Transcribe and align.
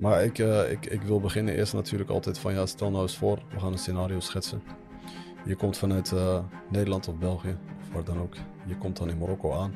Maar 0.00 0.24
ik, 0.24 0.38
uh, 0.38 0.70
ik, 0.70 0.86
ik 0.86 1.02
wil 1.02 1.20
beginnen 1.20 1.56
eerst 1.56 1.72
natuurlijk 1.72 2.10
altijd 2.10 2.38
van 2.38 2.54
ja, 2.54 2.66
stel 2.66 2.90
nou 2.90 3.02
eens 3.02 3.16
voor, 3.16 3.38
we 3.52 3.60
gaan 3.60 3.72
een 3.72 3.78
scenario 3.78 4.20
schetsen. 4.20 4.62
Je 5.44 5.54
komt 5.54 5.78
vanuit 5.78 6.10
uh, 6.10 6.38
Nederland 6.68 7.08
of 7.08 7.18
België, 7.18 7.56
of 7.80 7.92
waar 7.92 8.04
dan 8.04 8.20
ook. 8.20 8.34
Je 8.66 8.76
komt 8.76 8.96
dan 8.96 9.08
in 9.08 9.18
Marokko 9.18 9.52
aan. 9.52 9.74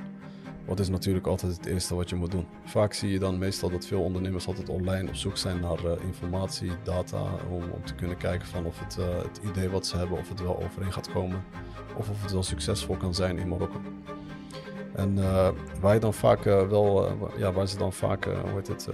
Wat 0.66 0.80
is 0.80 0.88
natuurlijk 0.88 1.26
altijd 1.26 1.56
het 1.56 1.66
eerste 1.66 1.94
wat 1.94 2.08
je 2.08 2.16
moet 2.16 2.30
doen. 2.30 2.46
Vaak 2.64 2.92
zie 2.92 3.10
je 3.10 3.18
dan 3.18 3.38
meestal 3.38 3.70
dat 3.70 3.86
veel 3.86 4.02
ondernemers 4.02 4.46
altijd 4.46 4.68
online 4.68 5.08
op 5.08 5.14
zoek 5.14 5.36
zijn 5.36 5.60
naar 5.60 5.84
uh, 5.84 5.92
informatie, 6.06 6.72
data, 6.82 7.22
om, 7.50 7.62
om 7.70 7.84
te 7.84 7.94
kunnen 7.94 8.16
kijken 8.16 8.46
van 8.46 8.64
of 8.64 8.80
het, 8.80 8.96
het 8.96 9.40
idee 9.50 9.68
wat 9.68 9.86
ze 9.86 9.96
hebben, 9.96 10.18
of 10.18 10.28
het 10.28 10.42
wel 10.42 10.62
overeen 10.62 10.92
gaat 10.92 11.12
komen. 11.12 11.44
Of 11.96 12.10
of 12.10 12.22
het 12.22 12.32
wel 12.32 12.42
succesvol 12.42 12.96
kan 12.96 13.14
zijn 13.14 13.38
in 13.38 13.48
Marokko. 13.48 13.80
En 14.92 15.14
waar 15.80 15.94
je 15.94 16.00
dan 16.00 16.14
vaak 16.14 16.44
wel, 16.44 17.08
ja, 17.36 17.52
waar 17.52 17.68
ze 17.68 17.78
dan 17.78 17.92
vaak, 17.92 18.24
hoe 18.24 18.62
het, 18.66 18.88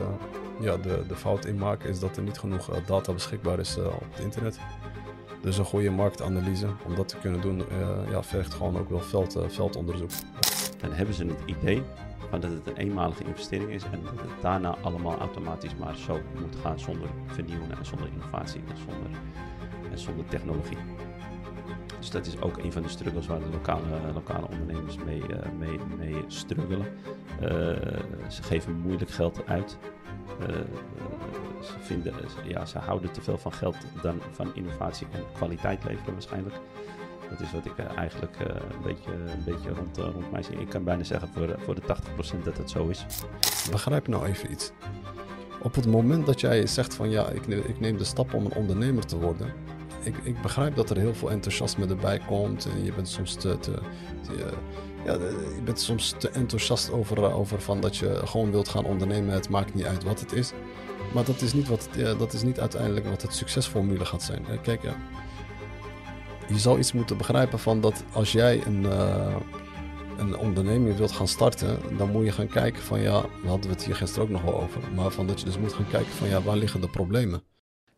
ja, 0.60 0.76
de, 0.76 1.04
de 1.08 1.16
fout 1.16 1.44
in 1.44 1.58
maken 1.58 1.88
is 1.88 2.00
dat 2.00 2.16
er 2.16 2.22
niet 2.22 2.38
genoeg 2.38 2.70
eh, 2.70 2.86
data 2.86 3.12
beschikbaar 3.12 3.58
is 3.58 3.76
eh, 3.76 3.86
op 3.86 4.04
het 4.10 4.24
internet. 4.24 4.58
Dus 5.42 5.58
een 5.58 5.64
goede 5.64 5.90
marktanalyse, 5.90 6.66
om 6.86 6.94
dat 6.94 7.08
te 7.08 7.16
kunnen 7.16 7.40
doen, 7.40 7.60
eh, 7.60 8.10
ja, 8.10 8.22
vergt 8.22 8.54
gewoon 8.54 8.78
ook 8.78 8.90
wel 8.90 9.00
veld, 9.00 9.38
veldonderzoek. 9.48 10.10
Dan 10.80 10.92
hebben 10.92 11.14
ze 11.14 11.24
het 11.24 11.42
idee 11.46 11.82
dat 12.30 12.42
het 12.42 12.66
een 12.66 12.76
eenmalige 12.76 13.24
investering 13.24 13.70
is 13.70 13.84
en 13.84 14.02
dat 14.04 14.12
het 14.12 14.42
daarna 14.42 14.76
allemaal 14.82 15.18
automatisch 15.18 15.76
maar 15.76 15.96
zo 15.96 16.20
moet 16.40 16.56
gaan 16.62 16.78
zonder 16.78 17.08
vernieuwen 17.26 17.70
en 17.78 17.86
zonder 17.86 18.08
innovatie 18.12 18.60
en 18.68 18.76
zonder, 18.76 19.20
en 19.90 19.98
zonder 19.98 20.24
technologie. 20.28 20.78
Dus 22.00 22.10
dat 22.10 22.26
is 22.26 22.40
ook 22.40 22.56
een 22.56 22.72
van 22.72 22.82
de 22.82 22.88
struggles 22.88 23.26
waar 23.26 23.38
de 23.38 23.50
lokale, 23.52 24.12
lokale 24.14 24.46
ondernemers 24.48 24.96
mee, 24.96 25.22
mee, 25.58 25.78
mee 25.98 26.24
struggelen. 26.26 26.86
ze 28.28 28.42
geven 28.42 28.74
moeilijk 28.74 29.10
geld 29.10 29.46
uit. 29.46 29.78
Eh, 30.40 30.54
ze, 31.62 31.72
vinden, 31.80 32.14
ja, 32.44 32.66
ze 32.66 32.78
houden 32.78 33.12
te 33.12 33.22
veel 33.22 33.38
van 33.38 33.52
geld 33.52 33.76
dan 34.02 34.20
van 34.30 34.54
innovatie 34.54 35.06
en 35.12 35.24
kwaliteit 35.32 35.84
leveren 35.84 36.12
waarschijnlijk. 36.12 36.54
Dat 37.30 37.40
is 37.40 37.52
wat 37.52 37.66
ik 37.66 37.76
eh, 37.76 37.96
eigenlijk 37.96 38.36
eh, 38.36 38.46
een, 38.46 38.82
beetje, 38.82 39.12
een 39.12 39.44
beetje 39.44 39.70
rond, 39.70 39.96
rond 39.96 40.30
mij 40.30 40.42
zie. 40.42 40.60
Ik 40.60 40.68
kan 40.68 40.84
bijna 40.84 41.02
zeggen 41.02 41.28
voor, 41.28 41.54
voor 41.58 41.74
de 41.74 41.82
80% 41.82 42.42
dat 42.44 42.56
het 42.56 42.70
zo 42.70 42.88
is. 42.88 43.04
Begrijp 43.70 44.08
nou 44.08 44.26
even 44.26 44.52
iets. 44.52 44.72
Op 45.62 45.74
het 45.74 45.86
moment 45.86 46.26
dat 46.26 46.40
jij 46.40 46.66
zegt 46.66 46.94
van 46.94 47.10
ja, 47.10 47.28
ik, 47.28 47.46
ik 47.46 47.80
neem 47.80 47.96
de 47.96 48.04
stap 48.04 48.34
om 48.34 48.44
een 48.44 48.54
ondernemer 48.54 49.06
te 49.06 49.18
worden. 49.18 49.52
Ik, 50.02 50.14
ik 50.22 50.42
begrijp 50.42 50.76
dat 50.76 50.90
er 50.90 50.96
heel 50.96 51.14
veel 51.14 51.30
enthousiasme 51.30 51.86
erbij 51.86 52.20
komt. 52.26 52.68
En 52.76 52.84
je 52.84 52.92
bent 52.92 53.08
soms 53.08 53.34
te, 53.34 53.58
te, 53.58 53.78
ja, 55.04 55.12
je 55.54 55.60
bent 55.64 55.80
soms 55.80 56.14
te 56.18 56.28
enthousiast 56.28 56.92
over, 56.92 57.24
eh, 57.24 57.38
over 57.38 57.60
van 57.60 57.80
dat 57.80 57.96
je 57.96 58.20
gewoon 58.24 58.50
wilt 58.50 58.68
gaan 58.68 58.84
ondernemen. 58.84 59.34
Het 59.34 59.48
maakt 59.48 59.74
niet 59.74 59.84
uit 59.84 60.04
wat 60.04 60.20
het 60.20 60.32
is. 60.32 60.52
Maar 61.14 61.24
dat 61.24 61.40
is 61.40 61.52
niet, 61.52 61.68
wat 61.68 61.88
dat 62.18 62.32
is 62.32 62.42
niet 62.42 62.60
uiteindelijk 62.60 63.06
wat 63.06 63.22
het 63.22 63.34
succesformule 63.34 64.04
gaat 64.04 64.22
zijn. 64.22 64.46
Eh, 64.46 64.58
kijk, 64.62 64.82
ja, 64.82 64.96
je 66.48 66.58
zou 66.58 66.78
iets 66.78 66.92
moeten 66.92 67.16
begrijpen 67.16 67.58
van 67.58 67.80
dat 67.80 68.04
als 68.12 68.32
jij 68.32 68.66
een, 68.66 68.82
uh, 68.82 69.36
een 70.18 70.36
onderneming 70.36 70.96
wilt 70.96 71.12
gaan 71.12 71.28
starten, 71.28 71.78
dan 71.96 72.10
moet 72.10 72.24
je 72.24 72.32
gaan 72.32 72.46
kijken 72.46 72.82
van 72.82 73.00
ja, 73.00 73.24
we 73.42 73.48
hadden 73.48 73.70
het 73.70 73.84
hier 73.84 73.96
gisteren 73.96 74.24
ook 74.24 74.30
nog 74.30 74.42
wel 74.42 74.62
over. 74.62 74.80
Maar 74.94 75.10
van 75.10 75.26
dat 75.26 75.40
je 75.40 75.46
dus 75.46 75.58
moet 75.58 75.72
gaan 75.72 75.88
kijken 75.88 76.12
van 76.12 76.28
ja, 76.28 76.42
waar 76.42 76.56
liggen 76.56 76.80
de 76.80 76.88
problemen? 76.88 77.42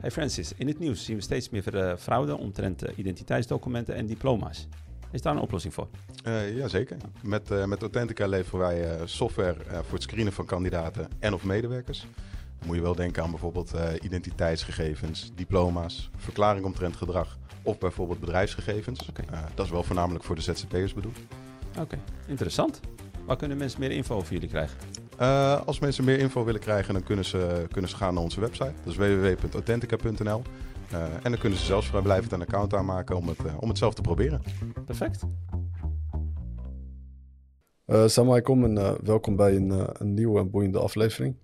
Hey 0.02 0.10
Francis, 0.10 0.52
in 0.56 0.66
het 0.66 0.78
nieuws 0.78 1.04
zien 1.04 1.16
we 1.16 1.22
steeds 1.22 1.50
meer 1.50 1.96
fraude 1.98 2.36
omtrent 2.36 2.82
identiteitsdocumenten 2.96 3.94
en 3.94 4.06
diploma's. 4.06 4.68
Is 5.10 5.22
daar 5.22 5.34
een 5.34 5.40
oplossing 5.40 5.74
voor? 5.74 5.88
Uh, 6.26 6.56
Jazeker. 6.56 6.96
Met, 7.20 7.50
uh, 7.50 7.64
met 7.64 7.80
Authentica 7.80 8.26
leveren 8.26 8.60
wij 8.60 9.00
uh, 9.00 9.06
software 9.06 9.56
voor 9.82 9.94
het 9.94 10.02
screenen 10.02 10.32
van 10.32 10.44
kandidaten 10.44 11.08
en 11.18 11.34
of 11.34 11.44
medewerkers. 11.44 12.00
Dan 12.58 12.66
moet 12.66 12.76
je 12.76 12.82
wel 12.82 12.94
denken 12.94 13.22
aan 13.22 13.30
bijvoorbeeld 13.30 13.72
identiteitsgegevens, 14.00 15.32
diploma's, 15.34 16.10
verklaring 16.16 16.64
omtrent 16.64 16.96
gedrag 16.96 17.38
of 17.62 17.78
bijvoorbeeld 17.78 18.20
bedrijfsgegevens. 18.20 19.08
Okay. 19.08 19.40
dat 19.54 19.64
is 19.66 19.72
wel 19.72 19.82
voornamelijk 19.82 20.24
voor 20.24 20.34
de 20.34 20.42
ZZP'ers 20.42 20.94
bedoeld. 20.94 21.18
Oké, 21.78 21.98
interessant. 22.26 22.80
Waar 23.26 23.36
kunnen 23.36 23.56
mensen 23.56 23.80
meer 23.80 23.90
info 23.90 24.16
over 24.16 24.32
jullie 24.32 24.48
krijgen? 24.48 24.76
Als 25.64 25.78
mensen 25.78 26.04
meer 26.04 26.18
info 26.18 26.44
willen 26.44 26.60
krijgen, 26.60 26.94
dan 26.94 27.02
kunnen 27.02 27.24
ze, 27.24 27.66
kunnen 27.70 27.90
ze 27.90 27.96
gaan 27.96 28.14
naar 28.14 28.22
onze 28.22 28.40
website. 28.40 28.72
Dat 28.84 28.92
is 28.92 28.96
www.authentica.nl. 28.96 30.42
Uh, 30.92 31.04
en 31.22 31.30
dan 31.30 31.38
kunnen 31.38 31.58
ze 31.58 31.64
zelfs 31.64 31.86
vrijblijvend 31.86 32.32
een 32.32 32.40
account 32.40 32.74
aanmaken 32.74 33.16
om 33.16 33.28
het, 33.28 33.38
uh, 33.46 33.54
om 33.60 33.68
het 33.68 33.78
zelf 33.78 33.94
te 33.94 34.02
proberen. 34.02 34.42
Perfect. 34.84 35.22
Uh, 37.86 38.06
Salam 38.06 38.64
en 38.64 39.04
welkom 39.04 39.36
bij 39.36 39.56
een, 39.56 40.00
een 40.00 40.14
nieuwe 40.14 40.40
en 40.40 40.50
boeiende 40.50 40.78
aflevering. 40.78 41.36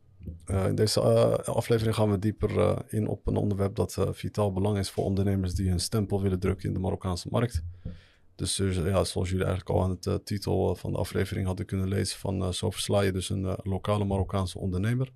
in 0.47 0.75
deze 0.75 1.01
aflevering 1.45 1.95
gaan 1.95 2.11
we 2.11 2.19
dieper 2.19 2.83
in 2.89 3.09
op 3.09 3.27
een 3.27 3.37
onderwerp 3.37 3.75
dat 3.75 3.97
vitaal 4.11 4.53
belang 4.53 4.79
is 4.79 4.91
voor 4.91 5.05
ondernemers 5.05 5.55
die 5.55 5.69
hun 5.69 5.81
stempel 5.81 6.23
willen 6.23 6.39
drukken 6.39 6.69
in 6.69 6.75
de 6.75 6.81
Marokkaanse 6.81 7.29
markt. 7.31 7.63
Dus 8.39 8.57
ja, 8.57 9.05
zoals 9.05 9.29
jullie 9.29 9.45
eigenlijk 9.45 9.77
al 9.77 9.83
aan 9.83 9.99
het 10.01 10.27
titel 10.27 10.75
van 10.75 10.93
de 10.93 10.99
aflevering 10.99 11.47
hadden 11.47 11.67
kunnen 11.67 11.89
lezen, 11.89 12.19
van 12.19 12.55
zo 12.55 12.71
versla 12.71 13.01
je 13.01 13.13
dus 13.13 13.31
een 13.31 13.57
lokale 13.63 14.05
Marokkaanse 14.05 14.59
ondernemer. 14.59 15.13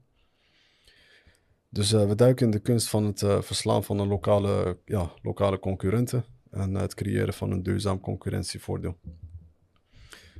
Dus 1.68 1.90
we 1.90 2.14
duiken 2.14 2.44
in 2.44 2.50
de 2.50 2.58
kunst 2.58 2.88
van 2.88 3.04
het 3.04 3.18
verslaan 3.18 3.84
van 3.84 3.98
een 3.98 4.08
lokale, 4.08 4.78
ja, 4.84 5.12
lokale 5.22 5.58
concurrenten 5.58 6.24
en 6.50 6.74
het 6.74 6.94
creëren 6.94 7.34
van 7.34 7.50
een 7.50 7.62
duurzaam 7.62 8.00
concurrentievoordeel. 8.00 8.96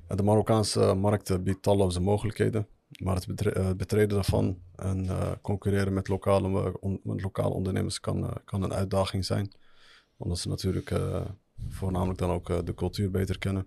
de 0.07 0.23
Marokkaanse 0.23 0.95
markt 0.95 1.43
biedt 1.43 1.63
talloze 1.63 2.01
mogelijkheden, 2.01 2.67
maar 3.03 3.15
het 3.15 3.27
betre 3.27 3.75
betreden 3.75 4.15
daarvan 4.15 4.59
en 4.77 5.09
concurreren 5.43 5.93
met 5.93 6.09
lokale, 6.09 6.73
met 7.03 7.23
lokale 7.23 7.55
ondernemers 7.55 8.01
kan, 8.01 8.41
kan 8.45 8.63
een 8.63 8.73
uitdaging 8.73 9.25
zijn. 9.25 9.53
Omdat 10.17 10.39
ze 10.39 10.49
natuurlijk 10.49 10.93
voornamelijk 11.73 12.19
dan 12.19 12.31
ook 12.31 12.67
de 12.67 12.75
cultuur 12.75 13.11
beter 13.11 13.39
kennen. 13.39 13.67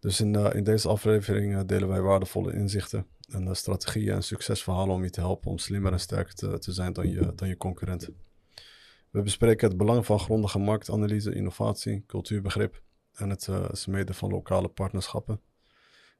Dus 0.00 0.20
in, 0.20 0.34
in 0.34 0.64
deze 0.64 0.88
aflevering 0.88 1.64
delen 1.64 1.88
wij 1.88 2.00
waardevolle 2.00 2.52
inzichten 2.52 3.06
en 3.28 3.56
strategieën 3.56 4.14
en 4.14 4.22
succesverhalen 4.22 4.94
om 4.94 5.04
je 5.04 5.10
te 5.10 5.20
helpen 5.20 5.50
om 5.50 5.58
slimmer 5.58 5.92
en 5.92 6.00
sterker 6.00 6.34
te, 6.34 6.58
te 6.58 6.72
zijn 6.72 6.92
dan 6.92 7.10
je, 7.10 7.32
dan 7.34 7.48
je 7.48 7.56
concurrenten. 7.56 8.16
We 9.10 9.22
bespreken 9.22 9.68
het 9.68 9.76
belang 9.76 10.06
van 10.06 10.18
grondige 10.18 10.58
marktanalyse, 10.58 11.34
innovatie, 11.34 12.04
cultuurbegrip 12.06 12.82
en 13.12 13.30
het 13.30 13.48
smeden 13.72 14.14
van 14.14 14.30
lokale 14.30 14.68
partnerschappen. 14.68 15.40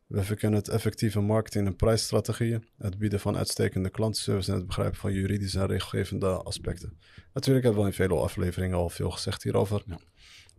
We 0.07 0.23
verkennen 0.23 0.59
het 0.59 0.69
effectieve 0.69 1.21
marketing 1.21 1.67
en 1.67 1.77
prijsstrategieën, 1.77 2.69
het 2.79 2.99
bieden 2.99 3.21
van 3.21 3.37
uitstekende 3.37 3.91
klantenservice 3.91 4.51
en 4.51 4.57
het 4.57 4.67
begrijpen 4.67 4.99
van 4.99 5.13
juridische 5.13 5.61
en 5.61 5.67
regelgevende 5.67 6.27
aspecten. 6.27 6.99
Natuurlijk 7.33 7.65
hebben 7.65 7.83
we 7.83 7.89
in 7.89 7.95
vele 7.95 8.15
afleveringen 8.15 8.77
al 8.77 8.89
veel 8.89 9.11
gezegd 9.11 9.43
hierover. 9.43 9.83
Ja. 9.87 9.99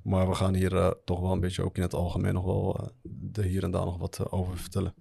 Maar 0.04 0.28
we 0.28 0.36
gaan 0.36 0.54
hier 0.54 0.74
uh, 0.74 0.92
toch 1.06 1.20
wel 1.20 1.32
een 1.32 1.40
beetje 1.40 1.64
ook 1.64 1.76
in 1.76 1.82
het 1.82 1.94
algemeen 1.94 2.34
nog 2.34 2.46
wel 2.46 2.82
uh, 2.82 2.88
de 3.02 3.46
hier 3.46 3.64
en 3.64 3.72
daar 3.72 3.86
nog 3.86 3.98
wat 3.98 4.32
over 4.32 4.58
vertellen. 4.58 4.94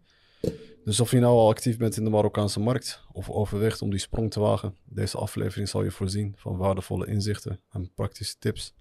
Dus 0.84 1.00
of 1.00 1.10
je 1.10 1.18
nou 1.18 1.34
al 1.34 1.48
actief 1.48 1.76
bent 1.76 1.96
in 1.96 2.04
de 2.04 2.10
Marokkaanse 2.10 2.60
markt 2.60 3.04
of 3.12 3.30
overweegt 3.30 3.82
om 3.82 3.90
die 3.90 3.98
sprong 3.98 4.30
te 4.30 4.40
wagen, 4.40 4.76
deze 4.84 5.18
aflevering 5.18 5.68
zal 5.68 5.82
je 5.82 5.90
voorzien 5.90 6.34
van 6.36 6.56
waardevolle 6.56 7.06
inzichten 7.06 7.60
en 7.70 7.94
praktische 7.94 8.38
tips 8.38 8.74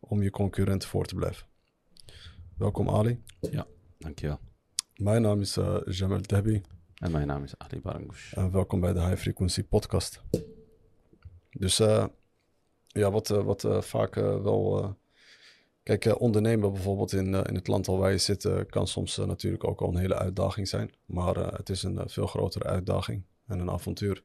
om 0.00 0.22
je 0.22 0.30
concurrenten 0.30 0.88
voor 0.88 1.04
te 1.04 1.14
blijven. 1.14 1.46
Welkom 2.56 2.88
Ali. 2.88 3.22
Ja, 3.40 3.66
dankjewel. 3.98 4.38
Mijn 4.94 5.22
naam 5.22 5.40
is 5.40 5.58
Jamal 5.84 6.22
Debi. 6.22 6.62
En 6.94 7.10
mijn 7.10 7.26
naam 7.26 7.42
is 7.42 7.58
Ali 7.58 7.80
Barangoush. 7.80 8.32
En 8.32 8.50
welkom 8.50 8.80
bij 8.80 8.92
de 8.92 9.00
High 9.00 9.20
Frequency 9.20 9.62
Podcast. 9.62 10.22
Dus 11.50 11.76
ja, 12.86 13.10
wat, 13.10 13.28
wat 13.28 13.66
vaak 13.80 14.14
wel 14.14 14.96
Kijk, 15.88 16.04
uh, 16.04 16.20
ondernemen 16.20 16.72
bijvoorbeeld 16.72 17.12
in, 17.12 17.32
uh, 17.32 17.40
in 17.44 17.54
het 17.54 17.66
land 17.66 17.86
waar 17.86 18.10
je 18.10 18.18
zit, 18.18 18.44
uh, 18.44 18.60
kan 18.66 18.86
soms 18.86 19.16
natuurlijk 19.16 19.64
ook 19.64 19.80
al 19.80 19.88
een 19.88 19.96
hele 19.96 20.14
uitdaging 20.14 20.68
zijn. 20.68 20.90
Maar 21.06 21.36
het 21.36 21.68
is 21.68 21.82
een 21.82 22.08
veel 22.08 22.26
grotere 22.26 22.64
uitdaging 22.64 23.22
en 23.46 23.58
een 23.58 23.70
avontuur. 23.70 24.24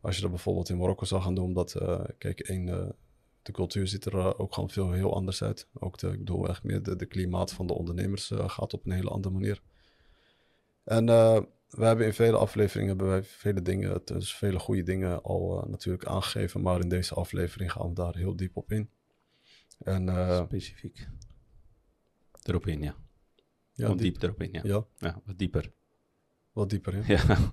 Als 0.00 0.16
je 0.16 0.22
dat 0.22 0.30
bijvoorbeeld 0.30 0.68
in 0.68 0.76
Marokko 0.76 1.04
zou 1.04 1.22
gaan 1.22 1.34
doen, 1.34 1.44
omdat, 1.44 1.76
kijk, 2.18 2.40
één, 2.40 2.94
de 3.42 3.52
cultuur 3.52 3.88
ziet 3.88 4.04
er 4.04 4.38
ook 4.38 4.54
gewoon 4.54 4.70
veel 4.70 4.92
heel 4.92 5.14
anders 5.14 5.42
uit. 5.42 5.68
Ook 5.78 5.98
de, 5.98 6.08
ik 6.08 6.18
bedoel 6.18 6.48
echt 6.48 6.62
meer 6.62 6.82
de, 6.82 6.96
de 6.96 7.06
klimaat 7.06 7.52
van 7.52 7.66
de 7.66 7.74
ondernemers 7.74 8.30
gaat 8.34 8.74
op 8.74 8.86
een 8.86 8.92
hele 8.92 9.10
andere 9.10 9.34
manier. 9.34 9.62
En 10.84 11.06
we 11.68 11.84
hebben 11.84 12.06
in 12.06 12.14
vele 12.14 12.36
afleveringen 12.36 12.88
hebben 12.88 13.08
wij 13.08 13.22
vele 13.22 13.62
dingen, 13.62 14.00
dus 14.04 14.34
vele 14.34 14.58
goede 14.58 14.82
dingen 14.82 15.22
al 15.22 15.64
natuurlijk 15.68 16.06
aangegeven. 16.06 16.62
Maar 16.62 16.80
in 16.80 16.88
deze 16.88 17.14
aflevering 17.14 17.72
gaan 17.72 17.88
we 17.88 17.94
daar 17.94 18.16
heel 18.16 18.36
diep 18.36 18.56
op 18.56 18.72
in. 18.72 18.90
En, 19.84 20.06
uh, 20.06 20.44
Specifiek. 20.44 21.08
Erop 22.42 22.66
in, 22.66 22.82
ja. 22.82 22.94
ja 23.72 23.88
diep. 23.88 23.98
diep 23.98 24.22
erop 24.22 24.42
in, 24.42 24.48
ja. 24.52 24.60
ja. 24.64 24.86
ja. 24.96 25.20
wat 25.24 25.38
dieper. 25.38 25.72
Wat 26.52 26.70
dieper, 26.70 26.96
ja. 26.96 27.22
ja. 27.28 27.38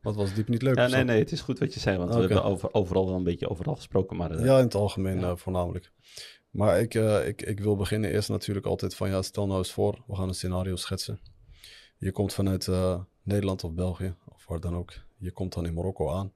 Wat 0.00 0.16
was 0.16 0.34
diep 0.34 0.48
niet 0.48 0.62
leuk? 0.62 0.76
Ja, 0.76 0.86
nee, 0.86 1.04
nee, 1.04 1.18
het 1.18 1.32
is 1.32 1.40
goed 1.40 1.58
wat 1.58 1.74
je 1.74 1.80
zei, 1.80 1.98
want 1.98 2.14
we 2.14 2.20
hebben 2.20 2.44
over, 2.44 2.74
overal 2.74 3.06
wel 3.06 3.14
een 3.14 3.24
beetje 3.24 3.48
overal 3.48 3.74
gesproken. 3.74 4.16
Maar, 4.16 4.38
uh, 4.38 4.44
ja, 4.44 4.58
in 4.58 4.64
het 4.64 4.74
algemeen 4.74 5.18
uh, 5.18 5.36
voornamelijk. 5.36 5.92
Maar 6.50 6.80
ik, 6.80 6.94
ik, 7.26 7.42
ik 7.42 7.60
wil 7.60 7.76
beginnen 7.76 8.10
eerst 8.10 8.28
natuurlijk 8.28 8.66
altijd 8.66 8.94
van, 8.94 9.08
ja, 9.08 9.22
stel 9.22 9.46
nou 9.46 9.58
eens 9.58 9.72
voor, 9.72 10.04
we 10.06 10.16
gaan 10.16 10.28
een 10.28 10.34
scenario 10.34 10.76
schetsen. 10.76 11.20
Je 11.98 12.12
komt 12.12 12.34
vanuit 12.34 12.68
Nederland 13.22 13.64
of 13.64 13.72
België, 13.72 14.14
of 14.34 14.46
waar 14.46 14.60
dan 14.60 14.74
ook. 14.76 14.92
Je 15.16 15.32
komt 15.32 15.52
dan 15.52 15.66
in 15.66 15.74
Marokko 15.74 16.10
aan. 16.10 16.32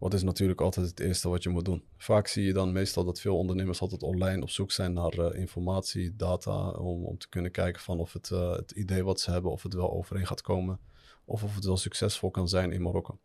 Wat 0.00 0.14
is 0.14 0.22
natuurlijk 0.22 0.60
altijd 0.60 0.86
het 0.86 1.00
eerste 1.00 1.28
wat 1.28 1.42
je 1.42 1.48
moet 1.48 1.64
doen. 1.64 1.84
Vaak 1.96 2.26
zie 2.26 2.44
je 2.44 2.52
dan 2.52 2.72
meestal 2.72 3.04
dat 3.04 3.20
veel 3.20 3.36
ondernemers 3.36 3.80
altijd 3.80 4.02
online 4.02 4.42
op 4.42 4.50
zoek 4.50 4.70
zijn 4.70 4.92
naar 4.92 5.18
uh, 5.18 5.40
informatie, 5.40 6.16
data, 6.16 6.70
om, 6.70 7.04
om 7.04 7.18
te 7.18 7.28
kunnen 7.28 7.50
kijken 7.50 7.82
van 7.82 8.00
of 8.00 8.12
het, 8.12 8.28
het 8.28 8.70
idee 8.70 9.04
wat 9.04 9.20
ze 9.20 9.30
hebben, 9.30 9.50
of 9.50 9.62
het 9.62 9.74
wel 9.74 9.92
overeen 9.92 10.26
gaat 10.26 10.42
komen, 10.42 10.80
of 11.24 11.42
of 11.42 11.54
het 11.54 11.64
wel 11.64 11.76
succesvol 11.76 12.30
kan 12.30 12.48
zijn 12.48 12.72
in 12.72 12.82
Marokko. 12.82 13.18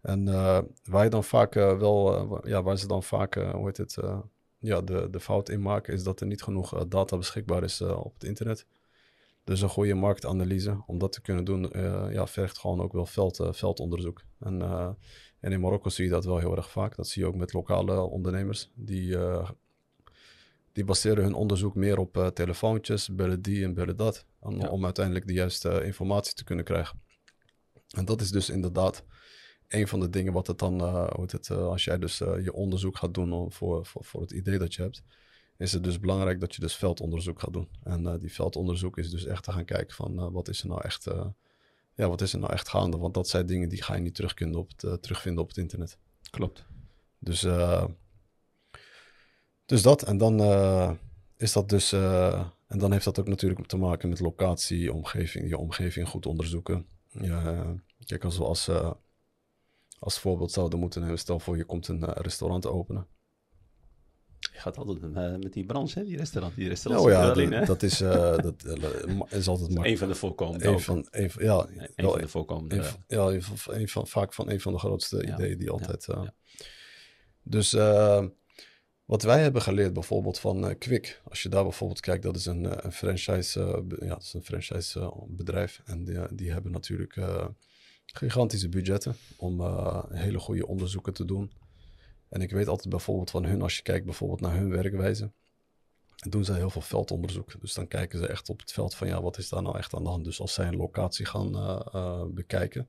En 0.00 0.24
waar 0.84 1.04
je 1.04 1.10
dan 1.10 1.24
vaak 1.24 1.54
wel, 1.54 2.48
ja, 2.48 2.62
waar 2.62 2.78
ze 2.78 2.86
dan 2.86 3.02
vaak, 3.02 3.34
hoe 3.34 3.66
het, 3.66 3.96
ja, 4.58 4.80
de, 4.80 5.08
de 5.10 5.20
fout 5.20 5.48
in 5.48 5.62
maken, 5.62 5.94
is 5.94 6.02
dat 6.02 6.20
er 6.20 6.26
niet 6.26 6.42
genoeg 6.42 6.86
data 6.86 7.16
beschikbaar 7.16 7.62
is 7.62 7.80
op 7.80 8.14
het 8.14 8.24
internet. 8.24 8.66
Dus 9.46 9.60
een 9.60 9.68
goede 9.68 9.94
marktanalyse, 9.94 10.82
om 10.86 10.98
dat 10.98 11.12
te 11.12 11.20
kunnen 11.20 11.44
doen, 11.44 11.70
uh, 11.76 12.06
ja, 12.10 12.26
vergt 12.26 12.58
gewoon 12.58 12.80
ook 12.80 12.92
wel 12.92 13.06
veld, 13.06 13.40
uh, 13.40 13.52
veldonderzoek. 13.52 14.22
En, 14.40 14.60
uh, 14.60 14.88
en 15.40 15.52
in 15.52 15.60
Marokko 15.60 15.88
zie 15.88 16.04
je 16.04 16.10
dat 16.10 16.24
wel 16.24 16.38
heel 16.38 16.56
erg 16.56 16.70
vaak. 16.70 16.96
Dat 16.96 17.08
zie 17.08 17.22
je 17.22 17.28
ook 17.28 17.34
met 17.34 17.52
lokale 17.52 18.00
ondernemers. 18.00 18.70
Die, 18.74 19.16
die 20.72 20.84
baseren 20.84 21.24
hun 21.24 21.34
onderzoek 21.34 21.74
meer 21.74 21.98
op 21.98 22.30
telefoontjes, 22.34 23.14
bellen 23.14 23.42
die 23.42 23.64
en 23.64 23.74
bellen 23.74 23.96
dat. 23.96 24.26
Om, 24.40 24.60
om 24.60 24.84
uiteindelijk 24.84 25.26
de 25.26 25.32
juiste 25.32 25.84
informatie 25.84 26.34
te 26.34 26.44
kunnen 26.44 26.64
krijgen. 26.64 27.00
En 27.90 28.04
dat 28.04 28.20
is 28.20 28.30
dus 28.30 28.50
inderdaad 28.50 29.04
een 29.68 29.88
van 29.88 30.00
de 30.00 30.10
dingen 30.10 30.32
wat 30.32 30.46
het 30.46 30.58
dan, 30.58 30.80
hoe 31.14 31.26
het, 31.26 31.50
als 31.50 31.84
jij 31.84 31.98
dus 31.98 32.18
je 32.18 32.52
onderzoek 32.52 32.96
gaat 32.96 33.14
doen 33.14 33.52
voor, 33.52 33.86
voor, 33.86 34.04
voor 34.04 34.20
het 34.20 34.30
idee 34.30 34.58
dat 34.58 34.74
je 34.74 34.82
hebt 34.82 35.02
is 35.58 35.72
het 35.72 35.84
dus 35.84 36.00
belangrijk 36.00 36.40
dat 36.40 36.54
je 36.54 36.60
dus 36.60 36.76
veldonderzoek 36.76 37.40
gaat 37.40 37.52
doen. 37.52 37.68
En 37.82 38.02
uh, 38.02 38.14
die 38.18 38.32
veldonderzoek 38.32 38.98
is 38.98 39.10
dus 39.10 39.24
echt 39.24 39.44
te 39.44 39.52
gaan 39.52 39.64
kijken 39.64 39.94
van 39.94 40.12
uh, 40.12 40.26
wat 40.30 40.48
is 40.48 40.60
er 40.60 40.68
nou 40.68 40.80
echt, 40.82 41.06
uh, 41.06 41.26
ja, 41.94 42.08
wat 42.08 42.20
is 42.20 42.32
er 42.32 42.38
nou 42.38 42.52
echt 42.52 42.68
gaande? 42.68 42.96
Want 42.96 43.14
dat 43.14 43.28
zijn 43.28 43.46
dingen 43.46 43.68
die 43.68 43.82
ga 43.82 43.94
je 43.94 44.00
niet 44.00 44.14
terug 44.14 44.54
op 44.54 44.70
het, 44.76 45.02
terugvinden 45.02 45.42
op 45.42 45.48
het 45.48 45.56
internet. 45.56 45.98
Klopt. 46.30 46.64
Dus, 47.18 47.46
dus 49.66 49.82
dat. 49.82 50.02
En 50.02 50.18
dan 50.18 50.40
is 51.36 51.52
dat 51.52 51.68
dus, 51.68 51.92
en 51.92 52.78
dan 52.78 52.92
heeft 52.92 53.04
dat 53.04 53.18
ook 53.18 53.28
natuurlijk 53.28 53.66
te 53.66 53.76
maken 53.76 54.08
met 54.08 54.20
locatie, 54.20 54.92
omgeving, 54.92 55.48
je 55.48 55.58
omgeving 55.58 56.08
goed 56.08 56.26
onderzoeken. 56.26 56.86
Ja, 57.08 57.74
kijk, 58.06 58.24
als 58.24 58.38
we 58.38 58.44
als, 58.44 58.70
als 59.98 60.18
voorbeeld 60.18 60.52
zouden 60.52 60.78
moeten 60.78 61.00
nemen, 61.00 61.18
stel 61.18 61.40
voor 61.40 61.56
je 61.56 61.64
komt 61.64 61.88
een 61.88 62.04
restaurant 62.04 62.66
openen. 62.66 63.06
Je 64.56 64.62
gaat 64.62 64.76
altijd 64.76 65.00
met, 65.00 65.42
met 65.42 65.52
die 65.52 65.64
branche, 65.64 65.98
hè? 65.98 66.04
die 66.04 66.16
restaurant. 66.16 66.54
Die 66.56 66.68
restaurant 66.68 67.06
oh 67.06 67.12
ja, 67.12 67.32
dat, 67.32 67.66
dat, 67.66 67.82
is, 67.82 68.00
uh, 68.00 68.36
dat 68.36 68.64
is 69.30 69.48
altijd 69.48 69.68
makkelijk. 69.68 69.86
Een 69.86 69.98
van 69.98 70.08
de 70.08 70.14
voorkomende. 70.14 70.66
Een 70.66 70.80
van, 70.80 71.06
een, 71.10 71.30
ja, 71.38 71.66
een 71.96 72.04
van 72.04 72.20
de 72.20 72.28
voorkomende. 72.28 72.84
ja, 73.06 73.40
een 73.66 73.88
van, 73.88 74.06
vaak 74.06 74.34
van 74.34 74.50
een 74.50 74.60
van 74.60 74.72
de 74.72 74.78
grootste 74.78 75.26
ideeën 75.26 75.58
die 75.58 75.70
altijd. 75.70 76.06
Uh, 76.10 76.22
dus 77.42 77.74
uh, 77.74 78.24
wat 79.04 79.22
wij 79.22 79.42
hebben 79.42 79.62
geleerd 79.62 79.92
bijvoorbeeld 79.92 80.38
van 80.38 80.78
Quick. 80.78 81.20
Als 81.24 81.42
je 81.42 81.48
daar 81.48 81.62
bijvoorbeeld 81.62 82.00
kijkt, 82.00 82.22
dat 82.22 82.36
is 82.36 82.46
een, 82.46 82.84
een 82.84 82.92
franchise, 82.92 83.84
ja, 84.00 84.08
dat 84.08 84.22
is 84.22 84.34
een 84.34 84.44
franchise 84.44 85.12
bedrijf. 85.28 85.82
En 85.84 86.04
die, 86.04 86.34
die 86.34 86.52
hebben 86.52 86.72
natuurlijk 86.72 87.18
gigantische 88.06 88.68
budgetten 88.68 89.16
om 89.36 89.62
hele 90.12 90.38
goede 90.38 90.66
onderzoeken 90.66 91.12
te 91.12 91.24
doen. 91.24 91.50
En 92.28 92.40
ik 92.40 92.50
weet 92.50 92.68
altijd 92.68 92.88
bijvoorbeeld 92.88 93.30
van 93.30 93.44
hun, 93.44 93.62
als 93.62 93.76
je 93.76 93.82
kijkt 93.82 94.04
bijvoorbeeld 94.04 94.40
naar 94.40 94.54
hun 94.54 94.70
werkwijze, 94.70 95.32
doen 96.28 96.44
ze 96.44 96.52
heel 96.52 96.70
veel 96.70 96.80
veldonderzoek. 96.80 97.60
Dus 97.60 97.74
dan 97.74 97.88
kijken 97.88 98.18
ze 98.18 98.26
echt 98.26 98.48
op 98.48 98.60
het 98.60 98.72
veld 98.72 98.94
van 98.94 99.06
ja, 99.06 99.22
wat 99.22 99.38
is 99.38 99.48
daar 99.48 99.62
nou 99.62 99.78
echt 99.78 99.94
aan 99.94 100.02
de 100.02 100.08
hand? 100.08 100.24
Dus 100.24 100.40
als 100.40 100.54
zij 100.54 100.66
een 100.66 100.76
locatie 100.76 101.26
gaan 101.26 101.56
uh, 101.56 101.80
uh, 101.94 102.24
bekijken, 102.28 102.88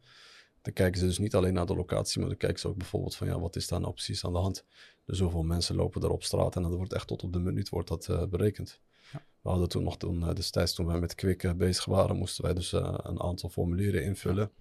dan 0.61 0.73
kijken 0.73 0.99
ze 0.99 1.05
dus 1.05 1.17
niet 1.17 1.35
alleen 1.35 1.53
naar 1.53 1.65
de 1.65 1.75
locatie, 1.75 2.19
maar 2.19 2.29
dan 2.29 2.37
kijken 2.37 2.59
ze 2.59 2.67
ook 2.67 2.77
bijvoorbeeld 2.77 3.15
van 3.15 3.27
ja, 3.27 3.39
wat 3.39 3.55
is 3.55 3.67
daar 3.67 3.79
nou 3.79 3.93
precies 3.93 4.25
aan 4.25 4.33
de 4.33 4.39
hand? 4.39 4.65
Dus 5.05 5.19
hoeveel 5.19 5.43
mensen 5.43 5.75
lopen 5.75 6.01
er 6.01 6.09
op 6.09 6.23
straat 6.23 6.55
en 6.55 6.61
dat 6.61 6.73
wordt 6.73 6.93
echt 6.93 7.07
tot 7.07 7.23
op 7.23 7.33
de 7.33 7.39
minuut 7.39 7.69
wordt 7.69 7.87
dat 7.87 8.07
uh, 8.07 8.23
berekend. 8.25 8.79
Ja. 9.11 9.25
We 9.41 9.49
hadden 9.49 9.69
toen 9.69 9.83
nog 9.83 9.97
toen, 9.97 10.33
destijds 10.33 10.73
toen 10.73 10.85
wij 10.85 10.99
met 10.99 11.15
Kwik 11.15 11.57
bezig 11.57 11.85
waren, 11.85 12.15
moesten 12.15 12.43
wij 12.43 12.53
dus 12.53 12.71
een 12.71 13.21
aantal 13.21 13.49
formulieren 13.49 14.03
invullen. 14.03 14.51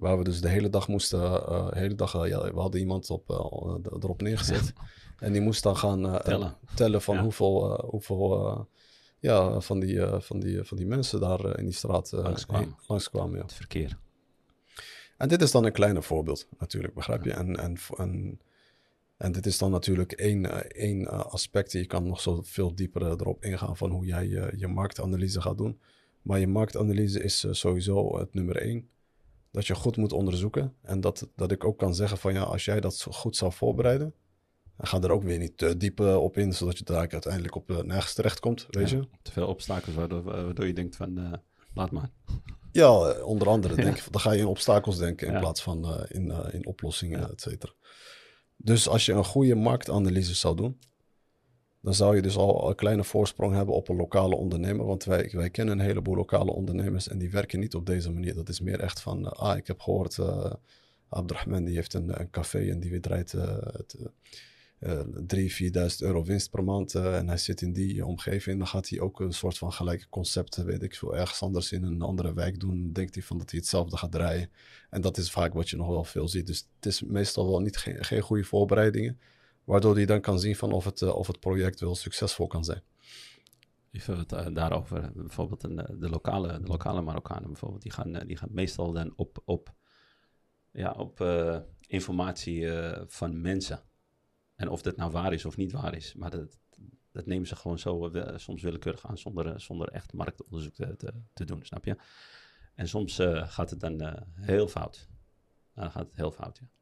Waar 0.00 0.18
we 0.18 0.24
dus 0.24 0.40
de 0.40 0.48
hele 0.48 0.68
dag 0.68 0.88
moesten, 0.88 1.20
uh, 1.20 1.70
hele 1.70 1.94
dag, 1.94 2.14
uh, 2.14 2.28
ja, 2.28 2.52
we 2.52 2.60
hadden 2.60 2.80
iemand 2.80 3.10
op, 3.10 3.30
uh, 3.30 4.00
erop 4.02 4.22
neergezet. 4.22 4.72
en 5.18 5.32
die 5.32 5.40
moest 5.40 5.62
dan 5.62 5.76
gaan 5.76 6.20
tellen. 6.22 6.56
tellen 6.74 7.02
van 7.02 7.18
hoeveel, 7.18 7.84
hoeveel 7.90 8.68
ja, 9.18 9.60
van, 9.60 9.80
die, 9.80 10.00
van, 10.06 10.40
die, 10.40 10.64
van 10.64 10.76
die 10.76 10.86
mensen 10.86 11.20
daar 11.20 11.58
in 11.58 11.64
die 11.64 11.74
straat 11.74 12.12
langskwamen. 12.12 12.76
langskwamen 12.86 13.36
ja. 13.36 13.42
Het 13.42 13.52
verkeer. 13.52 13.98
En 15.16 15.28
dit 15.28 15.42
is 15.42 15.50
dan 15.50 15.64
een 15.64 15.72
kleiner 15.72 16.02
voorbeeld, 16.02 16.48
natuurlijk, 16.58 16.94
begrijp 16.94 17.24
je? 17.24 17.32
En, 17.32 17.56
en, 17.56 17.76
en, 17.96 18.40
en 19.16 19.32
dit 19.32 19.46
is 19.46 19.58
dan 19.58 19.70
natuurlijk 19.70 20.12
één, 20.12 20.70
één 20.70 21.06
aspect. 21.30 21.72
Je 21.72 21.86
kan 21.86 22.06
nog 22.06 22.20
zo 22.20 22.40
veel 22.42 22.74
dieper 22.74 23.02
erop 23.02 23.44
ingaan 23.44 23.76
van 23.76 23.90
hoe 23.90 24.06
jij 24.06 24.28
je 24.56 24.68
marktanalyse 24.68 25.40
gaat 25.40 25.58
doen. 25.58 25.80
Maar 26.22 26.38
je 26.38 26.46
marktanalyse 26.46 27.22
is 27.22 27.46
sowieso 27.50 28.18
het 28.18 28.34
nummer 28.34 28.56
één 28.56 28.88
dat 29.50 29.66
je 29.66 29.74
goed 29.74 29.96
moet 29.96 30.12
onderzoeken. 30.12 30.74
En 30.82 31.00
dat, 31.00 31.28
dat 31.36 31.50
ik 31.50 31.64
ook 31.64 31.78
kan 31.78 31.94
zeggen 31.94 32.18
van 32.18 32.32
ja, 32.32 32.42
als 32.42 32.64
jij 32.64 32.80
dat 32.80 33.06
goed 33.10 33.36
zou 33.36 33.52
voorbereiden, 33.52 34.14
dan 34.76 34.86
ga 34.86 35.00
er 35.00 35.10
ook 35.10 35.22
weer 35.22 35.38
niet 35.38 35.58
te 35.58 35.76
diep 35.76 36.00
eh, 36.00 36.16
op 36.16 36.36
in, 36.36 36.52
zodat 36.52 36.78
je 36.78 36.84
daar 36.84 37.08
uiteindelijk 37.10 37.54
op 37.54 37.70
uh, 37.70 37.78
nergens 37.78 38.14
terecht 38.14 38.40
komt, 38.40 38.66
weet 38.70 38.90
je. 38.90 39.08
Te 39.22 39.32
veel 39.32 39.46
obstakels 39.46 39.94
waardoor, 39.94 40.22
waardoor 40.22 40.66
je 40.66 40.72
denkt 40.72 40.96
van 40.96 41.18
uh, 41.18 41.32
laat 41.74 41.90
maar. 41.90 42.10
Ja, 42.72 43.20
onder 43.22 43.48
andere 43.48 43.74
denk 43.74 44.12
dan 44.12 44.20
ga 44.20 44.32
je 44.32 44.38
in 44.38 44.46
obstakels 44.46 44.98
denken 44.98 45.32
in 45.32 45.40
plaats 45.40 45.62
van 45.62 46.06
in, 46.08 46.32
in 46.52 46.66
oplossingen, 46.66 47.30
et 47.30 47.40
cetera. 47.40 47.72
Dus 48.56 48.88
als 48.88 49.06
je 49.06 49.12
een 49.12 49.24
goede 49.24 49.54
marktanalyse 49.54 50.34
zou 50.34 50.56
doen, 50.56 50.78
dan 51.80 51.94
zou 51.94 52.16
je 52.16 52.22
dus 52.22 52.36
al 52.36 52.68
een 52.68 52.74
kleine 52.74 53.04
voorsprong 53.04 53.54
hebben 53.54 53.74
op 53.74 53.88
een 53.88 53.96
lokale 53.96 54.36
ondernemer. 54.36 54.86
Want 54.86 55.04
wij, 55.04 55.30
wij 55.32 55.50
kennen 55.50 55.78
een 55.78 55.84
heleboel 55.84 56.16
lokale 56.16 56.52
ondernemers 56.52 57.08
en 57.08 57.18
die 57.18 57.30
werken 57.30 57.60
niet 57.60 57.74
op 57.74 57.86
deze 57.86 58.12
manier. 58.12 58.34
Dat 58.34 58.48
is 58.48 58.60
meer 58.60 58.80
echt 58.80 59.00
van, 59.00 59.32
ah, 59.32 59.56
ik 59.56 59.66
heb 59.66 59.80
gehoord, 59.80 60.16
uh, 60.16 60.52
Abdurrahman 61.08 61.64
die 61.64 61.74
heeft 61.74 61.94
een, 61.94 62.30
café 62.30 62.70
en 62.70 62.80
die 62.80 63.00
draait 63.00 63.32
uh, 63.32 63.56
het, 63.60 63.96
uh, 63.98 64.06
3.000, 64.82 64.86
4.000 64.86 65.96
euro 65.98 66.24
winst 66.24 66.50
per 66.50 66.64
maand. 66.64 66.94
en 66.94 67.28
hij 67.28 67.36
zit 67.36 67.60
in 67.60 67.72
die 67.72 68.06
omgeving. 68.06 68.58
Dan 68.58 68.66
gaat 68.66 68.88
hij 68.88 69.00
ook 69.00 69.20
een 69.20 69.32
soort 69.32 69.58
van 69.58 69.72
gelijke 69.72 70.08
concepten, 70.08 70.64
weet 70.64 70.82
ik 70.82 70.94
veel, 70.94 71.16
ergens 71.16 71.42
anders 71.42 71.72
in 71.72 71.82
een 71.82 72.02
andere 72.02 72.34
wijk 72.34 72.60
doen. 72.60 72.92
Denkt 72.92 73.14
hij 73.14 73.24
van 73.24 73.38
dat 73.38 73.50
hij 73.50 73.58
hetzelfde 73.58 73.96
gaat 73.96 74.12
draaien. 74.12 74.50
En 74.90 75.00
dat 75.00 75.16
is 75.16 75.30
vaak 75.30 75.52
wat 75.52 75.70
je 75.70 75.76
nog 75.76 75.88
wel 75.88 76.04
veel 76.04 76.28
ziet. 76.28 76.46
Dus 76.46 76.66
het 76.76 76.86
is 76.86 77.02
meestal 77.02 77.50
wel 77.50 77.60
niet 77.60 77.76
geen 77.76 78.20
goede 78.20 78.44
voorbereidingen. 78.44 79.18
Waardoor 79.64 79.94
hij 79.94 80.06
dan 80.06 80.20
kan 80.20 80.38
zien 80.38 80.56
van 80.56 80.72
of 80.72 80.84
het, 80.84 81.00
uh, 81.00 81.14
of 81.14 81.26
het 81.26 81.40
project 81.40 81.80
wel 81.80 81.94
succesvol 81.94 82.46
kan 82.46 82.64
zijn. 82.64 82.82
Even 83.90 84.18
het 84.18 84.32
uh, 84.32 84.46
daarover, 84.52 85.12
bijvoorbeeld 85.14 85.62
een, 85.62 85.76
de, 85.76 86.08
lokale, 86.08 86.60
de 86.60 86.66
lokale 86.66 87.00
Marokkanen 87.02 87.46
bijvoorbeeld, 87.46 87.82
die 87.82 87.92
gaan, 87.92 88.12
die 88.12 88.36
gaan 88.36 88.48
meestal 88.52 88.92
dan 88.92 89.12
op, 89.16 89.42
op, 89.44 89.74
ja, 90.70 90.92
op 90.92 91.24
informatie 91.86 92.68
van 93.06 93.40
mensen. 93.40 93.82
En 94.54 94.68
of 94.68 94.82
dat 94.82 94.96
nou 94.96 95.10
waar 95.10 95.32
is 95.32 95.44
of 95.44 95.56
niet 95.56 95.72
waar 95.72 95.94
is. 95.94 96.14
Maar 96.14 96.30
dat, 96.30 96.58
dat 97.12 97.26
nemen 97.26 97.46
ze 97.46 97.56
gewoon 97.56 97.78
zo 97.78 98.10
soms 98.36 98.62
willekeurig 98.62 99.06
aan 99.06 99.18
zonder, 99.18 99.60
zonder 99.60 99.88
echt 99.88 100.12
marktonderzoek 100.12 100.74
te, 100.74 100.96
te, 101.32 101.44
doen, 101.44 101.62
snap 101.62 101.84
je? 101.84 101.96
En 102.74 102.88
soms 102.88 103.18
gaat 103.42 103.70
het 103.70 103.80
dan 103.80 104.24
heel 104.32 104.68
fout. 104.68 105.08
Dan 105.74 105.90
gaat 105.90 106.06
het 106.06 106.16
heel 106.16 106.30
fout, 106.30 106.58
ja. 106.58 106.79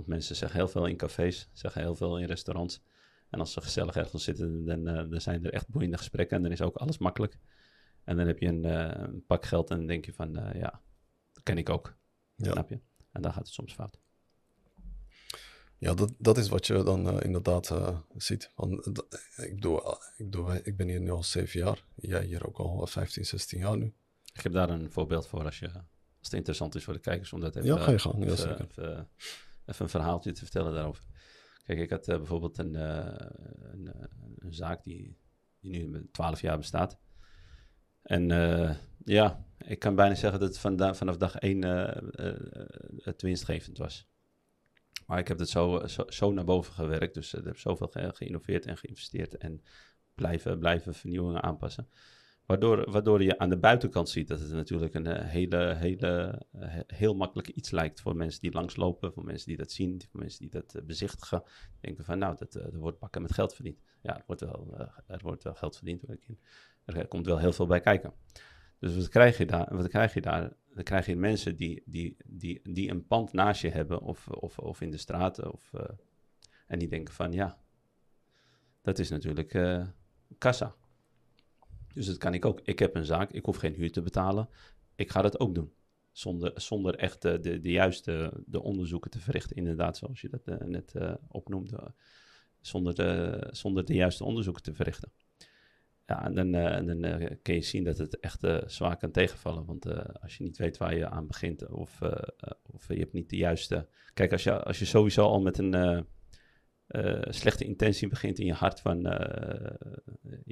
Want 0.00 0.12
mensen 0.12 0.36
zeggen 0.36 0.58
heel 0.58 0.68
veel 0.68 0.86
in 0.86 0.96
cafés, 0.96 1.48
zeggen 1.52 1.80
heel 1.80 1.94
veel 1.94 2.18
in 2.18 2.26
restaurants. 2.26 2.82
En 3.30 3.40
als 3.40 3.52
ze 3.52 3.60
gezellig 3.60 3.96
ergens 3.96 4.24
zitten, 4.24 4.64
dan, 4.64 4.88
uh, 4.88 5.10
dan 5.10 5.20
zijn 5.20 5.44
er 5.44 5.52
echt 5.52 5.68
boeiende 5.68 5.96
gesprekken. 5.96 6.36
En 6.36 6.42
dan 6.42 6.52
is 6.52 6.60
ook 6.60 6.76
alles 6.76 6.98
makkelijk. 6.98 7.38
En 8.04 8.16
dan 8.16 8.26
heb 8.26 8.38
je 8.38 8.46
een, 8.46 8.64
uh, 8.64 8.90
een 8.92 9.24
pak 9.26 9.44
geld 9.44 9.70
en 9.70 9.76
dan 9.76 9.86
denk 9.86 10.04
je 10.04 10.12
van, 10.12 10.38
uh, 10.38 10.60
ja, 10.60 10.80
dat 11.32 11.42
ken 11.42 11.58
ik 11.58 11.68
ook. 11.68 11.96
Ja. 12.34 12.52
Snap 12.52 12.68
je? 12.68 12.80
En 13.12 13.22
dan 13.22 13.32
gaat 13.32 13.42
het 13.44 13.52
soms 13.52 13.74
fout. 13.74 14.00
Ja, 15.78 15.94
dat, 15.94 16.12
dat 16.18 16.38
is 16.38 16.48
wat 16.48 16.66
je 16.66 16.82
dan 16.82 17.22
inderdaad 17.22 17.74
ziet. 18.16 18.50
Want, 18.54 18.86
ik, 19.36 19.54
bedoel, 19.54 19.92
ik, 20.16 20.30
bedoel, 20.30 20.54
ik 20.54 20.76
ben 20.76 20.88
hier 20.88 21.00
nu 21.00 21.10
al 21.10 21.22
zeven 21.22 21.60
jaar. 21.60 21.84
Jij 21.94 22.24
hier 22.24 22.46
ook 22.46 22.58
al 22.58 22.86
15, 22.86 23.26
16 23.26 23.58
jaar 23.58 23.76
nu. 23.76 23.94
Ik 24.32 24.40
heb 24.40 24.52
daar 24.52 24.70
een 24.70 24.92
voorbeeld 24.92 25.26
voor 25.26 25.44
als, 25.44 25.58
je, 25.58 25.66
als 25.72 25.82
het 26.20 26.32
interessant 26.32 26.74
is 26.74 26.84
voor 26.84 26.94
de 26.94 27.00
kijkers. 27.00 27.32
Om 27.32 27.40
dat 27.40 27.56
even, 27.56 27.68
ja, 27.68 27.78
ga 27.78 27.90
je 27.90 27.98
gang. 27.98 28.24
Ja, 28.24 28.36
zeker 28.36 28.66
even 28.70 29.08
een 29.64 29.88
verhaaltje 29.88 30.32
te 30.32 30.40
vertellen 30.40 30.74
daarover. 30.74 31.04
Kijk, 31.64 31.78
ik 31.78 31.90
had 31.90 32.08
uh, 32.08 32.16
bijvoorbeeld 32.16 32.58
een, 32.58 32.74
uh, 32.74 33.14
een, 33.72 33.86
uh, 33.96 34.04
een, 34.38 34.54
zaak 34.54 34.84
die, 34.84 35.18
die 35.60 35.88
nu 35.88 36.08
12 36.12 36.40
jaar 36.40 36.56
bestaat. 36.56 36.98
En 38.02 38.28
ja, 39.04 39.44
ik 39.58 39.78
kan 39.78 39.94
bijna 39.94 40.14
zeggen 40.14 40.40
dat 40.40 40.48
het 40.48 40.58
van 40.58 40.94
vanaf 40.94 41.16
dag 41.16 41.36
1 41.36 41.62
het 42.96 43.22
winstgevend 43.22 43.78
was. 43.78 44.08
Maar 45.06 45.18
ik 45.18 45.28
heb 45.28 45.38
het 45.38 45.48
zo, 45.48 45.86
zo, 45.86 46.04
zo 46.08 46.32
naar 46.32 46.44
boven 46.44 46.72
gewerkt. 46.72 47.14
Dus 47.14 47.34
ik 47.34 47.44
heb 47.44 47.58
zoveel 47.58 47.88
ge 47.88 48.10
geïnnoveerd 48.14 48.66
en 48.66 48.76
geïnvesteerd 48.76 49.36
en 49.36 49.62
blijven, 50.14 50.58
blijven 50.58 50.94
vernieuwingen 50.94 51.42
aanpassen. 51.42 51.88
Waardoor, 52.50 52.90
waardoor 52.90 53.22
je 53.22 53.38
aan 53.38 53.48
de 53.48 53.58
buitenkant 53.58 54.08
ziet 54.08 54.28
dat 54.28 54.40
het 54.40 54.52
natuurlijk 54.52 54.94
een 54.94 55.06
eh, 55.06 55.28
hele, 55.28 55.74
hele, 55.74 56.42
eh, 56.52 56.78
heel 56.86 57.14
makkelijk 57.14 57.48
iets 57.48 57.70
lijkt 57.70 58.00
voor 58.00 58.16
mensen 58.16 58.40
die 58.40 58.52
langslopen, 58.52 59.12
voor 59.12 59.24
mensen 59.24 59.48
die 59.48 59.56
dat 59.56 59.72
zien, 59.72 60.02
voor 60.10 60.20
mensen 60.20 60.40
die 60.40 60.50
dat 60.50 60.86
bezichtigen. 60.86 61.42
Denken 61.80 62.04
van 62.04 62.18
nou, 62.18 62.36
dat, 62.38 62.58
wordt 62.72 62.98
pakken 62.98 63.22
met 63.22 63.32
geld 63.32 63.54
verdiend. 63.54 63.82
Ja, 64.02 64.16
er 64.16 64.22
wordt 64.26 64.40
wel, 64.40 64.90
er 65.06 65.20
wordt 65.22 65.42
wel 65.42 65.54
geld 65.54 65.76
verdiend. 65.76 66.04
Er 66.84 67.08
komt 67.08 67.26
wel 67.26 67.38
heel 67.38 67.52
veel 67.52 67.66
bij 67.66 67.80
kijken. 67.80 68.12
Dus 68.78 68.96
wat 68.96 69.08
krijg 69.08 69.38
je 69.38 69.46
daar? 69.46 69.76
Wat 69.76 69.88
krijg 69.88 70.14
je 70.14 70.20
daar? 70.20 70.52
Dan 70.74 70.84
krijg 70.84 71.06
je 71.06 71.16
mensen 71.16 71.56
die, 71.56 71.82
die, 71.86 72.16
die, 72.24 72.60
die 72.62 72.90
een 72.90 73.06
pand 73.06 73.32
naast 73.32 73.62
je 73.62 73.70
hebben 73.70 74.00
of, 74.00 74.28
of, 74.28 74.58
of 74.58 74.80
in 74.80 74.90
de 74.90 74.96
straten. 74.96 75.52
Of, 75.52 75.72
en 76.66 76.78
die 76.78 76.88
denken 76.88 77.14
van 77.14 77.32
ja, 77.32 77.58
dat 78.82 78.98
is 78.98 79.10
natuurlijk 79.10 79.58
kassa. 80.38 80.78
Dus 81.94 82.06
dat 82.06 82.18
kan 82.18 82.34
ik 82.34 82.44
ook. 82.44 82.60
Ik 82.64 82.78
heb 82.78 82.94
een 82.94 83.04
zaak, 83.04 83.30
ik 83.30 83.44
hoef 83.44 83.56
geen 83.56 83.74
huur 83.74 83.92
te 83.92 84.02
betalen. 84.02 84.48
Ik 84.94 85.10
ga 85.10 85.22
dat 85.22 85.40
ook 85.40 85.54
doen. 85.54 85.72
Zonder, 86.12 86.52
zonder 86.54 86.94
echt 86.94 87.22
de, 87.22 87.40
de, 87.40 87.60
de 87.60 87.70
juiste 87.70 88.42
de 88.46 88.62
onderzoeken 88.62 89.10
te 89.10 89.18
verrichten. 89.18 89.56
Inderdaad, 89.56 89.96
zoals 89.96 90.20
je 90.20 90.28
dat 90.28 90.46
uh, 90.46 90.56
net 90.58 90.94
uh, 90.96 91.14
opnoemde. 91.28 91.94
Zonder 92.60 92.94
de, 92.94 93.38
zonder 93.50 93.84
de 93.84 93.94
juiste 93.94 94.24
onderzoeken 94.24 94.62
te 94.62 94.74
verrichten. 94.74 95.12
Ja, 96.06 96.24
en 96.24 96.34
dan, 96.34 96.54
uh, 96.54 96.86
dan 96.86 97.28
kun 97.42 97.54
je 97.54 97.60
zien 97.60 97.84
dat 97.84 97.98
het 97.98 98.20
echt 98.20 98.46
zwaar 98.66 98.96
kan 98.96 99.10
tegenvallen. 99.10 99.64
Want 99.64 99.86
als 100.20 100.36
je 100.36 100.44
niet 100.44 100.58
weet 100.58 100.76
waar 100.76 100.96
je 100.96 101.08
aan 101.08 101.26
begint 101.26 101.68
of, 101.68 102.00
of 102.62 102.88
je 102.88 102.98
hebt 102.98 103.12
niet 103.12 103.30
de 103.30 103.36
juiste... 103.36 103.88
Kijk, 104.14 104.32
als 104.32 104.42
je, 104.42 104.62
als 104.62 104.78
je 104.78 104.84
sowieso 104.84 105.22
al 105.22 105.40
met 105.40 105.58
een 105.58 106.06
slechte 107.28 107.64
intentie 107.64 108.08
begint 108.08 108.38
in 108.38 108.46
je 108.46 108.52
hart 108.52 108.80
van 108.80 109.02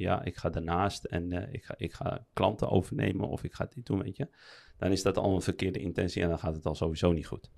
ja, 0.01 0.23
ik 0.25 0.37
ga 0.37 0.49
daarnaast 0.49 1.05
en 1.05 1.33
uh, 1.33 1.53
ik, 1.53 1.65
ga, 1.65 1.75
ik 1.77 1.93
ga 1.93 2.27
klanten 2.33 2.69
overnemen 2.69 3.29
of 3.29 3.45
ik 3.45 3.55
ga 3.55 3.67
dit 3.75 3.87
doen, 3.87 4.03
weet 4.03 4.17
je. 4.17 4.29
Dan 4.77 4.93
is 4.93 5.03
dat 5.03 5.17
al 5.17 5.35
een 5.35 5.43
verkeerde 5.43 5.79
intentie 5.79 6.23
en 6.23 6.29
dan 6.29 6.39
gaat 6.39 6.55
het 6.55 6.67
al 6.67 6.75
sowieso 6.75 7.13
niet 7.13 7.27
goed. 7.27 7.51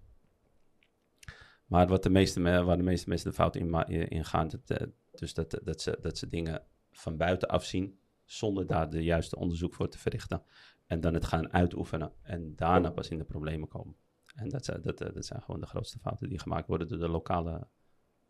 Maar 1.66 1.88
wat 1.88 2.02
de 2.02 2.10
meeste, 2.10 2.42
waar 2.42 2.76
de 2.76 2.82
meeste 2.82 3.08
mensen 3.08 3.30
de 3.30 3.36
fout 3.36 3.56
in, 3.56 3.84
in 4.08 4.24
gaan, 4.24 4.48
dat, 4.48 4.88
dus 5.10 5.34
dat, 5.34 5.60
dat, 5.64 5.80
ze, 5.80 5.98
dat 6.00 6.18
ze 6.18 6.28
dingen 6.28 6.62
van 6.90 7.16
buiten 7.16 7.48
afzien 7.48 7.98
zonder 8.24 8.66
daar 8.66 8.90
de 8.90 9.02
juiste 9.02 9.36
onderzoek 9.36 9.74
voor 9.74 9.88
te 9.88 9.98
verrichten. 9.98 10.42
En 10.86 11.00
dan 11.00 11.14
het 11.14 11.24
gaan 11.24 11.52
uitoefenen 11.52 12.12
en 12.22 12.56
daarna 12.56 12.90
pas 12.90 13.08
in 13.08 13.18
de 13.18 13.24
problemen 13.24 13.68
komen. 13.68 13.96
En 14.34 14.48
dat, 14.48 14.64
dat, 14.82 14.98
dat 14.98 15.26
zijn 15.26 15.42
gewoon 15.42 15.60
de 15.60 15.66
grootste 15.66 15.98
fouten 15.98 16.28
die 16.28 16.38
gemaakt 16.38 16.66
worden 16.66 16.88
door 16.88 16.98
de 16.98 17.08
lokale 17.08 17.68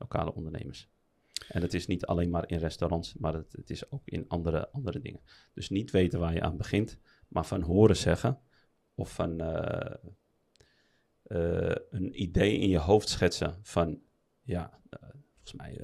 lokale 0.01 0.35
ondernemers. 0.35 0.89
En 1.51 1.63
het 1.63 1.75
is 1.75 1.87
niet 1.87 2.07
alleen 2.07 2.31
maar 2.31 2.51
in 2.51 2.59
restaurants, 2.59 3.15
maar 3.15 3.35
het, 3.35 3.53
het, 3.53 3.71
is 3.71 3.91
ook 3.91 4.09
in 4.09 4.29
andere, 4.29 4.71
andere 4.71 5.01
dingen. 5.01 5.21
Dus 5.53 5.69
niet 5.69 5.91
weten 5.91 6.21
waar 6.21 6.35
je 6.35 6.43
aan 6.43 6.57
begint, 6.57 6.99
maar 7.29 7.47
van 7.47 7.63
horen 7.63 7.97
zeggen 7.97 8.41
of 8.95 9.15
van 9.15 9.43
uh, 9.43 9.95
uh, 11.25 11.75
een 11.91 12.23
idee 12.23 12.59
in 12.59 12.69
je 12.69 12.79
hoofd 12.79 13.09
schetsen 13.09 13.59
van, 13.63 14.01
ja, 14.43 14.81
uh, 14.91 15.11
volgens, 15.11 15.53
mij, 15.53 15.75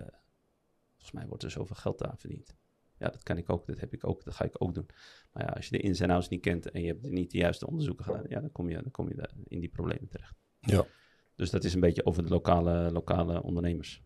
volgens 0.90 1.12
mij 1.12 1.26
wordt 1.26 1.42
er 1.42 1.50
zoveel 1.50 1.76
geld 1.76 1.99
daar 1.99 2.18
verdiend. 2.18 2.56
Ja, 2.99 3.08
dat 3.08 3.23
kan 3.23 3.37
ik 3.37 3.50
ook, 3.50 3.66
dat 3.66 3.80
heb 3.80 3.92
ik 3.92 4.06
ook, 4.06 4.25
dat 4.25 4.35
ga 4.35 4.44
ik 4.44 4.62
ook 4.62 4.75
doen. 4.75 4.87
Maar 5.32 5.42
ja, 5.42 5.49
als 5.49 5.68
je 5.68 5.76
de 5.76 5.82
ins 5.82 6.00
en 6.00 6.11
outs 6.11 6.28
niet 6.28 6.40
kent 6.40 6.70
en 6.70 6.80
je 6.80 6.87
hebt 6.87 7.02
niet 7.02 7.30
de 7.30 7.38
juiste 7.38 7.66
onderzoeken 7.66 8.04
gedaan, 8.04 8.25
ja, 8.28 8.40
dan 8.40 8.52
kom 8.52 8.68
je, 8.68 8.75
dan 8.75 8.90
kom 8.90 9.08
je 9.08 9.28
in 9.44 9.61
die 9.61 9.68
problemen 9.68 10.08
terecht. 10.08 10.35
Ja. 10.61 10.87
Dus 11.35 11.50
dat 11.50 11.64
is 11.64 11.75
een 11.75 11.80
beetje 11.80 12.06
over 12.06 12.23
de 12.23 12.28
lokale, 12.28 12.92
lokale 12.92 13.42
ondernemers. 13.42 14.04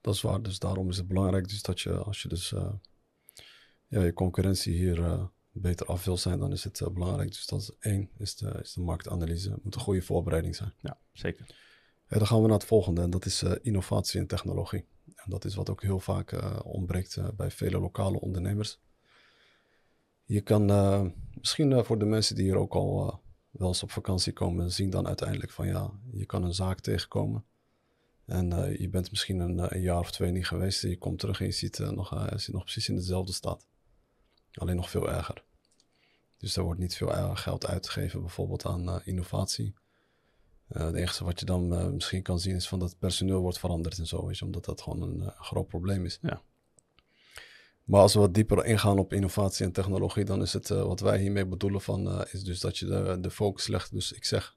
Dat 0.00 0.14
is 0.14 0.20
waar. 0.20 0.42
Dus 0.42 0.58
daarom 0.58 0.88
is 0.88 0.96
het 0.96 1.08
belangrijk 1.08 1.48
dus 1.48 1.62
dat 1.62 1.80
je, 1.80 1.96
als 1.96 2.22
je 2.22 2.28
dus 2.28 2.52
uh, 2.52 2.72
ja, 3.86 4.02
je 4.02 4.12
concurrentie 4.12 4.74
hier 4.74 4.98
uh, 4.98 5.24
beter 5.50 5.86
af 5.86 6.04
wil 6.04 6.16
zijn, 6.16 6.38
dan 6.38 6.52
is 6.52 6.64
het 6.64 6.80
uh, 6.80 6.88
belangrijk. 6.88 7.28
Dus 7.28 7.46
dat 7.46 7.60
is 7.60 7.70
één, 7.78 8.10
is 8.18 8.36
de, 8.36 8.58
is 8.62 8.72
de 8.72 8.80
marktanalyse. 8.80 9.50
Het 9.50 9.64
moet 9.64 9.74
een 9.74 9.80
goede 9.80 10.02
voorbereiding 10.02 10.56
zijn. 10.56 10.72
Ja, 10.78 10.98
zeker. 11.12 11.46
Ja, 12.08 12.18
dan 12.18 12.26
gaan 12.26 12.40
we 12.40 12.48
naar 12.48 12.58
het 12.58 12.66
volgende 12.66 13.02
en 13.02 13.10
dat 13.10 13.26
is 13.26 13.42
innovatie 13.42 14.20
en 14.20 14.26
technologie. 14.26 14.86
En 15.14 15.30
dat 15.30 15.44
is 15.44 15.54
wat 15.54 15.70
ook 15.70 15.82
heel 15.82 16.00
vaak 16.00 16.62
ontbreekt 16.64 17.36
bij 17.36 17.50
vele 17.50 17.78
lokale 17.78 18.20
ondernemers. 18.20 18.80
Je 20.24 20.40
kan 20.40 20.64
misschien 21.34 21.84
voor 21.84 21.98
de 21.98 22.04
mensen 22.04 22.34
die 22.34 22.44
hier 22.44 22.56
ook 22.56 22.74
al 22.74 23.20
wel 23.50 23.68
eens 23.68 23.82
op 23.82 23.90
vakantie 23.90 24.32
komen, 24.32 24.72
zien 24.72 24.90
dan 24.90 25.06
uiteindelijk 25.06 25.52
van 25.52 25.66
ja, 25.66 25.90
je 26.12 26.26
kan 26.26 26.44
een 26.44 26.54
zaak 26.54 26.80
tegenkomen 26.80 27.44
en 28.30 28.52
uh, 28.52 28.76
je 28.78 28.88
bent 28.88 29.10
misschien 29.10 29.38
een, 29.38 29.58
eh, 29.58 29.66
een, 29.68 29.80
jaar 29.80 29.98
of 29.98 30.10
twee 30.10 30.30
niet 30.30 30.46
geweest. 30.46 30.84
En 30.84 30.90
je 30.90 30.98
komt 30.98 31.18
terug 31.18 31.40
en 31.40 31.46
je 31.46 31.52
ziet, 31.52 31.78
uh, 31.78 31.90
nog, 31.90 32.32
zit 32.36 32.54
nog 32.54 32.62
precies 32.62 32.88
in 32.88 32.94
dezelfde 32.94 33.32
stad. 33.32 33.66
Alleen 34.52 34.76
nog 34.76 34.90
veel 34.90 35.10
erger. 35.10 35.44
Dus 36.38 36.56
er 36.56 36.62
wordt 36.62 36.80
niet 36.80 36.96
veel 36.96 37.34
geld 37.34 37.66
uitgegeven 37.66 38.20
bijvoorbeeld 38.20 38.64
aan 38.64 39.04
innovatie. 39.04 39.74
het 40.68 40.94
enige 40.94 41.24
wat 41.24 41.40
je 41.40 41.46
dan 41.46 41.94
misschien 41.94 42.22
kan 42.22 42.40
zien 42.40 42.54
is 42.54 42.68
van 42.68 42.78
dat 42.78 42.90
het 42.90 42.98
personeel 42.98 43.40
wordt 43.40 43.58
veranderd 43.58 43.98
en 43.98 44.06
zo. 44.06 44.30
Je, 44.30 44.44
omdat 44.44 44.64
dat 44.64 44.82
gewoon 44.82 45.02
een 45.02 45.32
groot 45.36 45.66
probleem 45.66 46.04
is. 46.04 46.18
Ja. 46.22 46.42
Maar 47.84 48.00
als 48.00 48.14
we 48.14 48.20
wat 48.20 48.34
dieper 48.34 48.64
ingaan 48.64 48.98
op 48.98 49.12
innovatie 49.12 49.66
en 49.66 49.72
technologie, 49.72 50.24
dan 50.24 50.42
is 50.42 50.52
het 50.52 50.68
wat 50.68 51.00
wij 51.00 51.20
hiermee 51.20 51.46
bedoelen 51.46 51.80
van, 51.80 52.24
is 52.30 52.42
dus 52.42 52.60
dat 52.60 52.78
je 52.78 52.86
de, 52.86 53.18
de 53.20 53.30
focus 53.30 53.66
legt. 53.66 53.92
Dus 53.92 54.12
ik 54.12 54.24
zeg, 54.24 54.56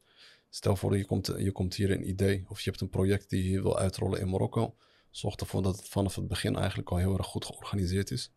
Stel 0.56 0.76
voor, 0.76 0.98
je 0.98 1.06
komt, 1.06 1.34
je 1.38 1.52
komt 1.52 1.76
hier 1.76 1.92
een 1.92 2.10
idee 2.10 2.46
of 2.48 2.62
je 2.62 2.70
hebt 2.70 2.82
een 2.82 2.90
project 2.90 3.30
die 3.30 3.50
je 3.50 3.62
wil 3.62 3.78
uitrollen 3.78 4.20
in 4.20 4.30
Marokko. 4.30 4.76
Zorg 5.10 5.36
ervoor 5.36 5.62
dat 5.62 5.76
het 5.76 5.88
vanaf 5.88 6.16
het 6.16 6.28
begin 6.28 6.56
eigenlijk 6.56 6.90
al 6.92 6.98
heel 6.98 7.18
erg 7.18 7.26
goed 7.26 7.46
georganiseerd 7.46 8.12
is. 8.12 8.32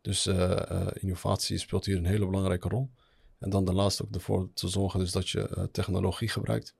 Dus 0.00 0.26
uh, 0.26 0.36
uh, 0.36 0.86
innovatie 0.94 1.58
speelt 1.58 1.84
hier 1.84 1.96
een 1.96 2.06
hele 2.06 2.26
belangrijke 2.26 2.68
rol. 2.68 2.90
En 3.38 3.50
dan 3.50 3.64
daarnaast 3.64 4.02
ook 4.02 4.14
ervoor 4.14 4.48
te 4.52 4.68
zorgen 4.68 5.00
dus 5.00 5.12
dat 5.12 5.28
je 5.28 5.54
uh, 5.56 5.64
technologie 5.64 6.28
gebruikt, 6.28 6.74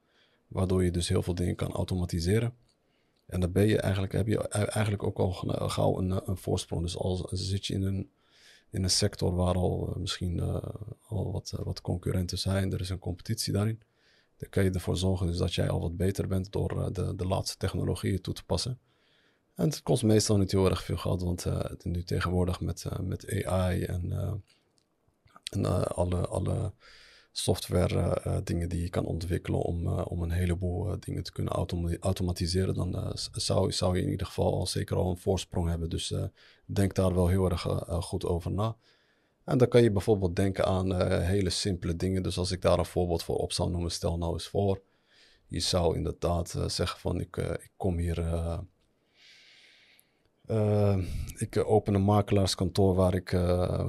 waardoor 0.49 0.85
je 0.85 0.90
dus 0.90 1.09
heel 1.09 1.23
veel 1.23 1.35
dingen 1.35 1.57
kan 1.57 1.73
automatiseren. 1.73 2.54
En 3.26 3.40
dan 3.40 3.52
ben 3.52 3.66
je 3.66 3.81
eigenlijk, 3.81 4.12
heb 4.12 4.26
je 4.26 4.49
eigenlijk 4.49 5.02
ook 5.02 5.19
al 5.19 5.33
gauw 5.69 5.99
een, 5.99 6.28
een 6.28 6.37
voorsprong. 6.37 6.83
Dus 6.83 6.97
als 6.97 7.23
zit 7.31 7.66
je 7.66 7.75
in 7.75 7.83
een, 7.83 8.11
in 8.71 8.83
een 8.83 8.90
sector 8.90 9.35
waar 9.35 9.54
al 9.54 9.95
misschien 9.99 10.40
al 11.02 11.33
wat, 11.33 11.54
wat 11.64 11.81
concurrenten 11.81 12.38
zijn, 12.38 12.73
er 12.73 12.81
is 12.81 12.88
een 12.88 12.99
competitie 12.99 13.52
daarin 13.52 13.83
kan 14.48 14.64
je 14.64 14.70
ervoor 14.70 14.96
zorgen 14.96 15.26
dus 15.26 15.36
dat 15.36 15.54
jij 15.54 15.68
al 15.68 15.80
wat 15.80 15.96
beter 15.96 16.28
bent 16.28 16.52
door 16.52 16.72
uh, 16.76 16.86
de, 16.92 17.14
de 17.14 17.26
laatste 17.26 17.56
technologieën 17.56 18.20
toe 18.20 18.34
te 18.34 18.44
passen. 18.44 18.78
En 19.54 19.64
het 19.64 19.82
kost 19.82 20.02
meestal 20.02 20.36
niet 20.36 20.52
heel 20.52 20.70
erg 20.70 20.82
veel 20.82 20.96
geld, 20.96 21.22
want 21.22 21.44
uh, 21.44 21.64
nu 21.82 22.02
tegenwoordig 22.02 22.60
met, 22.60 22.84
uh, 22.92 22.98
met 22.98 23.44
AI 23.44 23.82
en, 23.82 24.12
en 25.50 25.94
alle, 25.94 26.26
alle 26.26 26.72
software 27.32 28.40
dingen 28.44 28.68
die 28.68 28.82
je 28.82 28.88
kan 28.88 29.04
ontwikkelen 29.04 29.60
om, 29.60 29.88
om 29.88 30.22
een 30.22 30.30
heleboel 30.30 31.00
dingen 31.00 31.22
te 31.22 31.32
kunnen 31.32 31.52
automatiseren, 32.00 32.74
dan 32.74 33.12
zou, 33.32 33.72
zou 33.72 33.96
je 33.96 34.02
in 34.02 34.10
ieder 34.10 34.26
geval 34.26 34.54
al 34.54 34.66
zeker 34.66 34.96
al 34.96 35.10
een 35.10 35.18
voorsprong 35.18 35.68
hebben. 35.68 35.90
Dus 35.90 36.14
denk 36.66 36.94
daar 36.94 37.14
wel 37.14 37.28
heel 37.28 37.50
erg 37.50 37.62
goed 37.88 38.24
over 38.24 38.50
na. 38.50 38.76
En 39.44 39.58
dan 39.58 39.68
kan 39.68 39.82
je 39.82 39.90
bijvoorbeeld 39.90 40.36
denken 40.36 40.64
aan 40.64 40.92
uh, 40.92 41.26
hele 41.26 41.50
simpele 41.50 41.96
dingen. 41.96 42.22
Dus 42.22 42.38
als 42.38 42.50
ik 42.50 42.62
daar 42.62 42.78
een 42.78 42.84
voorbeeld 42.84 43.22
voor 43.22 43.36
op 43.36 43.52
zou 43.52 43.70
noemen, 43.70 43.90
stel 43.90 44.18
nou 44.18 44.32
eens 44.32 44.48
voor. 44.48 44.82
Je 45.46 45.60
zou 45.60 45.96
inderdaad 45.96 46.54
uh, 46.56 46.68
zeggen 46.68 47.00
van 47.00 47.20
ik, 47.20 47.36
uh, 47.36 47.50
ik 47.50 47.72
kom 47.76 47.98
hier... 47.98 48.18
ik 51.36 51.56
open 51.66 51.94
een 51.94 52.04
makelaarskantoor 52.04 52.94
waar 52.94 53.14
ik 53.14 53.28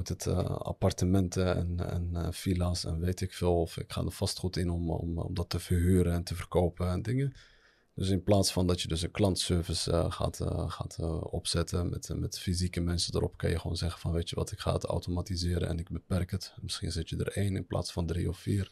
het, 0.02 0.26
appartementen 0.46 1.56
en, 1.56 1.80
en 2.14 2.34
villa's 2.34 2.84
en 2.84 3.00
weet 3.00 3.20
ik 3.20 3.32
veel. 3.32 3.60
Of 3.60 3.76
ik 3.76 3.92
ga 3.92 4.02
er 4.02 4.12
vastgoed 4.12 4.56
in 4.56 4.70
om, 4.70 4.90
om, 4.90 5.18
om 5.18 5.34
dat 5.34 5.48
te 5.48 5.58
verhuren 5.58 6.12
en 6.12 6.24
te 6.24 6.34
verkopen 6.34 6.88
en 6.88 7.02
dingen. 7.02 7.34
Dus 7.96 8.08
in 8.08 8.22
plaats 8.22 8.52
van 8.52 8.66
dat 8.66 8.80
je 8.80 8.88
dus 8.88 9.02
een 9.02 9.10
klantservice 9.10 9.90
uh, 9.90 10.10
gaat, 10.10 10.40
uh, 10.40 10.70
gaat 10.70 10.96
uh, 11.00 11.20
opzetten 11.24 11.90
met, 11.90 12.10
met 12.14 12.38
fysieke 12.38 12.80
mensen 12.80 13.14
erop, 13.14 13.36
kan 13.36 13.50
je 13.50 13.58
gewoon 13.58 13.76
zeggen 13.76 14.00
van 14.00 14.12
weet 14.12 14.28
je 14.28 14.36
wat, 14.36 14.52
ik 14.52 14.58
ga 14.58 14.72
het 14.72 14.84
automatiseren 14.84 15.68
en 15.68 15.78
ik 15.78 15.90
beperk 15.90 16.30
het. 16.30 16.54
Misschien 16.60 16.92
zet 16.92 17.08
je 17.08 17.16
er 17.16 17.36
één 17.36 17.56
in 17.56 17.66
plaats 17.66 17.92
van 17.92 18.06
drie 18.06 18.28
of 18.28 18.38
vier. 18.38 18.70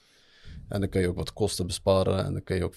En 0.68 0.80
dan 0.80 0.88
kun 0.88 1.00
je 1.00 1.08
ook 1.08 1.16
wat 1.16 1.32
kosten 1.32 1.66
besparen 1.66 2.24
en 2.24 2.32
dan 2.32 2.42
kun 2.42 2.56
je 2.56 2.64
ook 2.64 2.74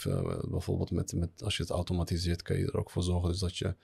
bijvoorbeeld 0.49 0.91
met, 0.91 1.13
met, 1.13 1.43
als 1.43 1.57
je 1.57 1.63
het 1.63 1.71
automatiseert, 1.71 2.41
kun 2.41 2.57
je 2.57 2.65
er 2.65 2.77
ook 2.77 2.89
voor 2.89 3.03
zorgen 3.03 3.29
dus 3.29 3.39
dat 3.39 3.57
je 3.57 3.75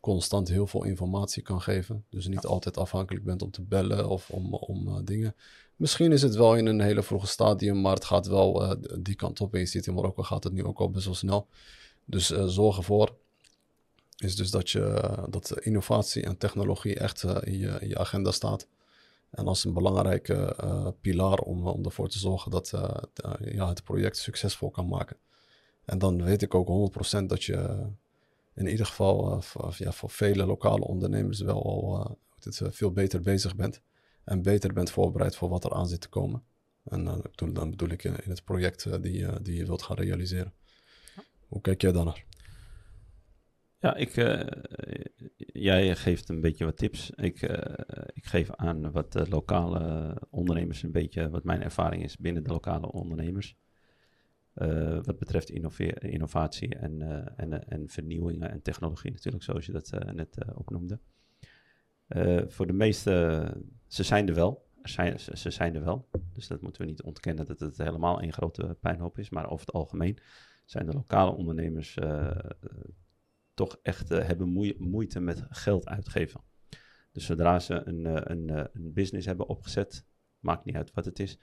constant 0.00 0.48
heel 0.48 0.66
veel 0.66 0.84
informatie 0.84 1.42
kan 1.42 1.60
geven. 1.60 2.04
Dus 2.08 2.26
niet 2.26 2.46
altijd 2.46 2.76
afhankelijk 2.76 3.24
bent 3.24 3.42
om 3.42 3.50
te 3.50 3.62
bellen 3.62 4.08
of 4.08 4.30
om, 4.30 4.54
om 4.54 5.04
dingen. 5.04 5.34
Misschien 5.76 6.12
is 6.12 6.22
het 6.22 6.34
wel 6.34 6.56
in 6.56 6.66
een 6.66 6.80
hele 6.80 7.02
vroege 7.02 7.26
stadium, 7.26 7.80
maar 7.80 7.94
het 7.94 8.04
gaat 8.04 8.26
wel 8.26 8.76
die 8.98 9.14
kant 9.14 9.40
op. 9.40 9.54
En 9.54 9.60
je 9.60 9.66
ziet 9.66 9.86
in 9.86 9.94
Marokko 9.94 10.22
gaat 10.22 10.44
het 10.44 10.52
nu 10.52 10.64
ook 10.64 10.78
al 10.78 10.90
best 10.90 11.04
wel 11.04 11.14
snel. 11.14 11.48
Dus 12.04 12.30
uh, 12.30 12.44
zorg 12.46 12.76
ervoor 12.76 13.16
is 14.16 14.36
dus 14.36 14.50
dat, 14.50 14.70
je, 14.70 15.14
dat 15.30 15.60
innovatie 15.60 16.22
en 16.22 16.38
technologie 16.38 16.94
echt 16.94 17.22
uh, 17.22 17.36
in, 17.40 17.58
je, 17.58 17.78
je, 17.86 17.98
agenda 17.98 18.30
staat. 18.30 18.68
En 19.30 19.46
als 19.46 19.64
een 19.64 19.72
belangrijke 19.72 20.56
uh, 20.64 20.88
pilaar 21.00 21.38
om, 21.38 21.66
om 21.66 21.84
ervoor 21.84 22.08
te 22.08 22.18
zorgen 22.18 22.50
dat 22.50 22.70
ja, 23.40 23.68
het 23.68 23.84
project 23.84 24.16
succesvol 24.16 24.70
kan 24.70 24.88
maken. 24.88 25.16
En 25.84 25.98
dan 25.98 26.22
weet 26.22 26.42
ik 26.42 26.54
ook 26.54 26.92
100% 27.22 27.24
dat 27.26 27.44
je 27.44 27.86
in 28.54 28.66
ieder 28.66 28.86
geval 28.86 29.42
voor, 29.42 29.74
ja, 29.78 29.92
voor 29.92 30.10
vele 30.10 30.46
lokale 30.46 30.84
ondernemers 30.84 31.40
wel 31.40 31.64
al 31.64 32.18
veel 32.54 32.92
beter 32.92 33.20
bezig 33.20 33.56
bent. 33.56 33.80
en 34.24 34.42
beter 34.42 34.72
bent 34.72 34.90
voorbereid 34.90 35.36
voor 35.36 35.48
wat 35.48 35.64
er 35.64 35.72
aan 35.72 35.88
zit 35.88 36.00
te 36.00 36.08
komen. 36.08 36.42
En 36.84 37.04
dan 37.52 37.70
bedoel 37.70 37.88
ik 37.88 38.04
in, 38.04 38.16
in 38.24 38.30
het 38.30 38.44
project 38.44 39.02
die, 39.02 39.42
die 39.42 39.56
je 39.56 39.66
wilt 39.66 39.82
gaan 39.82 39.96
realiseren. 39.96 40.52
Hoe 41.52 41.60
kijk 41.60 41.80
jij 41.80 41.92
dan 41.92 42.04
naar? 42.04 42.24
Ja, 43.78 43.94
ik, 43.96 44.14
jij 45.36 45.96
geeft 45.96 46.28
een 46.28 46.40
beetje 46.40 46.64
wat 46.64 46.76
tips. 46.76 47.10
Ik, 47.10 47.42
ik 48.12 48.24
geef 48.24 48.50
aan 48.50 48.92
wat 48.92 49.12
de 49.12 49.28
lokale 49.28 50.16
ondernemers 50.30 50.82
een 50.82 50.92
beetje, 50.92 51.30
wat 51.30 51.44
mijn 51.44 51.62
ervaring 51.62 52.02
is 52.02 52.16
binnen 52.16 52.42
de 52.42 52.50
lokale 52.50 52.92
ondernemers. 52.92 53.56
Uh, 54.54 54.98
wat 55.02 55.18
betreft 55.18 55.50
innovatie 56.00 56.74
en, 56.74 57.02
en, 57.36 57.68
en 57.68 57.88
vernieuwingen 57.88 58.50
en 58.50 58.62
technologie 58.62 59.10
natuurlijk, 59.10 59.44
zoals 59.44 59.66
je 59.66 59.72
dat 59.72 59.90
net 60.14 60.36
opnoemde. 60.54 60.98
voor 62.46 62.66
de 62.66 62.72
meeste, 62.72 63.54
ze 63.86 64.02
zijn 64.02 64.28
er 64.28 64.34
wel. 64.34 64.70
Zijn, 64.82 65.20
ze, 65.20 65.36
ze, 65.36 65.50
zijn 65.50 65.74
er 65.74 65.84
wel. 65.84 66.08
Dus 66.32 66.48
dat 66.48 66.60
moeten 66.60 66.82
we 66.82 66.88
niet 66.88 67.02
ontkennen 67.02 67.46
dat 67.46 67.60
het 67.60 67.76
helemaal 67.76 68.22
een 68.22 68.32
grote 68.32 68.76
pijnhoop 68.80 69.18
is. 69.18 69.30
Maar 69.30 69.50
over 69.50 69.66
het 69.66 69.74
algemeen 69.74 70.18
zijn 70.64 70.86
de 70.86 70.92
lokale 70.92 71.30
ondernemers 71.30 71.98
toch 73.54 73.78
echt 73.82 74.08
hebben 74.08 74.76
moeite 74.78 75.20
met 75.20 75.44
geld 75.48 75.86
uitgeven. 75.86 76.40
Dus 77.12 77.26
zodra 77.26 77.58
ze 77.58 77.82
een, 77.84 78.30
een, 78.30 78.48
een 78.72 78.92
business 78.92 79.26
hebben 79.26 79.48
opgezet, 79.48 80.04
maakt 80.38 80.64
niet 80.64 80.76
uit 80.76 80.92
wat 80.92 81.04
het 81.04 81.18
is. 81.18 81.38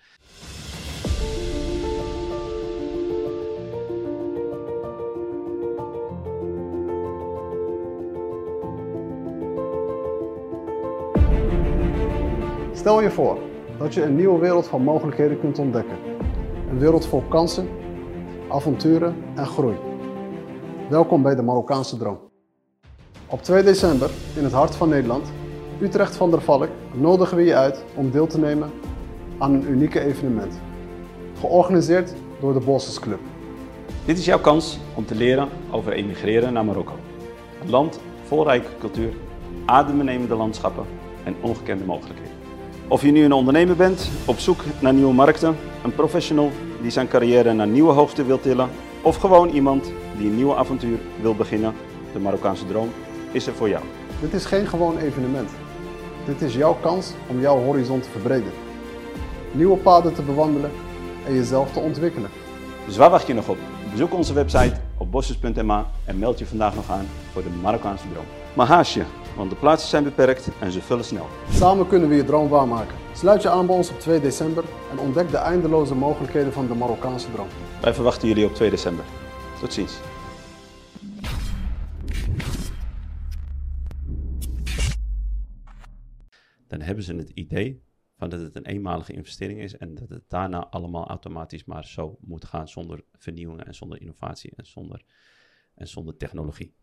Stel 12.74 13.02
je 13.02 13.10
voor 13.12 13.40
dat 13.78 13.94
je 13.94 14.04
een 14.04 14.16
nieuwe 14.16 14.40
wereld 14.40 14.68
van 14.68 14.84
mogelijkheden 14.84 15.40
kunt 15.40 15.60
ontdekken. 15.60 15.98
Een 16.70 16.80
wereld 16.80 17.06
vol 17.06 17.22
kansen, 17.22 17.68
avonturen 18.50 19.16
en 19.36 19.46
groei. 19.46 19.76
Welkom 20.90 21.22
bij 21.22 21.36
de 21.36 21.42
Marokkaanse 21.42 21.98
Droom. 21.98 22.20
Op 23.28 23.44
2 23.44 23.64
december, 23.64 24.10
in 24.36 24.44
het 24.44 24.54
hart 24.54 24.76
van 24.76 24.90
Nederland, 24.90 25.28
Utrecht 25.82 26.16
van 26.16 26.32
der 26.32 26.42
Valk, 26.42 26.70
nodigen 26.94 27.38
we 27.38 27.44
je 27.44 27.56
uit 27.56 27.84
om 27.96 28.12
deel 28.12 28.28
te 28.28 28.40
nemen 28.40 28.72
aan 29.38 29.54
een 29.54 29.70
unieke 29.70 30.00
evenement. 30.00 30.60
Georganiseerd 31.40 32.14
door 32.40 32.54
de 32.54 32.60
Bosses 32.60 33.00
Club. 33.00 33.20
Dit 34.06 34.18
is 34.18 34.26
jouw 34.26 34.40
kans 34.40 34.80
om 34.96 35.06
te 35.06 35.16
leren 35.16 35.50
over 35.72 35.92
emigreren 35.92 36.54
naar 36.54 36.66
Marokko. 36.66 36.94
Een 37.62 37.70
land 37.70 38.00
vol 38.24 38.44
rijke 38.44 38.70
cultuur, 38.80 39.14
adembenemende 39.66 40.36
landschappen 40.36 40.86
en 41.24 41.36
ongekende 41.42 41.84
mogelijkheden. 41.84 42.34
Of 42.88 43.02
je 43.02 43.12
nu 43.12 43.24
een 43.24 43.34
ondernemer 43.34 43.76
bent, 43.76 44.10
op 44.26 44.40
zoek 44.40 44.64
naar 44.82 44.94
nieuwe 44.94 45.14
markten, 45.14 45.56
een 45.84 45.96
professional 45.96 46.50
die 46.82 46.92
zijn 46.92 47.08
carrière 47.08 47.54
naar 47.54 47.68
nieuwe 47.68 47.92
hoogte 47.92 48.26
wil 48.26 48.40
tillen, 48.40 48.70
of 49.02 49.16
gewoon 49.16 49.50
iemand 49.50 49.92
die 50.18 50.28
een 50.28 50.36
nieuw 50.36 50.56
avontuur 50.56 50.98
wil 51.22 51.36
beginnen, 51.36 51.74
de 52.14 52.20
Marokkaanse 52.20 52.66
droom 52.66 52.90
is 53.32 53.48
er 53.48 53.54
voor 53.54 53.70
jou. 53.70 53.84
Dit 54.22 54.34
is 54.34 54.46
geen 54.46 54.68
gewoon 54.68 54.98
evenement. 54.98 55.50
Dit 56.26 56.42
is 56.42 56.54
jouw 56.56 56.78
kans 56.82 57.14
om 57.28 57.40
jouw 57.40 57.58
horizon 57.58 58.00
te 58.00 58.10
verbreden. 58.10 58.52
Nieuwe 59.52 59.78
paden 59.78 60.14
te 60.14 60.22
bewandelen 60.22 60.72
en 61.26 61.34
jezelf 61.34 61.72
te 61.72 61.80
ontwikkelen. 61.80 62.30
Dus 62.86 62.98
waar 62.98 63.10
wacht 63.10 63.28
je 63.28 63.34
nog 63.34 63.50
op? 63.50 63.58
Bezoek 63.92 64.14
onze 64.14 64.34
website 64.34 64.76
op 64.98 65.12
bosses.ma 65.12 65.86
en 66.06 66.20
meld 66.20 66.40
je 66.40 66.46
vandaag 66.46 66.76
nog 66.76 66.92
aan 66.92 67.08
voor 67.32 67.44
de 67.44 67.50
Marokkaanse 67.62 68.06
droom. 68.12 68.39
Maar 68.56 68.68
haast 68.68 68.94
je, 68.94 69.04
want 69.36 69.50
de 69.50 69.56
plaatsen 69.56 69.90
zijn 69.90 70.04
beperkt 70.04 70.50
en 70.60 70.72
ze 70.72 70.82
vullen 70.82 71.06
snel. 71.06 71.28
Samen 71.50 71.88
kunnen 71.88 72.10
we 72.10 72.16
je 72.16 72.24
droom 72.24 72.50
waarmaken. 72.50 72.96
Sluit 73.14 73.42
je 73.42 73.50
aan 73.50 73.66
bij 73.66 73.76
ons 73.76 73.90
op 73.90 74.00
2 74.00 74.20
december 74.20 74.64
en 74.92 75.00
ontdek 75.00 75.30
de 75.30 75.38
eindeloze 75.38 75.96
mogelijkheden 75.96 76.54
van 76.54 76.68
de 76.68 76.76
Marokkaanse 76.76 77.32
droom. 77.32 77.48
Wij 77.82 77.94
verwachten 77.94 78.28
jullie 78.28 78.46
op 78.46 78.54
2 78.54 78.70
december. 78.70 79.06
Tot 79.60 79.74
ziens. 79.74 80.00
Dan 86.68 86.82
hebben 86.82 87.04
ze 87.04 87.16
het 87.16 87.30
idee 87.30 87.84
van 88.18 88.30
dat 88.30 88.40
het 88.40 88.56
een 88.56 88.66
eenmalige 88.66 89.14
investering 89.14 89.60
is 89.60 89.78
en 89.78 89.96
dat 89.96 90.10
het 90.10 90.24
daarna 90.28 90.68
allemaal 90.70 91.08
automatisch 91.08 91.66
maar 91.66 91.86
zo 91.86 92.18
moet 92.22 92.46
gaan 92.46 92.68
zonder 92.68 93.04
vernieuwingen 93.14 93.66
en 93.66 93.76
zonder 93.76 94.02
innovatie 94.02 94.52
en 94.56 94.66
zonder, 94.66 95.04
en 95.76 95.88
zonder 95.88 96.18
technologie. 96.18 96.76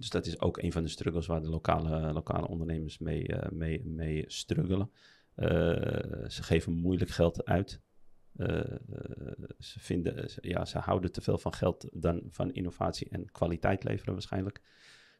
Dus 0.00 0.10
dat 0.10 0.26
is 0.26 0.40
ook 0.40 0.58
een 0.58 0.72
van 0.72 0.82
de 0.82 0.88
struggles 0.88 1.26
waar 1.26 1.40
de 1.40 1.48
lokale, 1.48 2.12
lokale 2.12 2.48
ondernemers 2.48 2.98
mee, 2.98 3.28
uh, 3.28 3.48
mee, 3.50 3.84
mee 3.84 4.24
struggelen. 4.26 4.90
Uh, 5.36 5.48
ze 6.28 6.42
geven 6.42 6.72
moeilijk 6.72 7.10
geld 7.10 7.44
uit. 7.44 7.80
Uh, 8.36 8.60
ze, 9.58 9.80
vinden, 9.80 10.30
ja, 10.40 10.64
ze 10.64 10.78
houden 10.78 11.12
te 11.12 11.20
veel 11.20 11.38
van 11.38 11.54
geld 11.54 11.88
dan 11.92 12.22
van 12.28 12.52
innovatie 12.52 13.08
en 13.08 13.30
kwaliteit 13.32 13.84
leveren 13.84 14.12
waarschijnlijk. 14.12 14.60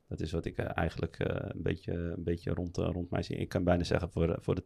Dat 0.06 0.20
is 0.20 0.32
wat 0.32 0.44
ik 0.44 0.58
eigenlijk 0.58 1.16
een, 1.18 1.62
beetje, 1.62 1.92
een 1.92 2.24
beetje 2.24 2.50
rond, 2.50 2.76
rond 2.76 3.10
mij 3.10 3.22
zie. 3.22 3.36
Ik 3.36 3.48
kan 3.48 3.64
bijna 3.64 3.84
zeggen 3.84 4.10
voor, 4.10 4.36
voor 4.40 4.54
de 4.54 4.64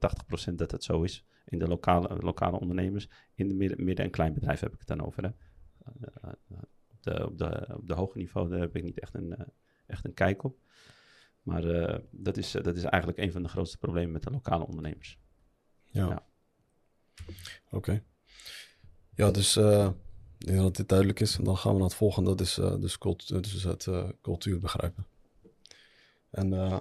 80% 0.50 0.55
dat 0.55 0.70
het 0.70 0.85
zo 0.85 1.03
is 1.03 1.24
in 1.46 1.59
de 1.59 1.68
lokale, 1.68 2.16
lokale 2.16 2.61
ondernemers. 2.61 3.09
In 3.35 3.48
de 3.48 3.55
midden, 3.55 3.85
midden- 3.85 4.05
en 4.05 4.11
kleinbedrijf 4.11 4.61
heb 4.61 4.72
ik 4.72 4.79
het 4.79 4.88
dan 4.88 5.07
over. 5.07 5.22
Hè. 5.22 5.29
op, 6.90 7.03
de, 7.03 7.27
op, 7.27 7.38
de, 7.38 7.74
op 7.77 7.88
de 7.88 7.94
hoge 7.94 8.18
niveau 8.18 8.48
daar 8.48 8.61
heb 8.61 8.77
ik 8.77 8.83
niet 8.83 9.00
echt 9.00 9.14
een 9.14 9.35
echt 9.86 10.04
een 10.04 10.14
kijk 10.14 10.42
op. 10.42 10.58
Maar 11.42 11.64
uh, 11.64 11.98
dat, 12.10 12.36
is, 12.36 12.50
dat 12.50 12.76
is 12.76 12.82
eigenlijk 12.82 13.22
een 13.22 13.32
van 13.32 13.42
de 13.42 13.48
grootste 13.48 13.78
problemen 13.78 14.12
met 14.12 14.22
de 14.22 14.30
lokale 14.30 14.66
ondernemers. 14.66 15.18
Ja. 15.90 16.08
ja. 16.08 16.26
Oké. 17.70 18.02
Ja, 19.14 19.30
dus 19.30 19.56
uh, 19.56 19.90
ik 20.38 20.46
denk 20.46 20.58
dat 20.58 20.76
dit 20.76 20.88
duidelijk 20.88 21.20
is. 21.20 21.38
En 21.38 21.44
dan 21.44 21.56
gaan 21.56 21.72
we 21.72 21.78
naar 21.78 21.88
het 21.88 21.96
volgende. 21.96 22.30
Dat 22.30 22.40
is 22.40 22.54
dus, 22.54 22.98
dus 23.26 23.62
het 23.62 23.88
cultuur 24.22 24.60
begrijpen. 24.60 25.06
En 26.30 26.80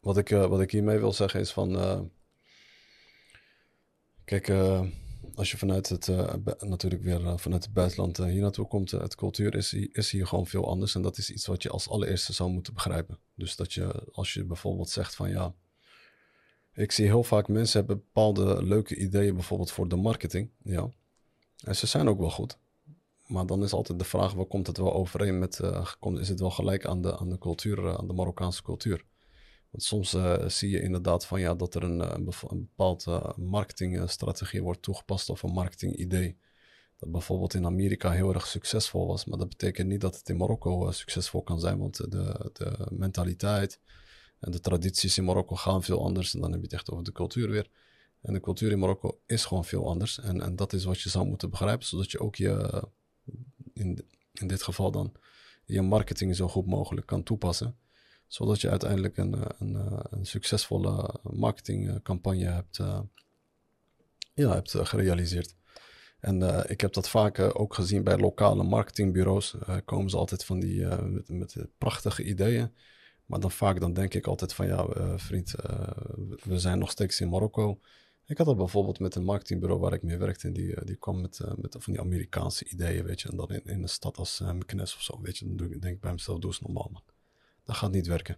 wat, 0.00 0.16
ik, 0.16 0.28
wat 0.28 0.60
ik 0.60 0.70
hiermee 0.70 0.98
wil 0.98 1.12
zeggen 1.12 1.40
is 1.40 1.52
van... 1.52 2.10
kijk, 4.24 4.48
als 5.34 5.50
je 5.50 5.56
vanuit 5.56 5.88
het, 5.88 6.08
uh, 6.08 6.34
natuurlijk 6.60 7.02
weer 7.02 7.20
uh, 7.20 7.36
vanuit 7.36 7.64
het 7.64 7.72
buitenland 7.72 8.18
uh, 8.18 8.26
hier 8.26 8.40
naartoe 8.40 8.66
komt, 8.66 8.90
het 8.90 9.14
cultuur 9.14 9.54
is, 9.54 9.72
is 9.72 10.10
hier 10.10 10.26
gewoon 10.26 10.46
veel 10.46 10.68
anders. 10.68 10.94
En 10.94 11.02
dat 11.02 11.18
is 11.18 11.30
iets 11.30 11.46
wat 11.46 11.62
je 11.62 11.68
als 11.68 11.88
allereerste 11.88 12.32
zou 12.32 12.50
moeten 12.50 12.74
begrijpen. 12.74 13.18
Dus 13.34 13.56
dat 13.56 13.72
je, 13.72 14.08
als 14.12 14.32
je 14.32 14.44
bijvoorbeeld 14.44 14.90
zegt 14.90 15.14
van 15.14 15.30
ja, 15.30 15.54
ik 16.72 16.92
zie 16.92 17.06
heel 17.06 17.24
vaak 17.24 17.48
mensen 17.48 17.78
hebben 17.78 17.96
bepaalde 17.96 18.62
leuke 18.62 18.96
ideeën 18.96 19.34
bijvoorbeeld 19.34 19.70
voor 19.70 19.88
de 19.88 19.96
marketing. 19.96 20.50
Ja. 20.62 20.88
En 21.64 21.76
ze 21.76 21.86
zijn 21.86 22.08
ook 22.08 22.18
wel 22.18 22.30
goed. 22.30 22.58
Maar 23.26 23.46
dan 23.46 23.62
is 23.62 23.72
altijd 23.72 23.98
de 23.98 24.04
vraag, 24.04 24.32
waar 24.32 24.46
komt 24.46 24.66
het 24.66 24.76
wel 24.76 24.92
overeen 24.92 25.38
met, 25.38 25.60
is 26.18 26.28
het 26.28 26.40
wel 26.40 26.50
gelijk 26.50 26.86
aan 26.86 27.02
de, 27.02 27.18
aan 27.18 27.28
de 27.28 27.38
cultuur, 27.38 27.96
aan 27.98 28.06
de 28.06 28.12
Marokkaanse 28.12 28.62
cultuur? 28.62 29.04
Want 29.72 29.84
soms 29.84 30.14
uh, 30.14 30.48
zie 30.48 30.70
je 30.70 30.82
inderdaad 30.82 31.26
van 31.26 31.40
ja, 31.40 31.54
dat 31.54 31.74
er 31.74 31.82
een, 31.82 32.00
eh, 32.00 32.14
een, 32.48 32.68
bepaalde 32.76 33.04
uh, 33.10 33.36
marketingstrategie 33.36 34.62
wordt 34.62 34.82
toegepast 34.82 35.28
of 35.28 35.42
een 35.42 35.52
marketingidee. 35.52 36.38
Dat 36.98 37.10
bijvoorbeeld 37.10 37.54
in 37.54 37.64
Amerika 37.64 38.10
heel 38.10 38.34
erg 38.34 38.46
succesvol 38.46 39.06
was. 39.06 39.24
Maar 39.24 39.38
dat 39.38 39.48
betekent 39.48 39.88
niet 39.88 40.00
dat 40.00 40.16
het 40.16 40.28
in 40.28 40.36
Marokko 40.36 40.90
succesvol 40.90 41.42
kan 41.42 41.60
zijn. 41.60 41.78
Want 41.78 41.96
de, 41.96 42.50
de 42.52 42.86
mentaliteit 42.90 43.80
en 44.40 44.50
de 44.50 44.60
tradities 44.60 45.18
in 45.18 45.24
Marokko 45.24 45.56
gaan 45.56 45.82
veel 45.82 46.04
anders. 46.04 46.34
En 46.34 46.40
dan 46.40 46.50
heb 46.50 46.60
je 46.60 46.66
het 46.66 46.74
echt 46.74 46.90
over 46.90 47.04
de 47.04 47.12
cultuur 47.12 47.50
weer. 47.50 47.70
En 48.20 48.32
de 48.32 48.40
cultuur 48.40 48.70
in 48.70 48.78
Marokko 48.78 49.20
is 49.26 49.44
gewoon 49.44 49.64
veel 49.64 49.88
anders. 49.88 50.20
En, 50.20 50.40
en 50.40 50.56
dat 50.56 50.72
is 50.72 50.84
wat 50.84 51.00
je 51.00 51.08
zou 51.08 51.26
moeten 51.26 51.50
begrijpen. 51.50 51.86
Zodat 51.86 52.10
je 52.10 52.20
ook 52.20 52.36
je, 52.36 52.82
in, 53.72 54.08
in 54.32 54.46
dit 54.46 54.62
geval 54.62 54.90
dan, 54.90 55.12
je 55.64 55.82
marketing 55.82 56.36
zo 56.36 56.48
goed 56.48 56.66
mogelijk 56.66 57.06
kan 57.06 57.22
toepassen 57.22 57.76
zodat 58.32 58.60
je 58.60 58.70
uiteindelijk 58.70 59.16
een, 59.16 59.34
eh, 59.34 59.40
een, 59.58 59.76
eh, 59.76 60.00
een 60.10 60.26
succesvolle 60.26 61.14
marketingcampagne 61.22 62.44
hebt, 62.44 62.78
uh, 62.78 63.00
ja, 64.34 64.52
hebt 64.54 64.70
gerealiseerd. 64.78 65.54
En 66.20 66.66
ik 66.68 66.80
heb 66.80 66.92
dat 66.92 67.08
vaak 67.08 67.58
ook 67.58 67.74
gezien 67.74 68.04
bij 68.04 68.18
lokale 68.18 68.62
marketingbureaus. 68.62 69.56
komen 69.84 70.10
ze 70.10 70.16
altijd 70.16 70.44
van 70.44 70.60
die 70.60 70.86
met, 70.86 71.28
met 71.28 71.56
prachtige 71.78 72.24
ideeën. 72.24 72.72
Maar 73.26 73.40
dan 73.40 73.50
vaak 73.50 73.80
dan 73.80 73.92
denk 73.92 74.14
ik 74.14 74.26
altijd 74.26 74.54
van 74.54 74.66
ja, 74.66 74.86
vriend, 75.18 75.54
we 76.42 76.58
zijn 76.58 76.78
nog 76.78 76.90
steeds 76.90 77.20
in 77.20 77.28
Marokko. 77.28 77.80
Ik 78.26 78.38
had 78.38 78.46
dat 78.46 78.56
bijvoorbeeld 78.56 78.98
met 78.98 79.14
een 79.14 79.24
marketingbureau 79.24 79.80
waar 79.80 79.92
ik 79.92 80.02
mee 80.02 80.16
werkte. 80.16 80.46
En 80.46 80.52
die, 80.52 80.84
die 80.84 80.96
kwam 80.96 81.20
met, 81.20 81.40
met 81.56 81.76
van 81.78 81.92
die 81.92 82.02
Amerikaanse 82.02 82.64
ideeën, 82.68 83.04
weet 83.04 83.20
je. 83.20 83.28
En 83.28 83.36
dan 83.36 83.50
in, 83.50 83.64
in 83.64 83.82
een 83.82 83.88
stad 83.88 84.16
als 84.16 84.40
uh, 84.40 84.52
Meknes 84.52 84.94
of 84.94 85.02
zo, 85.02 85.20
weet 85.22 85.38
je. 85.38 85.54
Dan 85.54 85.68
denk 85.68 85.84
ik 85.84 86.00
bij 86.00 86.12
mezelf, 86.12 86.38
doe 86.38 86.50
eens 86.50 86.60
normaal. 86.60 87.02
Dat 87.64 87.76
gaat 87.76 87.92
niet 87.92 88.06
werken. 88.06 88.36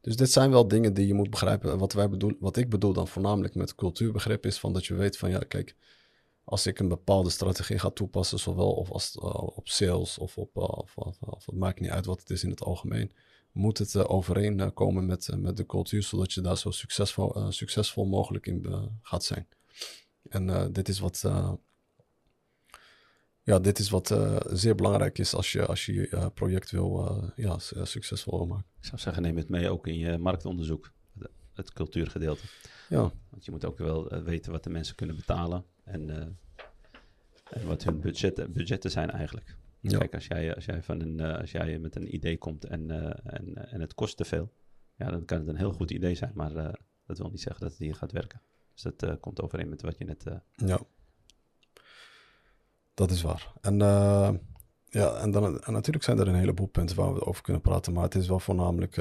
Dus 0.00 0.16
dit 0.16 0.30
zijn 0.30 0.50
wel 0.50 0.68
dingen 0.68 0.94
die 0.94 1.06
je 1.06 1.14
moet 1.14 1.30
begrijpen. 1.30 1.78
Wat, 1.78 1.92
wij 1.92 2.08
bedoel, 2.08 2.36
wat 2.40 2.56
ik 2.56 2.68
bedoel 2.68 2.92
dan 2.92 3.08
voornamelijk 3.08 3.54
met 3.54 3.74
cultuurbegrip 3.74 4.46
is 4.46 4.58
van 4.58 4.72
dat 4.72 4.86
je 4.86 4.94
weet 4.94 5.18
van 5.18 5.30
ja, 5.30 5.38
kijk, 5.38 5.76
als 6.44 6.66
ik 6.66 6.78
een 6.78 6.88
bepaalde 6.88 7.30
strategie 7.30 7.78
ga 7.78 7.90
toepassen, 7.90 8.38
zowel 8.38 8.72
of 8.72 8.90
als, 8.90 9.16
uh, 9.16 9.34
op 9.34 9.68
sales 9.68 10.18
of 10.18 10.38
op, 10.38 10.56
uh, 10.56 10.62
of, 10.62 10.96
of, 10.96 11.46
het 11.46 11.54
maakt 11.54 11.80
niet 11.80 11.90
uit 11.90 12.06
wat 12.06 12.20
het 12.20 12.30
is 12.30 12.44
in 12.44 12.50
het 12.50 12.62
algemeen, 12.62 13.12
moet 13.52 13.78
het 13.78 13.94
uh, 13.94 14.10
overeenkomen 14.10 15.06
met, 15.06 15.28
met 15.36 15.56
de 15.56 15.66
cultuur, 15.66 16.02
zodat 16.02 16.32
je 16.32 16.40
daar 16.40 16.58
zo 16.58 16.70
succesvol, 16.70 17.52
succesvol 17.52 18.04
mogelijk 18.04 18.46
in 18.46 18.90
gaat 19.02 19.24
zijn. 19.24 19.48
En 20.28 20.72
dit 20.72 20.88
is 20.88 20.98
wat, 20.98 21.24
ja, 23.42 23.58
dit 23.58 23.78
is 23.78 23.90
wat 23.90 24.16
zeer 24.50 24.74
belangrijk 24.74 25.18
is 25.18 25.34
als 25.34 25.52
je 25.52 25.66
als 25.66 25.86
je, 25.86 25.92
je 25.92 26.30
project 26.34 26.70
wil, 26.70 27.32
ja, 27.36 27.58
succesvol 27.82 28.38
wil 28.38 28.46
maken. 28.46 28.66
Ik 28.78 28.84
zou 28.84 29.00
zeggen, 29.00 29.22
neem 29.22 29.36
het 29.36 29.48
mee 29.48 29.70
ook 29.70 29.86
in 29.86 29.98
je 29.98 30.18
marktonderzoek, 30.18 30.92
het 31.54 31.72
cultuurgedeelte. 31.72 32.44
Ja. 32.88 33.12
Want 33.30 33.44
je 33.44 33.50
moet 33.50 33.64
ook 33.64 33.78
wel 33.78 34.22
weten 34.22 34.52
wat 34.52 34.64
de 34.64 34.70
mensen 34.70 34.94
kunnen 34.94 35.16
betalen. 35.16 35.64
En, 35.84 36.08
uh, 36.08 36.16
en 37.50 37.66
wat 37.66 37.84
hun 37.84 38.00
budgetten, 38.00 38.52
budgetten 38.52 38.90
zijn 38.90 39.10
eigenlijk. 39.10 39.56
Ja. 39.80 39.98
Kijk, 39.98 40.14
als 40.14 40.26
jij, 40.26 40.54
als, 40.54 40.64
jij 40.64 40.82
van 40.82 41.00
een, 41.00 41.20
uh, 41.20 41.38
als 41.38 41.52
jij 41.52 41.78
met 41.78 41.96
een 41.96 42.14
idee 42.14 42.38
komt 42.38 42.64
en, 42.64 42.88
uh, 42.88 43.10
en, 43.24 43.70
en 43.70 43.80
het 43.80 43.94
kost 43.94 44.16
te 44.16 44.24
veel, 44.24 44.52
ja, 44.96 45.10
dan 45.10 45.24
kan 45.24 45.38
het 45.38 45.48
een 45.48 45.56
heel 45.56 45.72
goed 45.72 45.90
idee 45.90 46.14
zijn, 46.14 46.32
maar 46.34 46.52
dat 47.06 47.18
wil 47.18 47.30
niet 47.30 47.40
zeggen 47.40 47.62
dat 47.62 47.70
het 47.70 47.80
hier 47.80 47.94
gaat 47.94 48.12
werken. 48.12 48.40
Dus 48.74 48.82
dat 48.82 49.20
komt 49.20 49.40
overeen 49.40 49.68
met 49.68 49.82
wat 49.82 49.98
je 49.98 50.04
net. 50.04 50.24
Ja, 50.54 50.80
dat 52.94 53.10
is 53.10 53.22
waar. 53.22 53.52
En, 53.60 53.78
ja, 54.84 55.14
en, 55.14 55.30
dan, 55.30 55.60
en 55.60 55.72
natuurlijk 55.72 56.04
zijn 56.04 56.18
er 56.18 56.28
een 56.28 56.34
heleboel 56.34 56.66
punten 56.66 56.96
waar 56.96 57.14
we 57.14 57.26
over 57.26 57.42
kunnen 57.42 57.62
praten, 57.62 57.92
maar 57.92 58.02
het 58.02 58.14
is 58.14 58.28
wel 58.28 58.40
voornamelijk. 58.40 58.96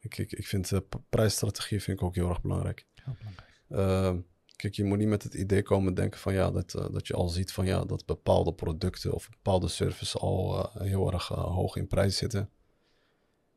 ik, 0.00 0.18
ik, 0.18 0.32
ik 0.32 0.46
vind 0.46 0.72
prijsstrategie 1.08 1.82
vind 1.82 1.98
ik 2.00 2.04
ook 2.04 2.14
heel 2.14 2.28
erg 2.28 2.40
belangrijk. 2.40 2.86
Heel 2.94 3.16
belangrijk. 3.18 4.24
Kijk, 4.56 4.74
je 4.74 4.84
moet 4.84 4.98
niet 4.98 5.08
met 5.08 5.22
het 5.22 5.34
idee 5.34 5.62
komen 5.62 5.94
denken 5.94 6.20
van 6.20 6.34
ja, 6.34 6.50
dat, 6.50 6.70
dat 6.70 7.06
je 7.06 7.14
al 7.14 7.28
ziet 7.28 7.52
van 7.52 7.66
ja, 7.66 7.84
dat 7.84 8.06
bepaalde 8.06 8.54
producten 8.54 9.12
of 9.12 9.28
bepaalde 9.30 9.68
services 9.68 10.18
al 10.18 10.70
heel 10.72 11.12
erg 11.12 11.28
hoog 11.28 11.76
in 11.76 11.86
prijs 11.86 12.16
zitten. 12.16 12.50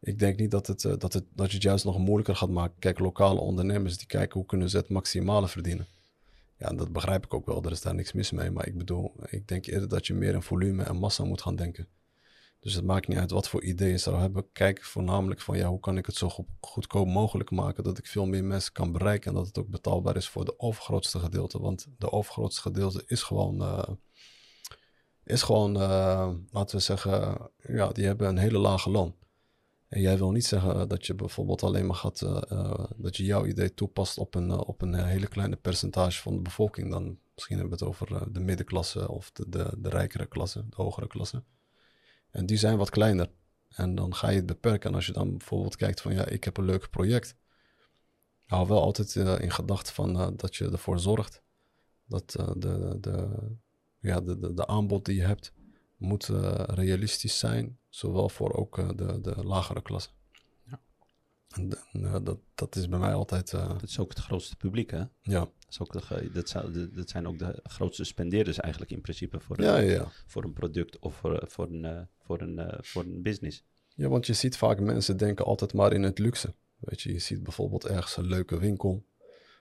Ik 0.01 0.19
denk 0.19 0.39
niet 0.39 0.51
dat, 0.51 0.67
het, 0.67 0.81
dat, 0.81 1.13
het, 1.13 1.25
dat 1.33 1.47
je 1.47 1.53
het 1.53 1.63
juist 1.63 1.85
nog 1.85 1.97
moeilijker 1.97 2.35
gaat 2.35 2.49
maken. 2.49 2.79
Kijk, 2.79 2.99
lokale 2.99 3.39
ondernemers 3.39 3.97
die 3.97 4.07
kijken 4.07 4.37
hoe 4.39 4.47
kunnen 4.47 4.69
ze 4.69 4.77
het 4.77 4.89
maximale 4.89 5.47
verdienen. 5.47 5.87
Ja, 6.59 6.69
dat 6.73 6.91
begrijp 6.91 7.25
ik 7.25 7.33
ook 7.33 7.45
wel, 7.45 7.63
er 7.63 7.71
is 7.71 7.81
daar 7.81 7.95
niks 7.95 8.13
mis 8.13 8.31
mee. 8.31 8.51
Maar 8.51 8.67
ik 8.67 8.77
bedoel, 8.77 9.13
ik 9.29 9.47
denk 9.47 9.65
eerder 9.65 9.89
dat 9.89 10.07
je 10.07 10.13
meer 10.13 10.33
in 10.33 10.41
volume 10.41 10.83
en 10.83 10.95
massa 10.95 11.23
moet 11.23 11.41
gaan 11.41 11.55
denken. 11.55 11.87
Dus 12.59 12.73
het 12.73 12.85
maakt 12.85 13.07
niet 13.07 13.17
uit 13.17 13.31
wat 13.31 13.49
voor 13.49 13.63
ideeën 13.63 13.91
je 13.91 13.97
zou 13.97 14.19
hebben. 14.19 14.51
Kijk 14.51 14.83
voornamelijk 14.83 15.41
van 15.41 15.57
ja, 15.57 15.67
hoe 15.67 15.79
kan 15.79 15.97
ik 15.97 16.05
het 16.05 16.15
zo 16.15 16.29
goedkoop 16.59 17.07
mogelijk 17.07 17.51
maken 17.51 17.83
dat 17.83 17.97
ik 17.97 18.05
veel 18.05 18.25
meer 18.25 18.43
mensen 18.43 18.73
kan 18.73 18.91
bereiken 18.91 19.29
en 19.29 19.35
dat 19.35 19.47
het 19.47 19.57
ook 19.59 19.67
betaalbaar 19.67 20.15
is 20.15 20.29
voor 20.29 20.45
de 20.45 20.59
overgrootste 20.59 21.19
gedeelte. 21.19 21.59
Want 21.59 21.87
de 21.97 22.11
overgrootste 22.11 22.61
gedeelte 22.61 23.03
is 23.05 23.23
gewoon, 23.23 23.61
uh, 23.61 23.83
is 25.23 25.41
gewoon 25.41 25.75
uh, 25.81 26.33
laten 26.49 26.75
we 26.75 26.81
zeggen, 26.81 27.37
ja, 27.67 27.87
die 27.87 28.05
hebben 28.05 28.27
een 28.27 28.37
hele 28.37 28.57
lage 28.57 28.89
loon. 28.89 29.15
En 29.89 30.01
jij 30.01 30.17
wil 30.17 30.31
niet 30.31 30.45
zeggen 30.45 30.87
dat 30.87 31.05
je 31.05 31.15
bijvoorbeeld 31.15 31.63
alleen 31.63 31.85
maar 31.85 31.95
gaat, 31.95 32.21
uh, 32.21 32.85
dat 32.95 33.17
je 33.17 33.23
jouw 33.23 33.45
idee 33.45 33.73
toepast 33.73 34.17
op 34.17 34.35
een, 34.35 34.51
op 34.51 34.81
een 34.81 34.93
hele 34.93 35.27
kleine 35.27 35.55
percentage 35.55 36.21
van 36.21 36.35
de 36.35 36.41
bevolking. 36.41 36.91
Dan 36.91 37.19
misschien 37.33 37.57
hebben 37.57 37.77
we 37.77 37.85
het 37.85 37.93
over 37.93 38.33
de 38.33 38.39
middenklasse 38.39 39.11
of 39.11 39.31
de, 39.31 39.49
de, 39.49 39.75
de 39.77 39.89
rijkere 39.89 40.25
klasse, 40.25 40.65
de 40.69 40.75
hogere 40.75 41.07
klasse. 41.07 41.43
En 42.31 42.45
die 42.45 42.57
zijn 42.57 42.77
wat 42.77 42.89
kleiner. 42.89 43.29
En 43.69 43.95
dan 43.95 44.15
ga 44.15 44.29
je 44.29 44.35
het 44.35 44.45
beperken. 44.45 44.89
En 44.89 44.95
als 44.95 45.05
je 45.05 45.13
dan 45.13 45.37
bijvoorbeeld 45.37 45.75
kijkt 45.75 46.01
van 46.01 46.13
ja, 46.13 46.25
ik 46.25 46.43
heb 46.43 46.57
een 46.57 46.65
leuk 46.65 46.89
project. 46.89 47.35
Hou 48.45 48.67
wel 48.67 48.81
altijd 48.81 49.15
in 49.15 49.51
gedachten 49.51 49.93
van 49.93 50.35
dat 50.35 50.55
je 50.55 50.71
ervoor 50.71 50.99
zorgt 50.99 51.43
dat 52.05 52.31
de, 52.31 52.97
de, 52.99 53.29
ja, 53.99 54.21
de, 54.21 54.37
de, 54.37 54.53
de, 54.53 54.67
aanbod 54.67 55.05
die 55.05 55.15
je 55.15 55.25
hebt 55.25 55.53
moet 55.97 56.25
realistisch 56.67 57.39
zijn. 57.39 57.78
Zowel 57.89 58.29
voor 58.29 58.53
ook 58.53 58.97
de, 58.97 59.21
de 59.21 59.43
lagere 59.43 59.81
klasse. 59.81 60.09
Ja. 60.65 60.79
En, 61.49 61.77
en 61.91 62.23
dat, 62.23 62.39
dat 62.55 62.75
is 62.75 62.89
bij 62.89 62.99
mij 62.99 63.13
altijd... 63.13 63.51
dat 63.51 63.83
is 63.83 63.99
ook 63.99 64.09
het 64.09 64.19
grootste 64.19 64.55
publiek 64.55 64.91
hè? 64.91 65.03
Ja. 65.21 65.39
Dat, 65.39 65.51
is 65.69 65.79
ook 65.79 65.91
de, 65.91 66.29
dat, 66.33 66.49
zou, 66.49 66.89
dat 66.93 67.09
zijn 67.09 67.27
ook 67.27 67.39
de 67.39 67.59
grootste 67.63 68.03
spendeerders 68.03 68.59
eigenlijk 68.59 68.91
in 68.91 69.01
principe 69.01 69.39
voor, 69.39 69.61
ja, 69.61 69.77
een, 69.77 69.85
ja, 69.85 69.91
ja. 69.91 70.11
voor 70.25 70.43
een 70.43 70.53
product 70.53 70.99
of 70.99 71.15
voor, 71.15 71.43
voor, 71.47 71.67
een, 71.71 72.07
voor, 72.17 72.41
een, 72.41 72.77
voor 72.81 73.03
een 73.03 73.21
business. 73.21 73.63
Ja, 73.95 74.07
want 74.07 74.25
je 74.25 74.33
ziet 74.33 74.57
vaak 74.57 74.79
mensen 74.79 75.17
denken 75.17 75.45
altijd 75.45 75.73
maar 75.73 75.93
in 75.93 76.03
het 76.03 76.19
luxe. 76.19 76.53
Weet 76.79 77.01
je, 77.01 77.13
je 77.13 77.19
ziet 77.19 77.43
bijvoorbeeld 77.43 77.85
ergens 77.85 78.17
een 78.17 78.27
leuke 78.27 78.59
winkel 78.59 79.05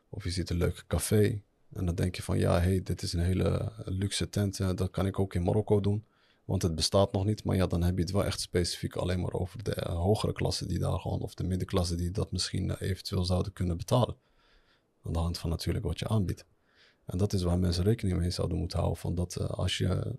of 0.09 0.25
je 0.25 0.31
ziet 0.31 0.51
een 0.51 0.57
leuke 0.57 0.87
café. 0.87 1.43
En 1.73 1.87
dan 1.87 1.95
denk 1.95 2.15
je 2.17 2.23
van 2.23 2.39
ja, 2.39 2.61
hey, 2.61 2.83
dit 2.83 3.03
is 3.03 3.13
een 3.13 3.21
hele 3.21 3.73
luxe 3.85 4.29
tent. 4.29 4.57
Dat 4.57 4.91
kan 4.91 5.07
ik 5.07 5.19
ook 5.19 5.35
in 5.35 5.43
Marokko 5.43 5.81
doen. 5.81 6.05
Want 6.49 6.63
het 6.63 6.75
bestaat 6.75 7.13
nog 7.13 7.25
niet. 7.25 7.45
Maar 7.45 7.57
ja, 7.57 7.67
dan 7.67 7.83
heb 7.83 7.97
je 7.97 8.03
het 8.03 8.13
wel 8.13 8.25
echt 8.25 8.41
specifiek 8.41 8.97
alleen 8.97 9.21
maar 9.21 9.33
over 9.33 9.63
de 9.63 9.87
hogere 9.91 10.33
klasse 10.33 10.67
die 10.67 10.79
daar 10.79 10.99
gewoon, 10.99 11.21
of 11.21 11.35
de 11.35 11.45
middenklasse 11.45 11.95
die 11.95 12.11
dat 12.11 12.33
misschien 12.33 12.71
eventueel 12.71 13.25
zouden 13.25 13.53
kunnen 13.53 13.77
betalen. 13.77 14.17
Aan 15.03 15.13
de 15.13 15.19
hand 15.19 15.39
van 15.39 15.51
natuurlijk 15.51 15.85
wat 15.85 15.99
je 15.99 16.09
aanbiedt. 16.09 16.45
En 17.05 17.19
dat 17.19 17.33
is 17.33 17.43
waar 17.43 17.59
mensen 17.59 17.85
rekening 17.85 18.19
mee 18.19 18.31
zouden 18.31 18.59
moeten 18.59 18.79
houden. 18.79 19.01
Van 19.01 19.15
dat 19.15 19.37
uh, 19.41 19.47
als 19.47 19.79
je 19.79 20.19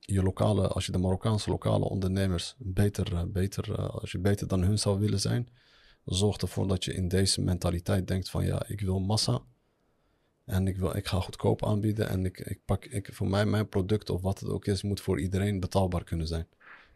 je 0.00 0.22
lokale, 0.22 0.68
als 0.68 0.86
je 0.86 0.92
de 0.92 0.98
Marokkaanse 0.98 1.50
lokale 1.50 1.84
ondernemers 1.84 2.54
beter, 2.58 3.30
beter 3.30 3.88
als 3.88 4.12
je 4.12 4.18
beter 4.18 4.48
dan 4.48 4.62
hun 4.62 4.78
zou 4.78 4.98
willen 4.98 5.20
zijn, 5.20 5.48
zorg 6.04 6.36
ervoor 6.36 6.68
dat 6.68 6.84
je 6.84 6.94
in 6.94 7.08
deze 7.08 7.40
mentaliteit 7.40 8.06
denkt 8.06 8.30
van 8.30 8.44
ja, 8.44 8.62
ik 8.66 8.80
wil 8.80 9.00
massa. 9.00 9.42
En 10.50 10.66
ik, 10.66 10.76
wil, 10.76 10.96
ik 10.96 11.06
ga 11.06 11.20
goedkoop 11.20 11.64
aanbieden. 11.64 12.08
En 12.08 12.24
ik, 12.24 12.38
ik 12.38 12.60
pak, 12.64 12.84
ik, 12.84 13.08
voor 13.12 13.28
mij, 13.28 13.46
mijn 13.46 13.68
product 13.68 14.10
of 14.10 14.20
wat 14.20 14.40
het 14.40 14.48
ook 14.48 14.66
is, 14.66 14.82
moet 14.82 15.00
voor 15.00 15.20
iedereen 15.20 15.60
betaalbaar 15.60 16.04
kunnen 16.04 16.26
zijn. 16.26 16.48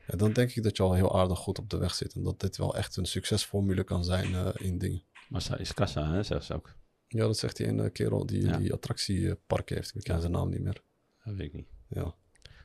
En 0.07 0.19
dan 0.19 0.33
denk 0.33 0.51
ik 0.51 0.63
dat 0.63 0.77
je 0.77 0.83
al 0.83 0.95
heel 0.95 1.19
aardig 1.19 1.39
goed 1.39 1.59
op 1.59 1.71
de 1.71 1.77
weg 1.77 1.95
zit. 1.95 2.15
En 2.15 2.23
dat 2.23 2.41
dit 2.41 2.57
wel 2.57 2.77
echt 2.77 2.97
een 2.97 3.07
succesformule 3.07 3.85
kan 3.85 4.05
zijn 4.05 4.55
in 4.57 4.79
dingen. 4.79 5.03
Massa 5.29 5.57
is 5.57 5.75
kassa, 5.75 6.13
hè, 6.13 6.23
zegt 6.23 6.45
ze 6.45 6.55
ook. 6.55 6.75
Ja, 7.09 7.27
dat 7.27 7.39
zegt 7.39 7.57
die 7.57 7.67
ene 7.67 7.91
kerel 7.91 8.27
die 8.27 8.43
ja. 8.43 8.57
die 8.57 8.73
attractiepark 8.73 9.69
heeft. 9.69 9.95
Ik 9.95 10.03
ken 10.03 10.15
ja. 10.15 10.21
zijn 10.21 10.33
naam 10.33 10.51
niet 10.51 10.61
meer. 10.61 10.83
Dat 11.25 11.35
weet 11.35 11.47
ik 11.47 11.53
niet. 11.53 11.69
Ja. 11.89 12.15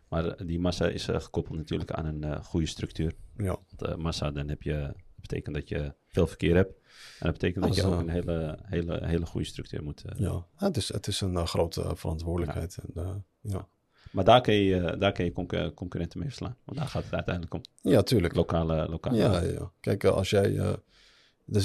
Maar 0.08 0.46
die 0.46 0.60
massa 0.60 0.88
is 0.88 1.08
uh, 1.08 1.20
gekoppeld 1.20 1.58
natuurlijk 1.58 1.92
aan 1.92 2.06
een 2.06 2.26
uh, 2.26 2.44
goede 2.44 2.66
structuur. 2.66 3.16
Ja. 3.38 3.60
Want 3.76 3.98
massa, 3.98 4.32
dan 4.32 4.48
heb 4.48 4.62
je, 4.62 4.80
dat 4.82 5.22
betekent 5.22 5.56
dat 5.56 5.70
je 5.70 5.94
veel 6.10 6.28
verkeer 6.28 6.56
hebt. 6.56 6.78
En 7.20 7.26
dat 7.26 7.32
betekent 7.32 7.64
dat, 7.64 7.76
dat 7.76 7.84
je 7.84 7.92
ook 7.92 8.00
een 8.00 8.10
hele, 8.10 8.60
hele, 8.64 9.06
hele 9.06 9.26
goede 9.26 9.48
structuur 9.48 9.84
moet... 9.84 10.04
ja, 10.16 10.46
het 10.56 10.78
is, 10.78 10.94
het 10.94 11.08
is 11.08 11.22
een 11.22 11.48
grote 11.48 11.96
verantwoordelijkheid. 11.96 12.78
Ja. 12.94 13.02
En, 13.02 13.26
ja. 13.42 13.68
Maar 14.12 14.24
daar 14.24 14.42
kun 14.42 14.54
je, 14.54 14.96
daar 15.00 15.12
kun 15.12 15.26
je 15.26 15.32
concur 15.32 15.74
concurrenten 15.74 16.20
mee 16.20 16.28
verslaan. 16.28 16.58
Want 16.64 16.78
daar 16.78 16.88
gaat 16.88 17.04
het 17.04 17.14
uiteindelijk 17.14 17.54
om. 17.54 17.62
Ja, 17.82 18.02
tuurlijk. 18.02 18.36
Lokale... 18.36 18.88
lokale 18.90 19.18
ja, 19.18 19.42
ja. 19.42 19.72
Kijk, 19.80 20.04
als 20.04 20.30
jij... 20.30 20.56
er, 20.58 20.82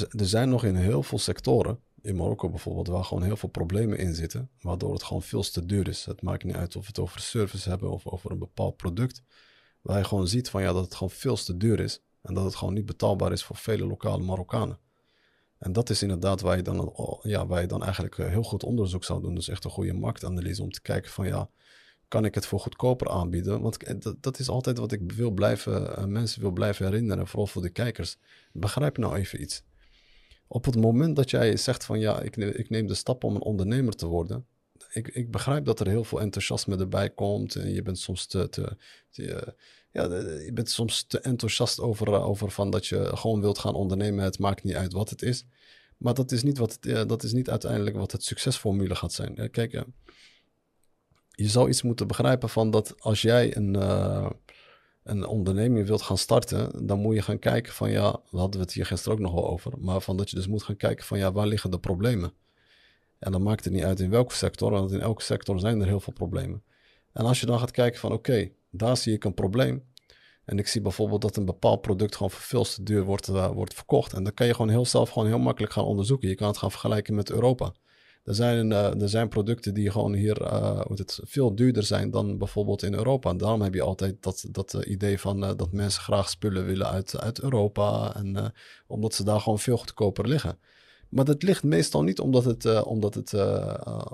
er 0.08 0.26
zijn 0.26 0.48
nog 0.48 0.64
in 0.64 0.74
heel 0.74 1.02
veel 1.02 1.18
sectoren 1.18 1.80
in 2.02 2.16
Marokko 2.16 2.48
bijvoorbeeld, 2.48 2.86
waar 2.86 3.04
gewoon 3.04 3.22
heel 3.22 3.36
veel 3.36 3.48
problemen 3.48 3.98
in 3.98 4.14
zitten, 4.14 4.50
waardoor 4.60 4.92
het 4.92 5.02
gewoon 5.02 5.22
veel 5.22 5.42
te 5.42 5.66
duur 5.66 5.88
is. 5.88 6.04
Het 6.04 6.22
maakt 6.22 6.44
niet 6.44 6.54
uit 6.54 6.76
of 6.76 6.82
we 6.82 6.88
het 6.88 6.98
over 6.98 7.20
service 7.20 7.68
hebben 7.68 7.90
of 7.90 8.06
over 8.06 8.30
een 8.30 8.38
bepaald 8.38 8.76
product, 8.76 9.22
waar 9.80 9.98
je 9.98 10.04
gewoon 10.04 10.28
ziet 10.28 10.50
van 10.50 10.62
ja, 10.62 10.72
dat 10.72 10.84
het 10.84 10.94
gewoon 10.94 11.10
veel 11.10 11.36
te 11.36 11.56
duur 11.56 11.80
is 11.80 12.00
en 12.24 12.34
dat 12.34 12.44
het 12.44 12.54
gewoon 12.54 12.74
niet 12.74 12.86
betaalbaar 12.86 13.32
is 13.32 13.44
voor 13.44 13.56
vele 13.56 13.86
lokale 13.86 14.22
Marokkanen. 14.22 14.78
En 15.58 15.72
dat 15.72 15.90
is 15.90 16.02
inderdaad 16.02 16.40
waar 16.40 16.56
je 16.56 16.62
dan, 16.62 16.92
ja, 17.22 17.46
waar 17.46 17.60
je 17.60 17.66
dan 17.66 17.82
eigenlijk 17.82 18.16
heel 18.16 18.42
goed 18.42 18.64
onderzoek 18.64 19.04
zou 19.04 19.20
doen. 19.20 19.34
Dus 19.34 19.48
echt 19.48 19.64
een 19.64 19.70
goede 19.70 19.92
marktanalyse 19.92 20.62
om 20.62 20.70
te 20.70 20.82
kijken 20.82 21.10
van 21.10 21.26
ja, 21.26 21.50
kan 22.08 22.24
ik 22.24 22.34
het 22.34 22.46
voor 22.46 22.60
goedkoper 22.60 23.08
aanbieden? 23.08 23.60
Want 23.60 24.02
dat, 24.02 24.16
dat 24.20 24.38
is 24.38 24.48
altijd 24.48 24.78
wat 24.78 24.92
ik 24.92 25.12
wil 25.12 25.30
blijven, 25.30 26.12
mensen 26.12 26.40
wil 26.40 26.50
blijven 26.50 26.86
herinneren, 26.86 27.26
vooral 27.26 27.46
voor 27.46 27.62
de 27.62 27.70
kijkers. 27.70 28.16
Begrijp 28.52 28.98
nou 28.98 29.16
even 29.16 29.42
iets 29.42 29.64
op 30.46 30.64
het 30.64 30.76
moment 30.76 31.16
dat 31.16 31.30
jij 31.30 31.56
zegt 31.56 31.84
van 31.84 32.00
ja, 32.00 32.20
ik 32.20 32.36
ik 32.36 32.70
neem 32.70 32.86
de 32.86 32.94
stap 32.94 33.24
om 33.24 33.34
een 33.34 33.42
ondernemer 33.42 33.96
te 33.96 34.06
worden. 34.06 34.46
Ik, 34.92 35.08
ik 35.08 35.30
begrijp 35.30 35.64
dat 35.64 35.80
er 35.80 35.88
heel 35.88 36.04
veel 36.04 36.20
enthousiasme 36.20 36.76
erbij 36.76 37.10
komt. 37.10 37.54
En 37.54 37.72
je 37.72 37.82
bent 37.82 37.98
soms 37.98 38.26
te, 38.26 38.48
te, 38.48 38.76
te 39.10 39.54
ja, 39.94 40.02
je 40.18 40.50
bent 40.52 40.70
soms 40.70 41.02
te 41.02 41.20
enthousiast 41.20 41.80
over, 41.80 42.12
over 42.12 42.50
van 42.50 42.70
dat 42.70 42.86
je 42.86 43.16
gewoon 43.16 43.40
wilt 43.40 43.58
gaan 43.58 43.74
ondernemen. 43.74 44.24
Het 44.24 44.38
maakt 44.38 44.62
niet 44.62 44.74
uit 44.74 44.92
wat 44.92 45.10
het 45.10 45.22
is. 45.22 45.44
Maar 45.96 46.14
dat 46.14 46.32
is 46.32 46.42
niet, 46.42 46.58
wat 46.58 46.78
dat 46.80 47.22
is 47.22 47.32
niet 47.32 47.50
uiteindelijk 47.50 47.96
wat 47.96 48.12
het 48.12 48.24
succesformule 48.24 48.94
gaat 48.94 49.12
zijn. 49.12 49.50
Kijk, 49.50 49.84
je 51.30 51.48
zou 51.48 51.68
iets 51.68 51.82
moeten 51.82 52.06
begrijpen 52.06 52.48
van 52.48 52.70
dat 52.70 53.00
als 53.00 53.22
jij 53.22 53.56
een, 53.56 53.74
uh, 53.74 54.30
een 55.02 55.26
onderneming 55.26 55.86
wilt 55.86 56.02
gaan 56.02 56.18
starten, 56.18 56.86
dan 56.86 57.00
moet 57.00 57.14
je 57.14 57.22
gaan 57.22 57.38
kijken 57.38 57.72
van 57.72 57.90
ja, 57.90 58.20
we 58.30 58.38
hadden 58.38 58.60
het 58.60 58.72
hier 58.72 58.86
gisteren 58.86 59.18
ook 59.18 59.24
nog 59.24 59.32
wel 59.32 59.48
over, 59.48 59.72
maar 59.78 60.00
van 60.00 60.16
dat 60.16 60.30
je 60.30 60.36
dus 60.36 60.46
moet 60.46 60.62
gaan 60.62 60.76
kijken 60.76 61.04
van 61.04 61.18
ja, 61.18 61.32
waar 61.32 61.46
liggen 61.46 61.70
de 61.70 61.78
problemen? 61.78 62.32
En 63.18 63.32
dan 63.32 63.42
maakt 63.42 63.64
het 63.64 63.72
niet 63.72 63.84
uit 63.84 64.00
in 64.00 64.10
welke 64.10 64.34
sector, 64.34 64.70
want 64.70 64.92
in 64.92 65.00
elke 65.00 65.22
sector 65.22 65.60
zijn 65.60 65.80
er 65.80 65.86
heel 65.86 66.00
veel 66.00 66.12
problemen. 66.12 66.62
En 67.12 67.24
als 67.24 67.40
je 67.40 67.46
dan 67.46 67.58
gaat 67.58 67.70
kijken 67.70 68.00
van 68.00 68.12
oké, 68.12 68.50
daar 68.76 68.96
zie 68.96 69.12
ik 69.12 69.24
een 69.24 69.34
probleem. 69.34 69.84
En 70.44 70.58
ik 70.58 70.66
zie 70.66 70.80
bijvoorbeeld 70.80 71.22
dat 71.22 71.36
een 71.36 71.44
bepaald 71.44 71.80
product 71.80 72.16
gewoon 72.16 72.30
veel 72.30 72.64
te 72.64 72.82
duur 72.82 73.04
wordt, 73.04 73.28
uh, 73.28 73.50
wordt 73.50 73.74
verkocht. 73.74 74.12
En 74.12 74.24
dan 74.24 74.34
kan 74.34 74.46
je 74.46 74.54
gewoon 74.54 74.70
heel 74.70 74.86
zelf 74.86 75.10
gewoon 75.10 75.28
heel 75.28 75.38
makkelijk 75.38 75.72
gaan 75.72 75.84
onderzoeken. 75.84 76.28
Je 76.28 76.34
kan 76.34 76.48
het 76.48 76.58
gaan 76.58 76.70
vergelijken 76.70 77.14
met 77.14 77.30
Europa. 77.30 77.72
Er 78.24 78.34
zijn, 78.34 78.70
uh, 78.70 79.00
er 79.02 79.08
zijn 79.08 79.28
producten 79.28 79.74
die 79.74 79.90
gewoon 79.90 80.14
hier 80.14 80.42
het, 80.94 81.20
veel 81.22 81.54
duurder 81.54 81.82
zijn 81.82 82.10
dan 82.10 82.38
bijvoorbeeld 82.38 82.82
in 82.82 82.94
Europa. 82.94 83.30
En 83.30 83.36
daarom 83.36 83.62
heb 83.62 83.74
je 83.74 83.82
altijd 83.82 84.16
dat, 84.20 84.44
dat 84.50 84.72
idee 84.72 85.18
van 85.20 85.40
dat 85.40 85.72
mensen 85.72 86.02
graag 86.02 86.28
spullen 86.28 86.64
willen 86.64 86.86
uit, 86.86 87.20
uit 87.20 87.40
Europa. 87.40 88.14
En, 88.14 88.52
omdat 88.86 89.14
ze 89.14 89.24
daar 89.24 89.40
gewoon 89.40 89.58
veel 89.58 89.76
goedkoper 89.76 90.28
liggen. 90.28 90.58
Maar 91.08 91.24
dat 91.24 91.42
ligt 91.42 91.62
meestal 91.62 92.02
niet 92.02 92.20
omdat, 92.20 92.44
het, 92.44 92.82
omdat, 92.82 93.14
het, 93.14 93.34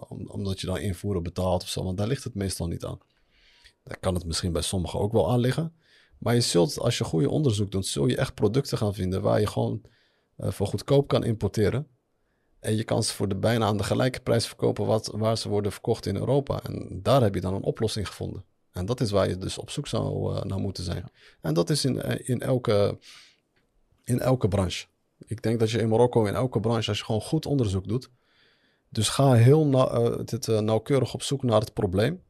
omdat 0.08 0.60
je 0.60 0.66
dan 0.66 0.78
invoeren 0.78 1.22
betaalt 1.22 1.62
of 1.62 1.68
zo. 1.68 1.84
Want 1.84 1.96
daar 1.96 2.06
ligt 2.06 2.24
het 2.24 2.34
meestal 2.34 2.66
niet 2.66 2.84
aan. 2.84 2.98
Daar 3.82 3.98
kan 3.98 4.14
het 4.14 4.24
misschien 4.24 4.52
bij 4.52 4.62
sommigen 4.62 5.00
ook 5.00 5.12
wel 5.12 5.30
aan 5.30 5.40
liggen. 5.40 5.74
Maar 6.18 6.34
je 6.34 6.40
zult, 6.40 6.78
als 6.78 6.98
je 6.98 7.04
goede 7.04 7.30
onderzoek 7.30 7.70
doet, 7.70 7.86
zul 7.86 8.06
je 8.06 8.16
echt 8.16 8.34
producten 8.34 8.78
gaan 8.78 8.94
vinden 8.94 9.22
waar 9.22 9.40
je 9.40 9.46
gewoon 9.46 9.82
voor 10.36 10.66
goedkoop 10.66 11.08
kan 11.08 11.24
importeren. 11.24 11.86
En 12.60 12.76
je 12.76 12.84
kan 12.84 13.02
ze 13.02 13.14
voor 13.14 13.28
de 13.28 13.36
bijna 13.36 13.66
aan 13.66 13.76
de 13.76 13.84
gelijke 13.84 14.20
prijs 14.20 14.46
verkopen 14.46 14.86
wat, 14.86 15.10
waar 15.14 15.38
ze 15.38 15.48
worden 15.48 15.72
verkocht 15.72 16.06
in 16.06 16.16
Europa. 16.16 16.62
En 16.62 17.00
daar 17.02 17.22
heb 17.22 17.34
je 17.34 17.40
dan 17.40 17.54
een 17.54 17.62
oplossing 17.62 18.06
gevonden. 18.06 18.44
En 18.72 18.86
dat 18.86 19.00
is 19.00 19.10
waar 19.10 19.28
je 19.28 19.36
dus 19.36 19.58
op 19.58 19.70
zoek 19.70 19.86
zou 19.86 20.34
uh, 20.34 20.42
naar 20.42 20.58
moeten 20.58 20.84
zijn. 20.84 21.10
En 21.40 21.54
dat 21.54 21.70
is 21.70 21.84
in, 21.84 22.02
eh, 22.02 22.28
in, 22.28 22.40
elke, 22.40 22.98
in 24.04 24.20
elke 24.20 24.48
branche. 24.48 24.86
Ik 25.26 25.42
denk 25.42 25.60
dat 25.60 25.70
je 25.70 25.78
in 25.78 25.88
Marokko 25.88 26.24
in 26.24 26.34
elke 26.34 26.60
branche, 26.60 26.88
als 26.88 26.98
je 26.98 27.04
gewoon 27.04 27.20
goed 27.20 27.46
onderzoek 27.46 27.88
doet. 27.88 28.10
Dus 28.88 29.08
ga 29.08 29.32
heel 29.32 29.66
na, 29.66 29.98
uh, 29.98 30.18
dit, 30.24 30.46
nauwkeurig 30.46 31.14
op 31.14 31.22
zoek 31.22 31.42
naar 31.42 31.60
het 31.60 31.72
probleem. 31.72 32.22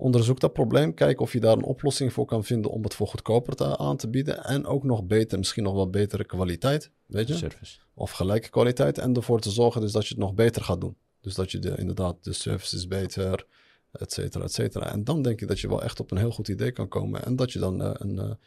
Onderzoek 0.00 0.40
dat 0.40 0.52
probleem. 0.52 0.94
Kijk 0.94 1.20
of 1.20 1.32
je 1.32 1.40
daar 1.40 1.56
een 1.56 1.64
oplossing 1.64 2.12
voor 2.12 2.24
kan 2.24 2.44
vinden 2.44 2.70
om 2.70 2.82
het 2.82 2.94
voor 2.94 3.06
goedkoper 3.06 3.54
te, 3.54 3.78
aan 3.78 3.96
te 3.96 4.08
bieden. 4.08 4.44
En 4.44 4.66
ook 4.66 4.84
nog 4.84 5.04
beter, 5.04 5.38
misschien 5.38 5.62
nog 5.62 5.74
wel 5.74 5.90
betere 5.90 6.24
kwaliteit. 6.24 6.90
Weet 7.06 7.28
je? 7.28 7.34
Service. 7.34 7.78
Of 7.94 8.10
gelijke 8.10 8.48
kwaliteit. 8.48 8.98
En 8.98 9.14
ervoor 9.14 9.40
te 9.40 9.50
zorgen 9.50 9.80
dus 9.80 9.92
dat 9.92 10.02
je 10.06 10.14
het 10.14 10.22
nog 10.22 10.34
beter 10.34 10.62
gaat 10.62 10.80
doen. 10.80 10.96
Dus 11.20 11.34
dat 11.34 11.50
je 11.50 11.58
de, 11.58 11.76
inderdaad 11.76 12.24
de 12.24 12.32
service 12.32 12.76
is 12.76 12.86
beter, 12.86 13.46
et 13.92 14.12
cetera, 14.12 14.44
et 14.44 14.52
cetera. 14.52 14.92
En 14.92 15.04
dan 15.04 15.22
denk 15.22 15.40
ik 15.40 15.48
dat 15.48 15.60
je 15.60 15.68
wel 15.68 15.82
echt 15.82 16.00
op 16.00 16.10
een 16.10 16.18
heel 16.18 16.32
goed 16.32 16.48
idee 16.48 16.72
kan 16.72 16.88
komen. 16.88 17.24
En 17.24 17.36
dat 17.36 17.52
je 17.52 17.58
dan 17.58 17.82
uh, 17.82 17.90
een, 17.92 18.38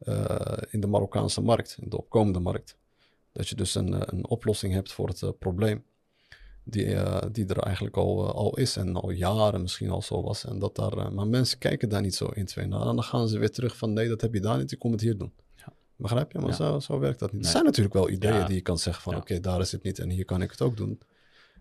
uh, 0.00 0.56
in 0.70 0.80
de 0.80 0.86
Marokkaanse 0.86 1.40
markt, 1.40 1.76
in 1.80 1.88
de 1.88 1.98
opkomende 1.98 2.40
markt, 2.40 2.76
dat 3.32 3.48
je 3.48 3.54
dus 3.54 3.74
een, 3.74 4.12
een 4.14 4.28
oplossing 4.28 4.72
hebt 4.72 4.92
voor 4.92 5.08
het 5.08 5.38
probleem 5.38 5.84
die, 6.64 6.86
uh, 6.86 7.22
die 7.32 7.46
er 7.46 7.58
eigenlijk 7.58 7.96
al, 7.96 8.24
uh, 8.24 8.30
al 8.30 8.56
is 8.56 8.76
en 8.76 8.96
al 8.96 9.10
jaren 9.10 9.60
misschien 9.60 9.90
al 9.90 10.02
zo 10.02 10.22
was. 10.22 10.44
En 10.44 10.58
dat 10.58 10.76
daar, 10.76 10.96
uh, 10.96 11.10
maar 11.10 11.26
mensen 11.26 11.58
kijken 11.58 11.88
daar 11.88 12.00
niet 12.00 12.14
zo 12.14 12.26
in 12.26 12.46
twee 12.46 12.66
naar. 12.66 12.80
En 12.80 12.94
dan 12.94 13.02
gaan 13.02 13.28
ze 13.28 13.38
weer 13.38 13.50
terug 13.50 13.76
van 13.76 13.92
nee, 13.92 14.08
dat 14.08 14.20
heb 14.20 14.34
je 14.34 14.40
daar 14.40 14.58
niet, 14.58 14.72
ik 14.72 14.78
kom 14.78 14.92
het 14.92 15.00
hier 15.00 15.18
doen. 15.18 15.32
Ja. 15.56 15.72
Begrijp 15.96 16.32
je? 16.32 16.38
Maar 16.38 16.48
ja. 16.48 16.54
zo, 16.54 16.78
zo 16.78 16.98
werkt 16.98 17.18
dat 17.18 17.32
niet. 17.32 17.40
Nee. 17.40 17.50
Er 17.50 17.56
zijn 17.56 17.64
natuurlijk 17.64 17.94
wel 17.94 18.10
ideeën 18.10 18.34
ja. 18.34 18.46
die 18.46 18.54
je 18.54 18.60
kan 18.60 18.78
zeggen 18.78 19.02
van 19.02 19.12
oké, 19.12 19.22
okay, 19.22 19.40
daar 19.40 19.60
is 19.60 19.72
het 19.72 19.82
niet 19.82 19.98
en 19.98 20.10
hier 20.10 20.24
kan 20.24 20.42
ik 20.42 20.50
het 20.50 20.60
ook 20.60 20.76
doen. 20.76 21.00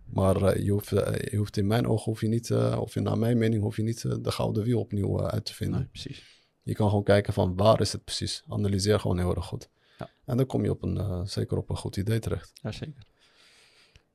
Maar 0.05 0.61
je, 0.61 0.71
hoeft, 0.71 0.89
je 0.89 1.35
hoeft 1.37 1.57
in 1.57 1.67
mijn 1.67 1.87
ogen, 1.87 2.03
hoef 2.05 2.21
je 2.21 2.27
niet, 2.27 2.51
of 2.53 2.95
in, 2.95 3.03
naar 3.03 3.17
mijn 3.17 3.37
mening, 3.37 3.61
hoef 3.61 3.75
je 3.75 3.83
niet 3.83 4.01
de 4.01 4.31
gouden 4.31 4.63
wiel 4.63 4.79
opnieuw 4.79 5.27
uit 5.27 5.45
te 5.45 5.53
vinden. 5.53 5.79
Nee, 5.79 5.87
precies. 5.87 6.23
Je 6.63 6.73
kan 6.73 6.89
gewoon 6.89 7.03
kijken 7.03 7.33
van 7.33 7.55
waar 7.55 7.81
is 7.81 7.91
het 7.91 8.03
precies. 8.03 8.43
Analyseer 8.47 8.99
gewoon 8.99 9.17
heel 9.17 9.35
erg 9.35 9.45
goed. 9.45 9.69
En 10.25 10.37
dan 10.37 10.45
kom 10.45 10.63
je 10.63 10.69
op 10.69 10.83
een, 10.83 11.27
zeker 11.27 11.57
op 11.57 11.69
een 11.69 11.77
goed 11.77 11.97
idee 11.97 12.19
terecht. 12.19 12.51
Ja, 12.53 12.71
zeker. 12.71 13.03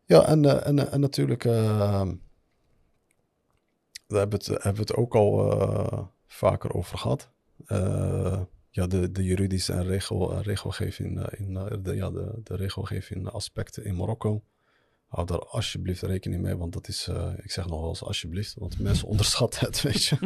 Ja, 0.07 0.27
en, 0.27 0.45
uh, 0.45 0.67
en, 0.67 0.91
en 0.91 1.01
natuurlijk, 1.01 1.45
uh, 1.45 2.09
hebben 4.07 4.39
we 4.39 4.45
het, 4.45 4.47
hebben 4.47 4.75
we 4.75 4.81
het 4.81 4.95
ook 4.95 5.15
al 5.15 6.13
vaker 6.27 6.75
over 6.75 6.99
gehad. 6.99 7.31
ja, 8.71 8.87
de, 8.87 9.13
de 9.13 9.25
juridische 9.25 9.73
en 9.73 9.85
regel, 9.85 10.43
regelgeving, 10.43 11.31
in, 11.31 11.55
de, 11.83 11.95
ja, 11.95 12.11
de, 12.11 12.41
de 12.43 12.57
regelgeving 12.57 13.29
aspecten 13.29 13.85
in 13.85 13.97
Marokko. 13.97 14.45
Hou 15.07 15.27
daar 15.27 15.39
alsjeblieft 15.39 16.03
rekening 16.03 16.43
mee, 16.43 16.57
want 16.57 16.73
dat 16.73 16.89
is, 16.89 17.09
ik 17.43 17.51
zeg 17.51 17.67
nog 17.67 17.81
wel 17.81 17.89
eens 17.89 18.03
alsjeblieft, 18.03 18.55
want 18.55 18.79
mensen 18.79 19.09
onderschatten 19.15 19.67
het, 19.67 19.83
weet 19.83 20.05
je. 20.05 20.17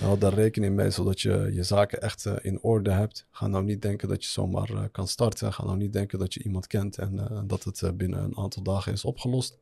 Hou 0.00 0.18
daar 0.18 0.34
rekening 0.34 0.74
mee, 0.74 0.90
zodat 0.90 1.20
je 1.20 1.50
je 1.52 1.62
zaken 1.62 2.00
echt 2.00 2.24
uh, 2.24 2.34
in 2.42 2.60
orde 2.60 2.90
hebt. 2.90 3.26
Ga 3.30 3.46
nou 3.46 3.64
niet 3.64 3.82
denken 3.82 4.08
dat 4.08 4.24
je 4.24 4.30
zomaar 4.30 4.70
uh, 4.70 4.82
kan 4.92 5.08
starten. 5.08 5.52
Ga 5.52 5.64
nou 5.64 5.76
niet 5.76 5.92
denken 5.92 6.18
dat 6.18 6.34
je 6.34 6.42
iemand 6.42 6.66
kent 6.66 6.98
en 6.98 7.14
uh, 7.14 7.40
dat 7.44 7.64
het 7.64 7.96
binnen 7.96 8.24
een 8.24 8.36
aantal 8.36 8.62
dagen 8.62 8.92
is 8.92 9.04
opgelost. 9.04 9.58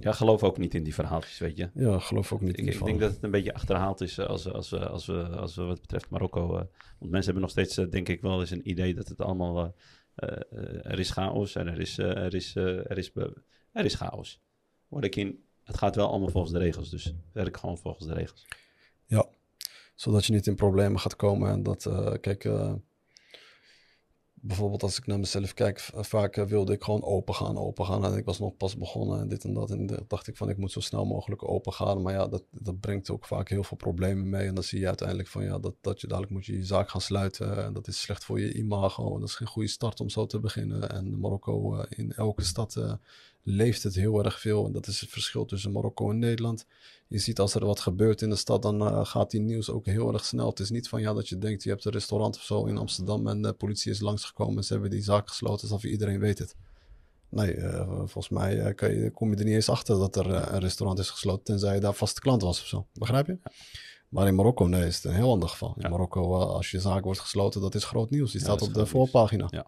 ja, 0.00 0.12
geloof 0.12 0.42
ook 0.42 0.58
niet 0.58 0.74
in 0.74 0.82
die 0.82 0.94
verhaaltjes, 0.94 1.38
weet 1.38 1.56
je. 1.56 1.70
Ja, 1.74 1.98
geloof 1.98 2.32
ook 2.32 2.40
niet 2.40 2.58
ik, 2.58 2.58
in 2.58 2.64
die 2.64 2.74
Ik 2.74 2.84
denk 2.84 3.00
dat 3.00 3.12
het 3.12 3.22
een 3.22 3.30
beetje 3.30 3.54
achterhaald 3.54 4.00
is 4.00 4.18
als, 4.18 4.52
als, 4.52 4.74
als, 4.74 5.06
we, 5.06 5.28
als 5.28 5.54
we 5.54 5.62
wat 5.62 5.80
betreft 5.80 6.10
Marokko. 6.10 6.46
want 6.48 6.70
mensen 6.98 7.24
hebben 7.24 7.42
nog 7.42 7.50
steeds, 7.50 7.74
denk 7.74 8.08
ik, 8.08 8.20
wel 8.20 8.40
eens 8.40 8.50
een 8.50 8.68
idee 8.68 8.94
dat 8.94 9.08
het 9.08 9.20
allemaal... 9.20 9.74
er 10.82 10.98
is 10.98 11.10
chaos 11.10 11.54
en 11.54 11.66
er 11.66 11.80
is, 11.80 11.98
er 11.98 12.34
is, 12.34 12.54
er 12.54 12.98
is, 12.98 13.12
er 13.72 13.84
is 13.84 13.94
chaos. 13.94 14.40
Word 14.88 15.04
ik 15.04 15.16
in 15.16 15.44
het 15.64 15.78
gaat 15.78 15.96
wel 15.96 16.08
allemaal 16.08 16.28
volgens 16.28 16.52
de 16.52 16.58
regels. 16.58 16.90
Dus 16.90 17.14
werk 17.32 17.56
gewoon 17.56 17.78
volgens 17.78 18.06
de 18.06 18.14
regels. 18.14 18.46
Ja, 19.06 19.26
zodat 19.94 20.24
je 20.24 20.32
niet 20.32 20.46
in 20.46 20.54
problemen 20.54 21.00
gaat 21.00 21.16
komen. 21.16 21.50
En 21.50 21.62
dat, 21.62 21.84
uh, 21.84 22.12
kijk, 22.20 22.44
uh, 22.44 22.72
bijvoorbeeld 24.34 24.82
als 24.82 24.98
ik 24.98 25.06
naar 25.06 25.18
mezelf 25.18 25.54
kijk, 25.54 25.90
vaak 25.94 26.36
uh, 26.36 26.44
wilde 26.44 26.72
ik 26.72 26.82
gewoon 26.82 27.02
open 27.02 27.34
gaan, 27.34 27.58
open 27.58 27.84
gaan. 27.84 28.04
En 28.04 28.16
ik 28.16 28.24
was 28.24 28.38
nog 28.38 28.56
pas 28.56 28.76
begonnen 28.76 29.20
en 29.20 29.28
dit 29.28 29.44
en 29.44 29.54
dat. 29.54 29.70
En 29.70 30.04
dacht 30.08 30.26
ik 30.26 30.36
van, 30.36 30.48
ik 30.48 30.56
moet 30.56 30.72
zo 30.72 30.80
snel 30.80 31.04
mogelijk 31.04 31.48
open 31.48 31.72
gaan. 31.72 32.02
Maar 32.02 32.12
ja, 32.12 32.28
dat, 32.28 32.44
dat 32.50 32.80
brengt 32.80 33.10
ook 33.10 33.24
vaak 33.24 33.48
heel 33.48 33.64
veel 33.64 33.76
problemen 33.76 34.28
mee. 34.28 34.46
En 34.46 34.54
dan 34.54 34.64
zie 34.64 34.80
je 34.80 34.86
uiteindelijk 34.86 35.28
van, 35.28 35.44
ja, 35.44 35.58
dat, 35.58 35.74
dat 35.80 36.00
je 36.00 36.06
dadelijk 36.06 36.32
moet 36.32 36.46
je 36.46 36.56
je 36.56 36.64
zaak 36.64 36.90
gaan 36.90 37.00
sluiten. 37.00 37.64
En 37.64 37.72
dat 37.72 37.88
is 37.88 38.00
slecht 38.00 38.24
voor 38.24 38.40
je 38.40 38.54
imago. 38.54 39.14
En 39.14 39.20
dat 39.20 39.28
is 39.28 39.34
geen 39.34 39.48
goede 39.48 39.68
start 39.68 40.00
om 40.00 40.08
zo 40.08 40.26
te 40.26 40.40
beginnen. 40.40 40.90
En 40.90 41.20
Marokko 41.20 41.80
in 41.88 42.12
elke 42.12 42.44
stad 42.44 42.98
leeft 43.42 43.82
het 43.82 43.94
heel 43.94 44.24
erg 44.24 44.40
veel. 44.40 44.66
En 44.66 44.72
dat 44.72 44.86
is 44.86 45.00
het 45.00 45.10
verschil 45.10 45.44
tussen 45.44 45.72
Marokko 45.72 46.10
en 46.10 46.18
Nederland. 46.18 46.66
Je 47.08 47.18
ziet 47.18 47.40
als 47.40 47.54
er 47.54 47.66
wat 47.66 47.80
gebeurt 47.80 48.22
in 48.22 48.30
de 48.30 48.36
stad, 48.36 48.62
dan 48.62 48.82
uh, 48.82 49.04
gaat 49.04 49.30
die 49.30 49.40
nieuws 49.40 49.70
ook 49.70 49.86
heel 49.86 50.12
erg 50.12 50.24
snel. 50.24 50.48
Het 50.48 50.60
is 50.60 50.70
niet 50.70 50.88
van 50.88 51.00
ja 51.00 51.12
dat 51.12 51.28
je 51.28 51.38
denkt, 51.38 51.62
je 51.62 51.70
hebt 51.70 51.84
een 51.84 51.92
restaurant 51.92 52.36
of 52.36 52.42
zo 52.42 52.64
in 52.64 52.78
Amsterdam 52.78 53.28
en 53.28 53.42
de 53.42 53.52
politie 53.52 53.90
is 53.90 54.00
langsgekomen 54.00 54.56
en 54.56 54.64
ze 54.64 54.72
hebben 54.72 54.90
die 54.90 55.02
zaak 55.02 55.28
gesloten, 55.28 55.62
alsof 55.62 55.84
iedereen 55.84 56.18
weet 56.18 56.38
het. 56.38 56.54
Nee, 57.28 57.56
uh, 57.56 57.86
volgens 57.88 58.28
mij 58.28 58.56
uh, 58.56 58.74
kan 58.74 58.94
je, 58.94 59.10
kom 59.10 59.30
je 59.30 59.36
er 59.36 59.44
niet 59.44 59.54
eens 59.54 59.68
achter 59.68 59.98
dat 59.98 60.16
er 60.16 60.26
een 60.26 60.60
restaurant 60.60 60.98
is 60.98 61.10
gesloten, 61.10 61.44
tenzij 61.44 61.74
je 61.74 61.80
daar 61.80 61.94
vaste 61.94 62.20
klant 62.20 62.42
was 62.42 62.60
of 62.60 62.66
zo. 62.66 62.86
Begrijp 62.92 63.26
je? 63.26 63.38
Maar 64.08 64.26
in 64.26 64.34
Marokko, 64.34 64.66
nee, 64.66 64.86
is 64.86 64.96
het 64.96 65.04
een 65.04 65.14
heel 65.14 65.30
ander 65.30 65.48
geval. 65.48 65.72
In 65.76 65.82
ja. 65.82 65.88
Marokko, 65.88 66.34
als 66.34 66.70
je 66.70 66.80
zaak 66.80 67.04
wordt 67.04 67.20
gesloten, 67.20 67.60
dat 67.60 67.74
is 67.74 67.84
groot 67.84 68.10
nieuws. 68.10 68.32
Die 68.32 68.40
staat 68.40 68.62
op 68.62 68.74
de 68.74 68.86
voorpagina. 68.86 69.46
Ja. 69.50 69.66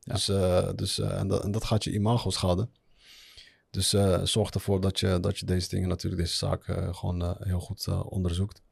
Dus, 0.00 0.24
dus 0.76 0.98
en, 0.98 1.28
dat, 1.28 1.42
en 1.42 1.50
dat 1.50 1.64
gaat 1.64 1.84
je 1.84 1.92
imago 1.92 2.30
schaden. 2.30 2.70
Dus 3.74 3.94
uh, 3.94 4.22
zorg 4.22 4.50
ervoor 4.50 4.80
dat 4.80 5.00
je, 5.00 5.20
dat 5.20 5.38
je 5.38 5.46
deze 5.46 5.68
dingen, 5.68 5.88
natuurlijk 5.88 6.22
deze 6.22 6.36
zaken, 6.36 6.82
uh, 6.82 6.94
gewoon 6.94 7.22
uh, 7.22 7.34
heel 7.38 7.60
goed 7.60 7.88
onderzoekt. 7.88 8.62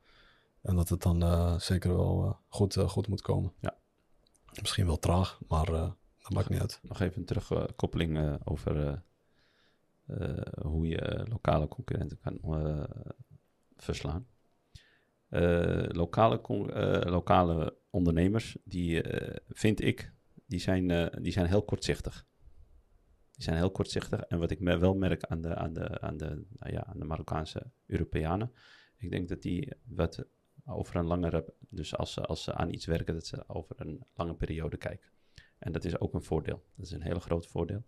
En 0.60 0.76
dat 0.76 0.88
het 0.88 1.02
dan 1.02 1.60
zeker 1.60 1.96
wel 1.96 2.38
goed, 2.48 2.76
goed 2.76 3.08
moet 3.08 3.22
komen. 3.22 3.52
Ja. 3.60 3.76
Misschien 4.60 4.86
wel 4.86 4.98
traag, 4.98 5.40
maar 5.48 5.66
dat 5.66 6.32
maakt 6.34 6.48
niet 6.48 6.60
uit. 6.60 6.80
Nog 6.82 7.00
even 7.00 7.18
een 7.18 7.24
terugkoppeling 7.24 8.38
over 8.44 9.02
hoe 10.60 10.88
je 10.88 11.26
lokale 11.28 11.68
concurrenten 11.68 12.18
kan 12.18 12.38
verslaan. 13.76 14.26
lokale, 15.88 16.40
lokale 17.04 17.76
ondernemers, 17.90 18.56
die 18.64 19.02
vind 19.48 19.80
ik, 19.80 20.12
die 20.46 20.60
zijn, 20.60 21.10
die 21.22 21.32
zijn 21.32 21.46
heel 21.46 21.62
kortzichtig. 21.62 22.26
Zijn 23.42 23.56
heel 23.56 23.70
kortzichtig. 23.70 24.20
En 24.20 24.38
wat 24.38 24.50
ik 24.50 24.58
wel 24.58 24.94
merk 24.94 25.24
aan 25.24 25.40
de, 25.40 25.54
aan 25.54 25.72
de, 25.72 26.00
aan 26.00 26.16
de, 26.16 26.44
nou 26.58 26.72
ja, 26.72 26.84
aan 26.84 26.98
de 26.98 27.04
Marokkaanse 27.04 27.70
Europeanen. 27.86 28.52
Ik 28.96 29.10
denk 29.10 29.28
dat 29.28 29.42
die 29.42 29.72
wat 29.84 30.24
over 30.64 30.96
een 30.96 31.06
langere. 31.06 31.54
Dus 31.68 31.96
als 31.96 32.12
ze, 32.12 32.20
als 32.20 32.42
ze 32.42 32.54
aan 32.54 32.72
iets 32.72 32.86
werken, 32.86 33.14
dat 33.14 33.26
ze 33.26 33.48
over 33.48 33.74
een 33.78 34.04
lange 34.14 34.34
periode 34.34 34.76
kijken. 34.76 35.08
En 35.58 35.72
dat 35.72 35.84
is 35.84 36.00
ook 36.00 36.14
een 36.14 36.22
voordeel. 36.22 36.62
Dat 36.76 36.86
is 36.86 36.92
een 36.92 37.02
heel 37.02 37.18
groot 37.18 37.46
voordeel. 37.46 37.84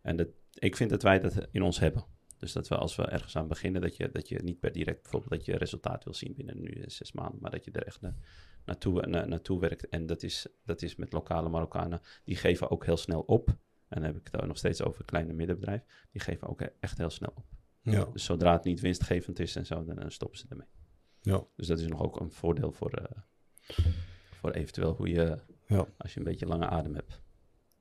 En 0.00 0.16
dat, 0.16 0.28
ik 0.52 0.76
vind 0.76 0.90
dat 0.90 1.02
wij 1.02 1.20
dat 1.20 1.48
in 1.50 1.62
ons 1.62 1.78
hebben. 1.78 2.04
Dus 2.38 2.52
dat 2.52 2.68
we 2.68 2.76
als 2.76 2.96
we 2.96 3.02
ergens 3.02 3.36
aan 3.36 3.48
beginnen, 3.48 3.80
dat 3.80 3.96
je, 3.96 4.10
dat 4.12 4.28
je 4.28 4.38
niet 4.42 4.60
per 4.60 4.72
direct 4.72 5.02
bijvoorbeeld 5.02 5.32
dat 5.32 5.44
je 5.44 5.56
resultaat 5.56 6.04
wil 6.04 6.14
zien 6.14 6.34
binnen 6.34 6.60
nu 6.60 6.84
zes 6.86 7.12
maanden, 7.12 7.40
maar 7.40 7.50
dat 7.50 7.64
je 7.64 7.70
er 7.70 7.86
echt 7.86 8.00
na, 8.00 8.16
naartoe, 8.64 9.06
na, 9.06 9.24
naartoe 9.24 9.60
werkt. 9.60 9.88
En 9.88 10.06
dat 10.06 10.22
is, 10.22 10.46
dat 10.64 10.82
is 10.82 10.96
met 10.96 11.12
lokale 11.12 11.48
Marokkanen, 11.48 12.00
die 12.24 12.36
geven 12.36 12.70
ook 12.70 12.84
heel 12.84 12.96
snel 12.96 13.20
op. 13.20 13.56
En 13.92 14.00
dan 14.00 14.12
heb 14.12 14.16
ik 14.16 14.28
het 14.30 14.46
nog 14.46 14.56
steeds 14.56 14.82
over 14.82 15.04
kleine 15.04 15.32
middenbedrijf. 15.32 15.82
Die 16.12 16.20
geven 16.20 16.48
ook 16.48 16.60
echt 16.60 16.98
heel 16.98 17.10
snel 17.10 17.32
op. 17.34 17.44
Ja. 17.80 18.04
Dus 18.04 18.24
zodra 18.24 18.52
het 18.52 18.64
niet 18.64 18.80
winstgevend 18.80 19.38
is 19.38 19.56
en 19.56 19.66
zo, 19.66 19.84
dan, 19.84 20.10
stoppen 20.10 20.38
ze 20.38 20.46
ermee. 20.48 20.66
Ja. 21.20 21.44
Dus 21.56 21.66
dat 21.66 21.78
is 21.78 21.86
nog 21.86 22.02
ook 22.02 22.20
een 22.20 22.32
voordeel 22.32 22.72
voor, 22.72 22.98
uh, 22.98 23.04
voor 24.40 24.50
eventueel 24.50 24.94
hoe 24.94 25.08
je, 25.08 25.38
ja. 25.66 25.86
als 25.98 26.12
je 26.12 26.18
een 26.18 26.24
beetje 26.24 26.46
lange 26.46 26.66
adem 26.66 26.94
hebt. 26.94 27.20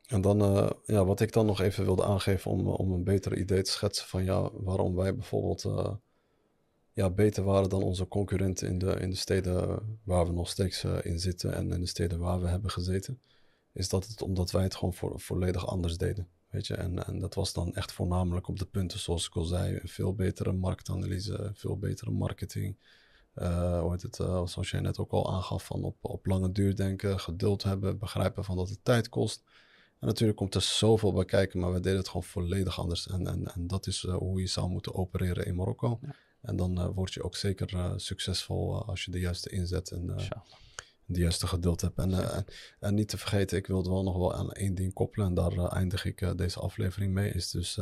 En 0.07 0.21
dan, 0.21 0.41
uh, 0.41 0.69
ja, 0.85 1.05
wat 1.05 1.19
ik 1.19 1.33
dan 1.33 1.45
nog 1.45 1.61
even 1.61 1.85
wilde 1.85 2.03
aangeven 2.03 2.51
om, 2.51 2.67
om 2.67 2.91
een 2.91 3.03
beter 3.03 3.37
idee 3.37 3.61
te 3.61 3.71
schetsen 3.71 4.07
van 4.07 4.23
ja, 4.23 4.49
waarom 4.53 4.95
wij 4.95 5.15
bijvoorbeeld 5.15 5.63
uh, 5.63 5.93
ja, 6.93 7.09
beter 7.09 7.43
waren 7.43 7.69
dan 7.69 7.83
onze 7.83 8.07
concurrenten 8.07 8.67
in 8.67 8.77
de, 8.77 8.91
in 8.91 9.09
de 9.09 9.15
steden 9.15 9.79
waar 10.03 10.25
we 10.25 10.31
nog 10.31 10.49
steeds 10.49 10.83
in 10.83 11.19
zitten 11.19 11.53
en 11.53 11.71
in 11.71 11.79
de 11.79 11.87
steden 11.87 12.19
waar 12.19 12.41
we 12.41 12.47
hebben 12.47 12.71
gezeten 12.71 13.19
is 13.73 13.89
dat 13.89 14.07
het 14.07 14.21
omdat 14.21 14.51
wij 14.51 14.63
het 14.63 14.75
gewoon 14.75 14.93
voor, 14.93 15.19
volledig 15.19 15.67
anders 15.67 15.97
deden. 15.97 16.27
Weet 16.49 16.67
je, 16.67 16.75
en, 16.75 17.05
en 17.05 17.19
dat 17.19 17.33
was 17.33 17.53
dan 17.53 17.75
echt 17.75 17.91
voornamelijk 17.91 18.47
op 18.47 18.59
de 18.59 18.65
punten 18.65 18.99
zoals 18.99 19.27
ik 19.27 19.35
al 19.35 19.43
zei. 19.43 19.79
Een 19.81 19.87
veel 19.87 20.13
betere 20.13 20.51
marktanalyse, 20.51 21.51
veel 21.53 21.77
betere 21.77 22.11
marketing. 22.11 22.77
Uh, 23.35 23.79
hoe 23.79 23.91
heet 23.91 24.01
het, 24.01 24.19
uh, 24.19 24.45
zoals 24.45 24.69
jij 24.71 24.79
net 24.79 24.97
ook 24.97 25.11
al 25.11 25.33
aangaf, 25.33 25.65
van 25.65 25.83
op, 25.83 25.95
op 26.01 26.25
lange 26.25 26.51
duur 26.51 26.75
denken, 26.75 27.19
geduld 27.19 27.63
hebben, 27.63 27.97
begrijpen 27.97 28.43
van 28.43 28.55
dat 28.55 28.69
het 28.69 28.79
tijd 28.83 29.09
kost. 29.09 29.43
En 29.99 30.07
natuurlijk 30.07 30.37
komt 30.37 30.55
er 30.55 30.61
zoveel 30.61 31.13
bij 31.13 31.25
kijken, 31.25 31.59
maar 31.59 31.73
we 31.73 31.79
deden 31.79 31.97
het 31.97 32.07
gewoon 32.07 32.23
volledig 32.23 32.79
anders. 32.79 33.07
En, 33.07 33.27
en, 33.27 33.53
en 33.53 33.67
dat 33.67 33.87
is 33.87 34.03
uh, 34.03 34.15
hoe 34.15 34.39
je 34.39 34.47
zou 34.47 34.69
moeten 34.69 34.93
opereren 34.93 35.45
in 35.45 35.55
Marokko. 35.55 35.99
Ja. 36.01 36.15
En 36.41 36.55
dan 36.55 36.93
word 36.93 37.13
je 37.13 37.23
ook 37.23 37.35
zeker 37.35 37.93
succesvol 37.95 38.85
als 38.85 39.05
je 39.05 39.11
de 39.11 39.19
juiste 39.19 39.49
inzet 39.49 39.91
en 39.91 40.15
de 41.13 41.19
juiste 41.19 41.47
geduld 41.47 41.81
hebt. 41.81 41.97
En, 41.97 42.33
en, 42.33 42.45
en, 42.79 42.93
niet 42.93 43.07
te 43.07 43.17
vergeten, 43.17 43.57
ik 43.57 43.67
wilde 43.67 43.89
wel 43.89 44.03
nog 44.03 44.17
wel 44.17 44.33
aan 44.33 44.51
één 44.51 44.75
ding 44.75 44.93
koppelen. 44.93 45.27
En 45.27 45.33
daar 45.33 45.67
eindig 45.67 46.05
ik 46.05 46.37
deze 46.37 46.59
aflevering 46.59 47.13
mee. 47.13 47.31
Is 47.31 47.51
dus 47.51 47.79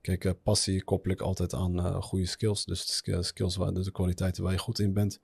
Kijk, 0.00 0.42
passie 0.42 0.84
koppel 0.84 1.10
ik 1.10 1.20
altijd 1.20 1.54
aan 1.54 2.02
goede 2.02 2.26
skills. 2.26 2.64
Dus 2.64 3.02
de 3.02 3.22
skills 3.22 3.56
waar 3.56 3.74
dus 3.74 3.84
de 3.84 3.92
kwaliteiten 3.92 4.42
waar 4.42 4.52
je 4.52 4.58
goed 4.58 4.78
in 4.78 4.92
bent. 4.92 5.20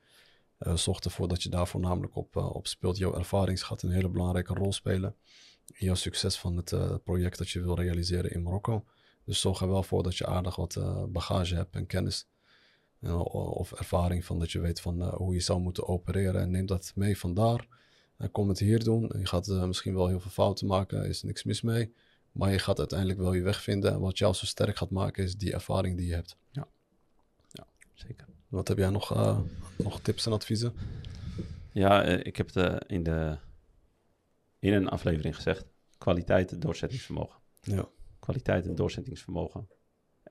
Zorg 0.58 1.00
ervoor 1.00 1.28
dat 1.28 1.42
je 1.42 1.48
daar 1.48 1.66
voornamelijk 1.68 2.16
op, 2.16 2.36
op 2.36 2.66
speelt. 2.66 2.96
Jouw 2.96 3.14
ervaring 3.14 3.64
gaat 3.64 3.82
een 3.82 3.90
hele 3.90 4.08
belangrijke 4.08 4.54
rol 4.54 4.72
spelen. 4.72 5.16
In 5.66 5.86
jouw 5.86 5.94
succes 5.94 6.38
van 6.38 6.56
het 6.56 7.02
project 7.04 7.38
dat 7.38 7.50
je 7.50 7.62
wil 7.62 7.74
realiseren 7.74 8.30
in 8.30 8.42
Marokko. 8.42 8.84
Dus 9.24 9.40
zorg 9.40 9.60
er 9.60 9.68
wel 9.68 9.82
voor 9.82 10.02
dat 10.02 10.16
je 10.16 10.26
aardig 10.26 10.56
wat 10.56 10.78
bagage 11.08 11.54
hebt 11.54 11.76
en 11.76 11.86
kennis. 11.86 12.26
Of 13.10 13.72
ervaring 13.72 14.24
van 14.24 14.38
dat 14.38 14.50
je 14.50 14.60
weet 14.60 14.80
van 14.80 15.02
hoe 15.02 15.34
je 15.34 15.40
zou 15.40 15.60
moeten 15.60 15.88
opereren. 15.88 16.40
En 16.40 16.50
neem 16.50 16.66
dat 16.66 16.92
mee 16.94 17.18
vandaar. 17.18 17.66
En 18.16 18.30
kom 18.30 18.48
het 18.48 18.58
hier 18.58 18.84
doen. 18.84 19.10
Je 19.18 19.26
gaat 19.26 19.46
misschien 19.46 19.94
wel 19.94 20.08
heel 20.08 20.20
veel 20.20 20.30
fouten 20.30 20.66
maken. 20.66 21.04
Is 21.04 21.20
er 21.20 21.26
niks 21.26 21.44
mis 21.44 21.62
mee. 21.62 21.92
Maar 22.32 22.52
je 22.52 22.58
gaat 22.58 22.78
uiteindelijk 22.78 23.18
wel 23.18 23.32
je 23.32 23.42
weg 23.42 23.62
vinden. 23.62 23.92
En 23.92 24.00
wat 24.00 24.18
jou 24.18 24.34
zo 24.34 24.46
sterk 24.46 24.76
gaat 24.76 24.90
maken, 24.90 25.24
is 25.24 25.36
die 25.36 25.52
ervaring 25.52 25.96
die 25.96 26.06
je 26.06 26.14
hebt. 26.14 26.36
Ja, 26.50 26.66
ja 27.50 27.66
zeker. 27.94 28.26
Wat 28.48 28.68
heb 28.68 28.78
jij 28.78 28.90
nog, 28.90 29.14
uh, 29.16 29.38
nog 29.76 30.00
tips 30.00 30.26
en 30.26 30.32
adviezen? 30.32 30.74
Ja, 31.72 32.02
ik 32.02 32.36
heb 32.36 32.54
het 32.54 32.84
in, 32.86 33.02
de, 33.02 33.38
in 34.58 34.72
een 34.72 34.88
aflevering 34.88 35.34
gezegd. 35.34 35.64
Kwaliteit 35.98 36.52
en 36.52 36.60
doorzettingsvermogen. 36.60 37.38
Ja. 37.60 37.88
Kwaliteit 38.18 38.66
en 38.66 38.74
doorzettingsvermogen. 38.74 39.68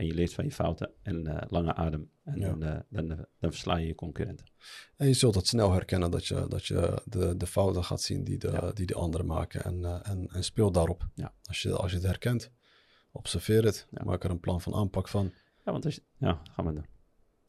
En 0.01 0.07
je 0.07 0.13
leert 0.13 0.33
van 0.33 0.45
je 0.45 0.51
fouten 0.51 0.91
en 1.01 1.27
uh, 1.27 1.37
lange 1.47 1.73
adem. 1.73 2.11
En 2.23 2.39
ja. 2.39 2.47
dan, 2.47 2.63
uh, 2.63 2.79
dan, 2.89 3.07
dan, 3.07 3.51
versla 3.51 3.77
je 3.77 3.87
je 3.87 3.95
concurrenten. 3.95 4.45
En 4.97 5.07
je 5.07 5.13
zult 5.13 5.35
het 5.35 5.47
snel 5.47 5.71
herkennen 5.71 6.11
dat 6.11 6.25
je, 6.25 6.45
dat 6.47 6.65
je 6.65 7.01
de, 7.05 7.37
de 7.37 7.47
fouten 7.47 7.83
gaat 7.83 8.01
zien 8.01 8.23
die 8.23 8.37
de, 8.37 8.51
ja. 8.51 8.71
die 8.71 8.85
de 8.85 8.93
anderen 8.93 9.25
maken. 9.25 9.63
En, 9.63 9.79
uh, 9.79 9.99
en, 10.03 10.27
en 10.27 10.43
speel 10.43 10.71
daarop. 10.71 11.07
Ja. 11.15 11.33
Als, 11.43 11.61
je, 11.61 11.75
als 11.75 11.91
je 11.91 11.97
het 11.97 12.05
herkent, 12.05 12.51
observeer 13.11 13.63
het. 13.63 13.87
Maak 14.03 14.23
er 14.23 14.29
een 14.29 14.39
plan 14.39 14.61
van 14.61 14.73
aanpak 14.73 15.07
van. 15.07 15.33
Ja, 15.65 15.71
want 15.71 15.85
als 15.85 15.95
je, 15.95 16.03
ja, 16.17 16.41
gaan 16.51 16.65
we 16.65 16.73
doen. 16.73 16.85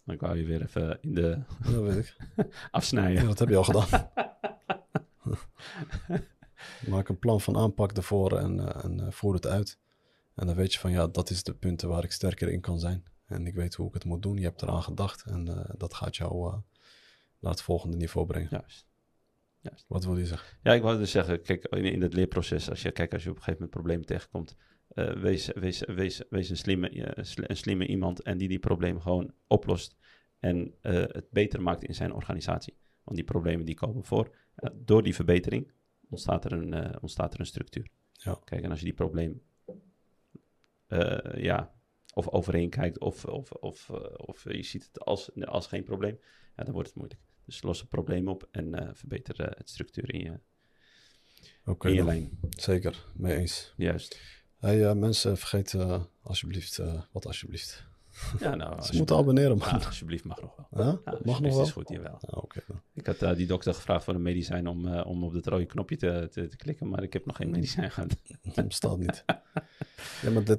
Dan 0.04 0.16
wou 0.16 0.36
je 0.36 0.44
weer 0.44 0.62
even 0.62 0.98
in 1.00 1.14
de... 1.14 1.38
Dat 1.64 1.82
weet 1.82 1.96
ik. 1.96 2.16
afsnijden. 2.70 3.26
dat 3.26 3.38
heb 3.38 3.48
je 3.48 3.56
al 3.56 3.64
gedaan. 3.64 4.10
Maak 6.92 7.08
een 7.08 7.18
plan 7.18 7.40
van 7.40 7.56
aanpak 7.56 7.92
ervoor 7.92 8.38
en, 8.38 8.82
en 8.82 9.12
voer 9.12 9.34
het 9.34 9.46
uit. 9.46 9.78
En 10.34 10.46
dan 10.46 10.56
weet 10.56 10.72
je 10.72 10.78
van 10.78 10.90
ja, 10.90 11.06
dat 11.06 11.30
is 11.30 11.42
de 11.42 11.54
punten 11.54 11.88
waar 11.88 12.04
ik 12.04 12.12
sterker 12.12 12.48
in 12.48 12.60
kan 12.60 12.80
zijn. 12.80 13.04
En 13.26 13.46
ik 13.46 13.54
weet 13.54 13.74
hoe 13.74 13.88
ik 13.88 13.94
het 13.94 14.04
moet 14.04 14.22
doen. 14.22 14.36
Je 14.36 14.44
hebt 14.44 14.62
eraan 14.62 14.82
gedacht 14.82 15.24
en 15.24 15.48
uh, 15.48 15.64
dat 15.76 15.94
gaat 15.94 16.16
jou 16.16 16.48
uh, 16.48 16.58
naar 17.38 17.50
het 17.50 17.62
volgende 17.62 17.96
niveau 17.96 18.26
brengen. 18.26 18.48
Juist. 18.50 18.86
Juist. 19.60 19.84
Wat 19.88 20.04
wil 20.04 20.18
je 20.18 20.26
zeggen? 20.26 20.58
Ja, 20.62 20.72
ik 20.72 20.82
wou 20.82 20.98
dus 20.98 21.10
zeggen, 21.10 21.42
kijk, 21.42 21.64
in, 21.64 21.84
in 21.84 22.02
het 22.02 22.14
leerproces, 22.14 22.70
als 22.70 22.82
je, 22.82 22.90
kijk, 22.90 23.12
als 23.12 23.22
je 23.22 23.30
op 23.30 23.36
een 23.36 23.42
gegeven 23.42 23.60
moment 23.62 23.80
problemen 23.80 24.06
tegenkomt, 24.06 24.56
uh, 24.94 25.12
wees, 25.12 25.50
wees, 25.54 25.80
wees, 25.86 26.22
wees 26.30 26.48
een, 26.48 26.56
slimme, 26.56 27.16
een 27.48 27.56
slimme 27.56 27.86
iemand 27.86 28.22
en 28.22 28.38
die 28.38 28.48
die 28.48 28.58
problemen 28.58 29.02
gewoon 29.02 29.34
oplost 29.46 29.96
en 30.38 30.74
het 30.80 31.30
beter 31.30 31.62
maakt 31.62 31.84
in 31.84 31.94
zijn 31.94 32.12
organisatie. 32.12 32.76
Want 33.02 33.16
die 33.16 33.26
problemen 33.26 33.66
die 33.66 33.74
komen 33.74 34.04
voor. 34.04 34.36
door 34.74 35.02
die 35.02 35.14
verbetering 35.14 35.72
ontstaat 36.08 36.44
er 36.44 36.52
een, 36.52 37.00
ontstaat 37.00 37.34
er 37.34 37.40
een 37.40 37.46
structuur. 37.46 37.88
Ja. 38.12 38.38
Kijk, 38.44 38.62
en 38.62 38.70
als 38.70 38.78
je 38.78 38.84
die 38.84 38.94
probleem 38.94 39.42
ja, 41.34 41.74
of 42.14 42.28
overheen 42.28 42.70
kijkt 42.70 42.98
of, 42.98 43.24
of, 43.24 43.52
of, 43.52 43.88
uh, 43.88 43.96
of 44.16 44.44
je 44.52 44.62
ziet 44.62 44.84
het 44.84 45.00
als, 45.00 45.30
als 45.40 45.66
geen 45.66 45.84
probleem, 45.84 46.18
ja, 46.56 46.64
dan 46.64 46.72
wordt 46.72 46.88
het 46.88 46.96
moeilijk. 46.96 47.20
Dus 47.44 47.62
los 47.62 47.80
het 47.80 47.88
probleem 47.88 48.28
op 48.28 48.48
en 48.50 48.82
uh, 48.82 48.88
verbeter 48.92 49.36
het 49.56 49.70
structuur 49.70 50.14
in 50.14 50.20
je, 50.20 50.40
okay, 51.64 51.90
in 51.90 51.96
je 51.96 52.04
lijn. 52.04 52.38
Zeker, 52.50 53.04
mee 53.14 53.36
eens. 53.36 53.74
Juist. 53.76 54.20
Hey, 54.56 54.94
mensen, 54.94 55.38
vergeet 55.38 55.76
alsjeblieft, 56.22 56.80
wat 57.12 57.26
alsjeblieft. 57.26 57.90
Ja, 58.38 58.54
nou, 58.54 58.82
Ze 58.82 58.96
moeten 58.96 59.16
abonneren, 59.16 59.58
man. 59.58 59.68
Ja, 59.68 59.86
alsjeblieft 59.86 60.24
mag 60.24 60.40
nog 60.40 60.56
wel. 60.56 60.84
Ja? 60.84 61.00
Ja, 61.04 61.18
mag 61.24 61.40
nog 61.40 61.54
wel? 61.54 61.62
is 61.62 61.70
goed, 61.70 61.88
jawel. 61.88 62.18
Okay. 62.20 62.62
Ik 62.94 63.06
had 63.06 63.22
uh, 63.22 63.34
die 63.34 63.46
dokter 63.46 63.74
gevraagd 63.74 64.04
voor 64.04 64.14
een 64.14 64.22
medicijn 64.22 64.66
om, 64.68 64.86
uh, 64.86 65.06
om 65.06 65.24
op 65.24 65.32
het 65.32 65.46
rode 65.46 65.66
knopje 65.66 65.96
te, 65.96 66.28
te, 66.30 66.48
te, 66.48 66.56
klikken, 66.56 66.88
maar 66.88 67.02
ik 67.02 67.12
heb 67.12 67.26
nog 67.26 67.36
geen 67.36 67.50
medicijn 67.50 67.90
gehad. 67.90 68.16
Dat 68.54 68.68
bestaat 68.68 68.98
niet. 68.98 69.24
ja, 70.22 70.30
maar 70.30 70.42
30% 70.42 70.56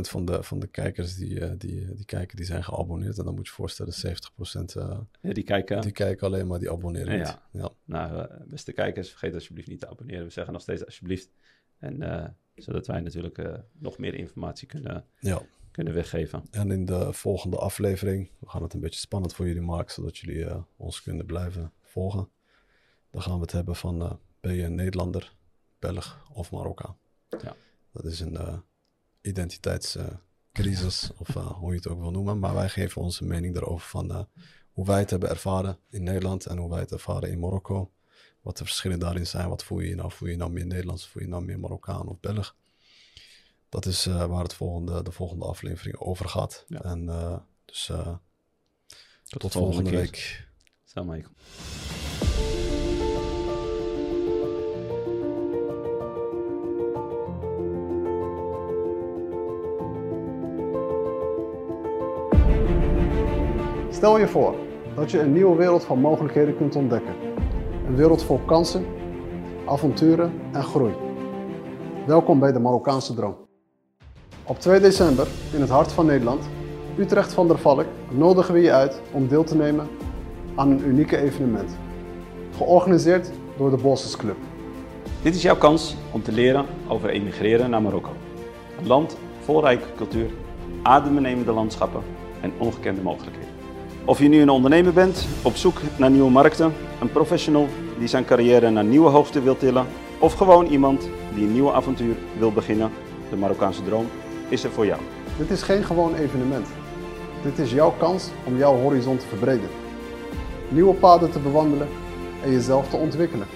van 0.00 0.24
de, 0.24 0.42
van 0.42 0.58
de 0.58 0.66
kijkers 0.66 1.16
die, 1.16 1.40
uh, 1.40 1.50
die, 1.58 1.94
die 1.94 2.04
kijken, 2.04 2.36
die 2.36 2.46
zijn 2.46 2.64
geabonneerd. 2.64 3.18
En 3.18 3.24
dan 3.24 3.34
moet 3.34 3.46
je 3.46 3.50
je 3.50 3.56
voorstellen, 3.56 3.94
70% 3.94 5.06
ja, 5.20 5.32
die, 5.32 5.44
kijken, 5.44 5.80
die 5.80 5.92
kijken 5.92 6.26
alleen 6.26 6.46
maar, 6.46 6.58
die 6.58 6.70
abonneren 6.70 7.18
niet. 7.18 7.38
Ja. 7.50 7.70
Nou, 7.84 8.28
beste 8.46 8.72
kijkers, 8.72 9.08
vergeet 9.08 9.34
alsjeblieft 9.34 9.68
niet 9.68 9.80
te 9.80 9.88
abonneren. 9.88 10.24
We 10.24 10.30
zeggen 10.30 10.52
nog 10.52 10.62
steeds 10.62 10.84
alsjeblieft. 10.84 11.30
En 11.78 12.36
zodat 12.54 12.86
wij 12.86 13.00
natuurlijk 13.00 13.62
nog 13.78 13.98
meer 13.98 14.14
informatie 14.14 14.66
kunnen... 14.66 15.04
Ja 15.18 15.42
kunnen 15.76 15.94
weggeven. 15.94 16.44
En 16.50 16.70
in 16.70 16.84
de 16.84 17.12
volgende 17.12 17.56
aflevering, 17.56 18.30
we 18.38 18.48
gaan 18.48 18.62
het 18.62 18.74
een 18.74 18.80
beetje 18.80 19.00
spannend 19.00 19.34
voor 19.34 19.46
jullie 19.46 19.62
maken, 19.62 19.94
zodat 19.94 20.18
jullie 20.18 20.44
uh, 20.44 20.56
ons 20.76 21.02
kunnen 21.02 21.26
blijven 21.26 21.72
volgen. 21.82 22.28
Dan 23.10 23.22
gaan 23.22 23.34
we 23.34 23.40
het 23.40 23.52
hebben 23.52 23.76
van, 23.76 24.02
uh, 24.02 24.12
ben 24.40 24.54
je 24.54 24.62
een 24.62 24.74
Nederlander, 24.74 25.36
Belg 25.78 26.28
of 26.32 26.50
Marokkaan? 26.50 26.96
Ja. 27.28 27.56
Dat 27.92 28.04
is 28.04 28.20
een 28.20 28.32
uh, 28.32 28.58
identiteitscrisis, 29.20 31.10
of 31.16 31.34
hoe 31.34 31.70
je 31.70 31.76
het 31.76 31.88
ook 31.88 32.00
wil 32.00 32.10
noemen. 32.10 32.38
Maar 32.38 32.54
wij 32.54 32.68
geven 32.68 33.02
onze 33.02 33.24
mening 33.24 33.54
daarover 33.54 33.88
van 33.88 34.28
hoe 34.72 34.86
wij 34.86 34.98
het 34.98 35.10
hebben 35.10 35.28
ervaren 35.28 35.78
in 35.90 36.02
Nederland 36.02 36.46
en 36.46 36.58
hoe 36.58 36.70
wij 36.70 36.80
het 36.80 36.92
ervaren 36.92 37.30
in 37.30 37.38
Marokko. 37.38 37.90
Wat 38.40 38.56
de 38.56 38.64
verschillen 38.64 38.98
daarin 38.98 39.26
zijn. 39.26 39.48
Wat 39.48 39.64
voel 39.64 39.80
je 39.80 39.94
nou? 39.94 40.12
Voel 40.12 40.28
je 40.28 40.36
nou 40.36 40.50
meer 40.50 40.66
Nederlands? 40.66 41.08
Voel 41.08 41.22
je 41.22 41.28
nou 41.28 41.44
meer 41.44 41.60
Marokkaan 41.60 42.08
of 42.08 42.20
Belg? 42.20 42.56
Dat 43.76 43.86
is 43.86 44.06
uh, 44.06 44.24
waar 44.24 44.42
het 44.42 44.54
volgende, 44.54 45.02
de 45.02 45.10
volgende 45.10 45.44
aflevering 45.44 45.98
over 45.98 46.28
gaat. 46.28 46.64
Ja. 46.68 46.80
En 46.80 47.04
uh, 47.04 47.36
dus 47.64 47.88
uh, 47.92 47.98
tot, 47.98 49.40
tot 49.40 49.52
volgende, 49.52 49.74
volgende 49.74 49.90
week. 49.90 50.48
Salam 50.84 51.10
alaikum. 51.10 51.32
Stel 63.90 64.18
je 64.18 64.28
voor 64.28 64.54
dat 64.94 65.10
je 65.10 65.20
een 65.20 65.32
nieuwe 65.32 65.56
wereld 65.56 65.84
van 65.84 66.00
mogelijkheden 66.00 66.56
kunt 66.56 66.76
ontdekken. 66.76 67.14
Een 67.86 67.96
wereld 67.96 68.22
vol 68.22 68.38
kansen, 68.38 68.86
avonturen 69.66 70.32
en 70.52 70.62
groei. 70.62 70.94
Welkom 72.06 72.38
bij 72.38 72.52
de 72.52 72.58
Marokkaanse 72.58 73.14
Droom. 73.14 73.45
Op 74.48 74.60
2 74.60 74.80
december, 74.80 75.26
in 75.52 75.60
het 75.60 75.70
hart 75.70 75.92
van 75.92 76.06
Nederland, 76.06 76.44
Utrecht 76.98 77.32
van 77.32 77.48
der 77.48 77.58
Valk, 77.58 77.84
nodigen 78.08 78.54
we 78.54 78.60
je 78.60 78.72
uit 78.72 79.00
om 79.12 79.28
deel 79.28 79.44
te 79.44 79.56
nemen 79.56 79.88
aan 80.54 80.70
een 80.70 80.86
unieke 80.86 81.16
evenement. 81.16 81.76
Georganiseerd 82.56 83.30
door 83.56 83.70
de 83.70 83.76
Bosses 83.76 84.16
Club. 84.16 84.36
Dit 85.22 85.34
is 85.34 85.42
jouw 85.42 85.56
kans 85.56 85.96
om 86.10 86.22
te 86.22 86.32
leren 86.32 86.66
over 86.88 87.08
emigreren 87.08 87.70
naar 87.70 87.82
Marokko. 87.82 88.10
Een 88.78 88.86
land 88.86 89.16
vol 89.40 89.60
rijke 89.60 89.86
cultuur, 89.96 90.30
adembenemende 90.82 91.52
landschappen 91.52 92.02
en 92.40 92.52
ongekende 92.58 93.00
mogelijkheden. 93.00 93.50
Of 94.04 94.18
je 94.18 94.28
nu 94.28 94.40
een 94.40 94.50
ondernemer 94.50 94.92
bent, 94.92 95.26
op 95.42 95.56
zoek 95.56 95.80
naar 95.98 96.10
nieuwe 96.10 96.30
markten, 96.30 96.72
een 97.00 97.12
professional 97.12 97.66
die 97.98 98.08
zijn 98.08 98.24
carrière 98.24 98.70
naar 98.70 98.84
nieuwe 98.84 99.08
hoogte 99.08 99.42
wil 99.42 99.56
tillen, 99.56 99.86
of 100.18 100.32
gewoon 100.32 100.66
iemand 100.66 101.08
die 101.34 101.46
een 101.46 101.52
nieuw 101.52 101.72
avontuur 101.72 102.16
wil 102.38 102.52
beginnen, 102.52 102.90
de 103.30 103.36
Marokkaanse 103.36 103.82
droom 103.82 104.06
is 104.48 104.64
er 104.64 104.70
voor 104.70 104.86
jou. 104.86 105.00
Dit 105.38 105.50
is 105.50 105.62
geen 105.62 105.84
gewoon 105.84 106.14
evenement. 106.14 106.66
Dit 107.42 107.58
is 107.58 107.72
jouw 107.72 107.94
kans 107.98 108.28
om 108.44 108.56
jouw 108.56 108.76
horizon 108.76 109.16
te 109.16 109.26
verbreden. 109.26 109.68
Nieuwe 110.68 110.94
paden 110.94 111.30
te 111.30 111.38
bewandelen 111.38 111.88
en 112.44 112.50
jezelf 112.50 112.88
te 112.88 112.96
ontwikkelen. 112.96 113.46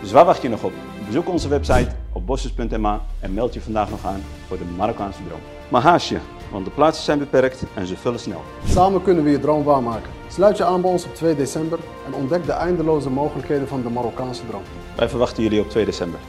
Dus 0.00 0.12
waar 0.12 0.24
wacht 0.24 0.42
je 0.42 0.48
nog 0.48 0.62
op? 0.62 0.72
Bezoek 1.06 1.28
onze 1.28 1.48
website 1.48 1.90
op 2.12 2.26
bosses.ma 2.26 3.00
en 3.20 3.34
meld 3.34 3.54
je 3.54 3.60
vandaag 3.60 3.90
nog 3.90 4.06
aan 4.06 4.22
voor 4.46 4.58
de 4.58 4.64
Marokkaanse 4.76 5.20
droom. 5.28 5.40
Maar 5.68 5.82
haast 5.82 6.08
je, 6.08 6.18
want 6.50 6.64
de 6.64 6.70
plaatsen 6.70 7.04
zijn 7.04 7.18
beperkt 7.18 7.62
en 7.74 7.86
ze 7.86 7.96
vullen 7.96 8.20
snel. 8.20 8.42
Samen 8.66 9.02
kunnen 9.02 9.24
we 9.24 9.30
je 9.30 9.40
droom 9.40 9.64
waarmaken. 9.64 10.10
Sluit 10.28 10.56
je 10.56 10.64
aan 10.64 10.80
bij 10.80 10.90
ons 10.90 11.04
op 11.04 11.14
2 11.14 11.36
december 11.36 11.78
en 12.06 12.14
ontdek 12.14 12.46
de 12.46 12.52
eindeloze 12.52 13.10
mogelijkheden 13.10 13.68
van 13.68 13.82
de 13.82 13.90
Marokkaanse 13.90 14.46
droom. 14.46 14.62
Wij 14.96 15.08
verwachten 15.08 15.42
jullie 15.42 15.60
op 15.60 15.70
2 15.70 15.84
december. 15.84 16.20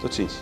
Tot 0.00 0.14
ziens. 0.14 0.34